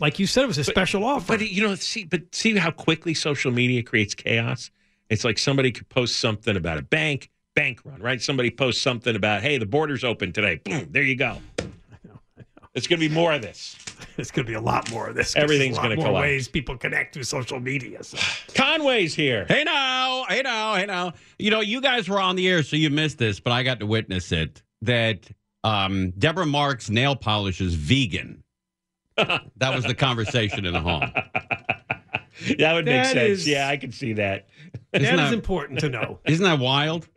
Like 0.00 0.18
you 0.18 0.26
said, 0.26 0.44
it 0.44 0.48
was 0.48 0.58
a 0.58 0.64
special 0.64 1.04
offer. 1.04 1.36
But 1.36 1.48
you 1.48 1.62
know, 1.62 1.74
see, 1.74 2.04
but 2.04 2.34
see 2.34 2.56
how 2.56 2.70
quickly 2.70 3.14
social 3.14 3.52
media 3.52 3.82
creates 3.82 4.14
chaos. 4.14 4.70
It's 5.08 5.24
like 5.24 5.38
somebody 5.38 5.70
could 5.72 5.88
post 5.88 6.18
something 6.18 6.56
about 6.56 6.78
a 6.78 6.82
bank, 6.82 7.30
bank 7.54 7.80
run, 7.84 8.00
right? 8.02 8.20
Somebody 8.20 8.50
posts 8.50 8.82
something 8.82 9.14
about, 9.14 9.42
hey, 9.42 9.58
the 9.58 9.66
border's 9.66 10.04
open 10.04 10.32
today. 10.32 10.56
Boom, 10.56 10.88
there 10.90 11.02
you 11.02 11.16
go. 11.16 11.38
It's 12.74 12.86
going 12.86 13.00
to 13.00 13.08
be 13.08 13.14
more 13.14 13.32
of 13.32 13.40
this. 13.40 13.74
It's 14.18 14.30
going 14.30 14.44
to 14.44 14.50
be 14.50 14.54
a 14.54 14.60
lot 14.60 14.90
more 14.90 15.08
of 15.08 15.14
this. 15.14 15.34
Everything's 15.34 15.76
there's 15.76 15.78
a 15.78 15.80
lot 15.80 15.82
gonna 15.82 15.94
come. 15.96 16.04
more 16.04 16.12
collapse. 16.12 16.22
ways 16.24 16.48
people 16.48 16.76
connect 16.76 17.14
through 17.14 17.22
social 17.22 17.58
media. 17.58 18.04
So. 18.04 18.18
Conway's 18.54 19.14
here. 19.14 19.46
Hey 19.48 19.64
now, 19.64 20.24
hey 20.28 20.42
now, 20.42 20.74
hey 20.74 20.84
now. 20.84 21.14
You 21.38 21.50
know, 21.50 21.60
you 21.60 21.80
guys 21.80 22.06
were 22.06 22.20
on 22.20 22.36
the 22.36 22.46
air, 22.48 22.62
so 22.62 22.76
you 22.76 22.90
missed 22.90 23.16
this, 23.16 23.40
but 23.40 23.52
I 23.52 23.62
got 23.62 23.80
to 23.80 23.86
witness 23.86 24.30
it. 24.30 24.62
That 24.82 25.26
um, 25.66 26.10
Deborah 26.18 26.46
Mark's 26.46 26.88
nail 26.90 27.16
polish 27.16 27.60
is 27.60 27.74
vegan. 27.74 28.42
that 29.16 29.74
was 29.74 29.84
the 29.84 29.94
conversation 29.94 30.64
in 30.64 30.72
the 30.72 30.80
home. 30.80 31.10
That 32.58 32.74
would 32.74 32.84
make 32.84 33.02
That 33.02 33.12
sense. 33.14 33.30
is- 33.40 33.48
Yeah, 33.48 33.66
I 33.66 33.78
can 33.78 33.90
see 33.92 34.12
that. 34.12 34.46
That 34.92 35.00
Isn't 35.00 35.18
is 35.20 35.32
important 35.32 35.80
to 35.80 35.88
know. 35.88 36.20
isn't 36.26 36.44
that 36.44 36.58
wild? 36.58 37.08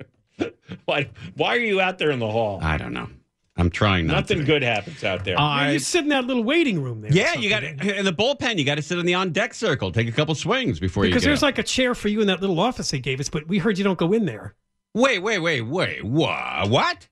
Why, 0.86 1.10
why 1.36 1.58
are 1.58 1.60
you 1.60 1.82
out 1.82 1.98
there 1.98 2.10
in 2.12 2.20
the 2.20 2.32
hall? 2.32 2.60
I 2.64 2.78
don't 2.78 2.94
know. 2.94 3.10
I'm 3.58 3.70
trying 3.70 4.08
not 4.08 4.14
Nothing 4.14 4.38
to. 4.40 4.44
good 4.46 4.64
happens 4.64 5.04
out 5.04 5.26
there. 5.26 5.38
I- 5.38 5.72
you 5.74 5.80
sit 5.80 6.04
in 6.04 6.10
that 6.10 6.24
little 6.24 6.44
waiting 6.46 6.82
room 6.82 7.02
there. 7.02 7.12
yeah, 7.12 7.34
you 7.34 7.50
got 7.50 7.64
something. 7.64 7.90
in 7.90 8.06
the 8.06 8.14
bullpen. 8.14 8.58
You 8.58 8.64
got 8.64 8.76
to 8.76 8.82
sit 8.82 8.98
in 8.98 9.06
the 9.06 9.14
on 9.16 9.34
deck 9.34 9.54
circle, 9.54 9.92
take 9.92 10.08
a 10.08 10.12
couple 10.14 10.34
swings 10.36 10.80
before 10.80 11.04
Because 11.04 11.16
you 11.16 11.20
get 11.20 11.26
there's 11.32 11.40
up. 11.44 11.48
like 11.48 11.58
a 11.58 11.64
chair 11.64 11.94
for 11.94 12.08
you 12.08 12.22
in 12.22 12.28
that 12.28 12.40
little 12.40 12.58
office 12.62 12.90
they 12.90 13.00
gave 13.00 13.20
us, 13.20 13.28
but 13.28 13.46
we 13.46 13.58
heard 13.58 13.78
you 13.78 13.84
don't 13.84 14.00
go 14.00 14.14
in 14.14 14.24
there. 14.26 14.56
Wait, 14.94 15.20
wait, 15.20 15.40
wait, 15.40 15.64
wait. 15.64 16.06
Wha- 16.06 16.66
What? 16.66 17.10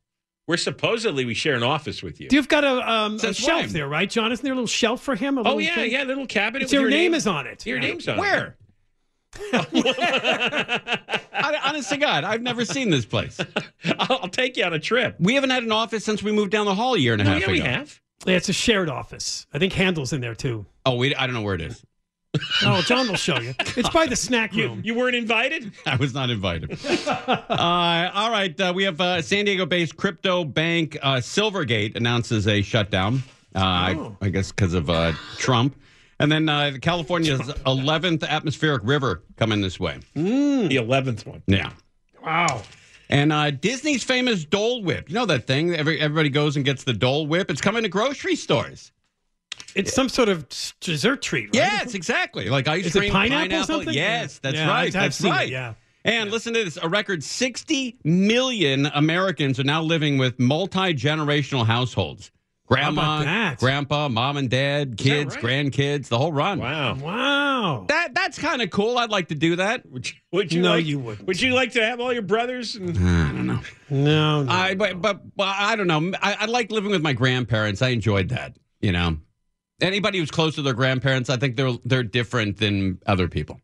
We're 0.48 0.58
supposedly 0.58 1.26
we 1.26 1.34
share 1.34 1.56
an 1.56 1.64
office 1.64 2.02
with 2.02 2.22
you. 2.22 2.30
You've 2.32 2.48
got 2.48 2.64
a, 2.64 2.90
um, 2.90 3.16
a 3.22 3.34
shelf 3.34 3.64
when? 3.64 3.74
there, 3.74 3.88
right, 3.88 4.10
John? 4.10 4.32
Isn't 4.32 4.44
there 4.44 4.54
a 4.54 4.56
little 4.56 4.66
shelf 4.66 5.02
for 5.02 5.16
him? 5.16 5.38
A 5.38 5.42
Oh 5.42 5.44
little 5.44 5.62
yeah, 5.62 5.76
thing? 5.76 5.92
yeah, 5.92 6.04
little 6.04 6.26
cabinet. 6.26 6.64
It's 6.64 6.72
with 6.72 6.82
your, 6.82 6.90
your 6.90 7.00
name, 7.00 7.14
is 7.14 7.28
on 7.28 7.48
it. 7.48 7.66
Your 7.66 7.80
name's 7.80 8.08
on 8.08 8.18
Where? 8.18 8.56
I, 9.54 11.60
honest 11.66 11.90
to 11.90 11.98
God, 11.98 12.24
I've 12.24 12.42
never 12.42 12.66
seen 12.66 12.90
this 12.90 13.06
place. 13.06 13.40
I'll, 14.00 14.20
I'll 14.24 14.30
take 14.30 14.58
you 14.58 14.64
on 14.64 14.74
a 14.74 14.80
trip. 14.80 15.16
We 15.20 15.36
haven't 15.36 15.50
had 15.50 15.64
an 15.64 15.72
office 15.72 16.04
since 16.06 16.24
we 16.24 16.32
moved 16.32 16.52
down 16.52 16.66
the 16.66 16.76
hall 16.76 16.96
a 16.96 16.98
year 16.98 17.14
and 17.14 17.22
a 17.22 17.26
No, 17.26 17.32
half 17.32 17.40
yeah, 17.42 17.46
ago. 17.46 17.52
we 17.54 17.60
have. 17.60 18.00
Yeah, 18.26 18.36
it's 18.36 18.50
a 18.50 18.54
shared 18.54 18.90
office. 18.90 19.46
I 19.54 19.60
think 19.60 19.74
Handel's 19.74 20.14
in 20.14 20.22
there 20.22 20.34
too. 20.36 20.66
Oh, 20.86 20.96
we, 20.96 21.14
I 21.14 21.28
don't 21.28 21.36
know 21.36 21.42
where 21.42 21.56
it 21.56 21.62
is. 21.62 21.84
Oh, 22.64 22.82
John 22.86 23.08
will 23.08 23.16
show 23.16 23.40
you. 23.40 23.54
It's 23.60 23.90
by 23.90 24.06
the 24.06 24.16
snack 24.16 24.54
room. 24.54 24.82
you 24.84 24.94
weren't 24.96 25.16
invited. 25.16 25.72
I 25.86 25.96
was 25.96 26.14
not 26.14 26.30
invited. 26.30 26.78
uh, 27.08 28.12
all 28.14 28.30
right. 28.32 28.60
Uh, 28.60 28.74
we 28.76 28.84
have 28.84 29.00
uh, 29.02 29.22
San 29.22 29.46
Diego 29.46 29.66
based 29.66 29.98
crypto 29.98 30.44
bank 30.44 30.98
uh, 31.02 31.16
Silvergate 31.16 31.96
announces 31.96 32.48
a 32.48 32.62
shutdown, 32.62 33.24
uh, 33.56 33.60
I, 33.60 34.12
I 34.22 34.30
guess 34.30 34.52
because 34.52 34.74
of 34.74 34.90
uh, 34.90 35.14
Trump. 35.38 35.76
And 36.20 36.32
then 36.32 36.50
uh, 36.50 36.74
California's 36.82 37.40
11th 37.42 38.28
atmospheric 38.28 38.82
river 38.84 39.24
coming 39.36 39.62
this 39.62 39.80
way. 39.80 40.00
The 40.16 40.76
eleventh 40.76 41.26
one. 41.28 41.44
Yeah. 41.48 41.72
Wow. 42.24 42.64
And 43.10 43.32
uh, 43.32 43.52
Disney's 43.52 44.04
famous 44.04 44.44
Dole 44.44 44.84
Whip. 44.84 45.10
You 45.10 45.16
know 45.16 45.26
that 45.28 45.48
thing? 45.48 45.74
Every, 45.76 46.00
everybody 46.00 46.30
goes 46.30 46.56
and 46.56 46.66
gets 46.66 46.84
the 46.84 46.94
Dole 46.94 47.26
Whip. 47.28 47.50
It's 47.50 47.62
coming 47.62 47.84
to 47.84 47.90
grocery 47.90 48.36
stores. 48.36 48.92
It's 49.78 49.94
some 49.94 50.10
sort 50.10 50.30
of 50.30 50.46
dessert 50.80 51.22
treat, 51.22 51.46
right? 51.48 51.56
Yes, 51.56 51.94
exactly. 51.94 52.50
Like 52.50 52.68
ice 52.68 52.86
Is 52.88 52.96
it 52.96 53.00
cream, 53.00 53.12
pineapple 53.12 53.60
or 53.60 53.64
something? 53.64 53.94
Yes, 53.94 54.40
that's 54.40 54.56
Yeah, 54.56 54.68
right. 54.68 54.78
I've- 54.88 54.88
I've 54.88 54.94
that's 54.94 55.18
seen 55.18 55.32
it, 55.32 55.36
right. 55.36 55.50
yeah. 55.50 55.74
And 56.06 56.32
listen 56.32 56.54
to 56.54 56.64
this: 56.64 56.78
a 56.82 56.88
record 56.88 57.22
60 57.24 57.98
million 58.06 58.86
Americans 58.88 59.60
are 59.60 59.64
now 59.66 59.82
living 59.82 60.18
with 60.18 60.40
multi 60.40 60.94
generational 60.94 61.66
households. 61.66 62.32
Grandma, 62.66 63.56
grandpa, 63.56 64.10
mom 64.10 64.36
and 64.36 64.50
dad, 64.50 64.98
kids, 64.98 65.36
right? 65.36 65.44
grandkids, 65.72 66.10
the 66.10 66.18
whole 66.18 66.34
run. 66.34 66.60
Wow. 66.60 66.96
Wow. 66.96 67.86
That 67.88 68.14
that's 68.14 68.38
kind 68.38 68.62
of 68.62 68.70
cool. 68.72 68.98
I'd 68.98 69.10
like 69.10 69.30
to 69.30 69.36
do 69.36 69.56
that. 69.56 69.86
Would 69.90 70.10
you, 70.10 70.16
would 70.34 70.52
you 70.52 70.62
No, 70.62 70.72
like, 70.72 70.86
you 70.86 71.00
wouldn't. 71.00 71.26
Would 71.28 71.40
you 71.40 71.54
like 71.54 71.72
to 71.74 71.84
have 71.86 72.02
all 72.02 72.12
your 72.12 72.24
brothers? 72.24 72.76
And, 72.76 72.90
uh, 72.98 73.00
I 73.00 73.32
don't 73.32 73.48
know. 73.48 73.62
No, 73.90 74.44
no. 74.44 74.52
I 74.52 74.76
but, 74.76 75.02
but 75.02 75.22
well, 75.38 75.54
I 75.58 75.78
don't 75.78 75.88
know. 75.88 76.12
I, 76.22 76.34
I 76.42 76.46
like 76.48 76.70
living 76.70 76.92
with 76.92 77.02
my 77.02 77.14
grandparents. 77.14 77.82
I 77.82 77.90
enjoyed 77.90 78.30
that. 78.30 78.58
You 78.82 78.92
know, 78.92 79.18
anybody 79.82 80.20
who's 80.20 80.32
close 80.32 80.56
to 80.56 80.62
their 80.62 80.74
grandparents, 80.74 81.30
I 81.30 81.38
think 81.38 81.56
they're 81.56 81.74
they're 81.86 82.04
different 82.04 82.58
than 82.58 83.00
other 83.06 83.28
people. 83.28 83.60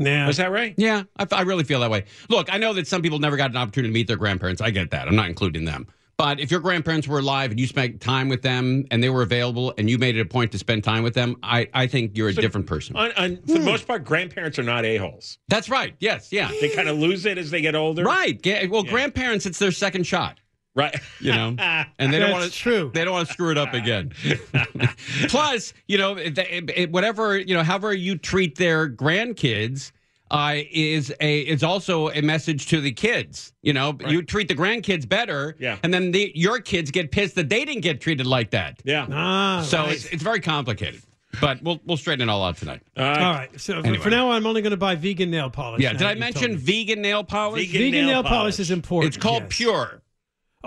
Yeah. 0.00 0.28
is 0.28 0.36
that 0.36 0.52
right? 0.52 0.74
Yeah, 0.76 1.02
I, 1.18 1.26
I 1.32 1.40
really 1.42 1.64
feel 1.64 1.80
that 1.80 1.90
way. 1.90 2.04
Look, 2.28 2.52
I 2.54 2.58
know 2.58 2.72
that 2.74 2.86
some 2.86 3.02
people 3.02 3.18
never 3.18 3.36
got 3.36 3.50
an 3.50 3.56
opportunity 3.56 3.90
to 3.90 3.94
meet 3.94 4.06
their 4.06 4.16
grandparents. 4.16 4.60
I 4.62 4.70
get 4.70 4.92
that. 4.92 5.08
I'm 5.08 5.16
not 5.16 5.28
including 5.28 5.64
them. 5.64 5.88
But 6.16 6.40
if 6.40 6.50
your 6.50 6.58
grandparents 6.60 7.06
were 7.06 7.20
alive 7.20 7.52
and 7.52 7.60
you 7.60 7.66
spent 7.68 8.00
time 8.00 8.28
with 8.28 8.42
them 8.42 8.84
and 8.90 9.02
they 9.02 9.08
were 9.08 9.22
available 9.22 9.72
and 9.78 9.88
you 9.88 9.98
made 9.98 10.16
it 10.16 10.20
a 10.20 10.24
point 10.24 10.50
to 10.52 10.58
spend 10.58 10.82
time 10.82 11.04
with 11.04 11.14
them, 11.14 11.36
I, 11.44 11.68
I 11.74 11.86
think 11.86 12.16
you're 12.16 12.28
a 12.28 12.32
different 12.32 12.66
person. 12.66 12.96
On, 12.96 13.12
on, 13.12 13.36
for 13.42 13.52
the 13.54 13.60
most 13.60 13.86
part, 13.86 14.04
grandparents 14.04 14.58
are 14.58 14.64
not 14.64 14.84
a 14.84 14.96
holes. 14.96 15.38
That's 15.46 15.68
right. 15.68 15.94
Yes. 16.00 16.32
Yeah. 16.32 16.50
They 16.60 16.70
kind 16.74 16.88
of 16.88 16.98
lose 16.98 17.24
it 17.24 17.38
as 17.38 17.50
they 17.52 17.60
get 17.60 17.76
older. 17.76 18.02
Right. 18.02 18.44
Yeah, 18.44 18.66
Well, 18.66 18.84
Yeah. 18.84 18.90
grandparents, 18.90 19.46
it's 19.46 19.60
their 19.60 19.70
second 19.70 20.04
shot. 20.08 20.38
Right. 20.78 20.96
You 21.20 21.32
know, 21.32 21.56
and 21.98 22.12
they 22.12 22.18
don't 22.20 22.30
want 22.30 22.44
to. 22.44 22.50
true. 22.50 22.90
They 22.94 23.04
don't 23.04 23.12
want 23.12 23.26
to 23.26 23.32
screw 23.32 23.50
it 23.50 23.58
up 23.58 23.74
again. 23.74 24.12
Plus, 25.28 25.72
you 25.86 25.98
know, 25.98 26.16
it- 26.16 26.38
it- 26.38 26.90
whatever 26.92 27.36
you 27.38 27.54
know, 27.54 27.62
however 27.62 27.92
you 27.92 28.16
treat 28.16 28.56
their 28.56 28.88
grandkids, 28.88 29.92
uh, 30.30 30.56
is 30.70 31.12
a 31.20 31.40
is 31.40 31.62
also 31.62 32.10
a 32.10 32.20
message 32.20 32.66
to 32.68 32.80
the 32.80 32.92
kids. 32.92 33.52
You 33.62 33.72
know, 33.72 33.96
you 34.08 34.22
treat 34.22 34.48
the 34.48 34.54
grandkids 34.54 35.08
better, 35.08 35.56
Yeah. 35.58 35.78
and 35.82 35.92
then 35.92 36.12
the, 36.12 36.30
your 36.34 36.60
kids 36.60 36.90
get 36.90 37.10
pissed 37.10 37.34
that 37.36 37.48
they 37.48 37.64
didn't 37.64 37.82
get 37.82 38.00
treated 38.00 38.26
like 38.26 38.50
that. 38.50 38.78
yeah. 38.84 39.06
Ah, 39.10 39.62
So 39.66 39.78
right. 39.84 39.92
it's 39.94 40.04
it's 40.06 40.22
very 40.22 40.40
complicated. 40.40 41.00
But 41.40 41.62
we'll 41.62 41.80
we'll 41.84 41.96
straighten 41.98 42.28
it 42.28 42.32
all 42.32 42.42
out 42.44 42.56
tonight. 42.56 42.80
All 42.96 43.04
right. 43.04 43.20
all 43.22 43.32
right. 43.34 43.60
So 43.60 43.78
Anyway. 43.80 43.98
for 43.98 44.10
now 44.10 44.28
on, 44.28 44.36
I'm 44.36 44.46
only 44.46 44.60
going 44.62 44.70
to 44.70 44.76
buy 44.78 44.94
vegan 44.96 45.30
nail 45.30 45.50
polish. 45.50 45.82
Yeah. 45.82 45.92
Did 45.92 46.02
I 46.02 46.14
mention 46.14 46.52
me. 46.52 46.56
vegan 46.56 47.00
nail 47.02 47.22
polish? 47.24 47.66
Vegan 47.66 47.80
vegan 47.80 48.06
nail 48.06 48.06
nail, 48.06 48.22
polish. 48.22 48.38
polish. 48.56 48.60
is 48.60 48.70
important? 48.70 49.14
It's 49.14 49.22
called 49.22 49.42
yes. 49.44 49.56
Pure. 49.56 50.02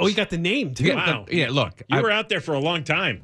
Oh, 0.01 0.07
you 0.07 0.15
got 0.15 0.29
the 0.29 0.37
name 0.37 0.73
too. 0.73 0.85
Yeah, 0.85 0.95
Wow. 0.95 1.25
the- 1.27 1.35
yeah. 1.35 1.49
Look, 1.49 1.81
You 1.89 1.97
I, 1.97 2.01
were 2.01 2.11
out 2.11 2.27
there 2.29 2.41
for 2.41 2.53
a 2.53 2.59
long 2.59 2.83
time, 2.83 3.21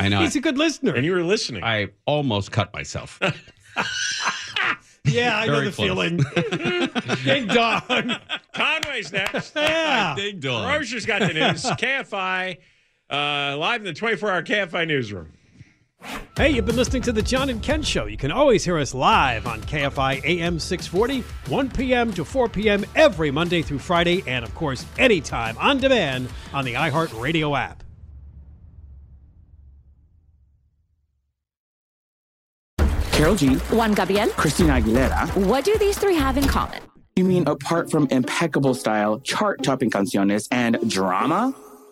I 0.00 0.08
know. 0.08 0.20
He's 0.22 0.36
a 0.36 0.40
good 0.40 0.58
listener. 0.58 0.94
and 0.94 1.04
you 1.04 1.12
were 1.12 1.22
listening. 1.22 1.62
I 1.64 1.88
almost 2.06 2.50
cut 2.52 2.72
myself. 2.74 3.18
yeah, 5.04 5.38
I 5.38 5.46
know 5.46 5.60
the 5.64 5.70
close. 5.70 5.76
feeling. 5.76 6.16
Ding 7.24 7.46
dong. 7.46 8.16
Conway's 8.52 9.12
next. 9.12 9.52
Yeah. 9.54 10.14
Ding 10.16 10.40
dong. 10.40 10.66
Rosier's 10.68 11.06
got 11.06 11.20
the 11.20 11.32
news. 11.32 11.62
KFI, 11.64 12.58
uh, 13.10 13.56
live 13.56 13.80
in 13.82 13.84
the 13.86 13.92
24 13.92 14.30
hour 14.30 14.42
KFI 14.42 14.86
newsroom. 14.88 15.32
Hey, 16.36 16.50
you've 16.50 16.66
been 16.66 16.76
listening 16.76 17.00
to 17.04 17.12
the 17.12 17.22
John 17.22 17.48
and 17.48 17.62
Ken 17.62 17.82
Show. 17.82 18.04
You 18.04 18.18
can 18.18 18.30
always 18.30 18.62
hear 18.62 18.76
us 18.76 18.92
live 18.92 19.46
on 19.46 19.62
KFI 19.62 20.22
AM 20.22 20.58
640, 20.58 21.20
1 21.50 21.70
p.m. 21.70 22.12
to 22.12 22.26
4 22.26 22.50
p.m. 22.50 22.84
every 22.94 23.30
Monday 23.30 23.62
through 23.62 23.78
Friday, 23.78 24.22
and 24.26 24.44
of 24.44 24.54
course, 24.54 24.84
anytime 24.98 25.56
on 25.56 25.78
demand 25.78 26.28
on 26.52 26.66
the 26.66 26.74
iHeartRadio 26.74 27.58
app. 27.58 27.82
Karol 33.12 33.34
G, 33.34 33.54
Juan 33.54 33.94
Gabriel, 33.94 34.28
Christina 34.28 34.74
Aguilera. 34.74 35.34
what 35.46 35.64
do 35.64 35.78
these 35.78 35.96
three 35.96 36.16
have 36.16 36.36
in 36.36 36.46
common? 36.46 36.82
You 37.16 37.24
mean 37.24 37.48
apart 37.48 37.90
from 37.90 38.08
impeccable 38.10 38.74
style, 38.74 39.20
chart 39.20 39.62
topping 39.62 39.88
canciones, 39.88 40.48
and 40.50 40.78
drama? 40.86 41.54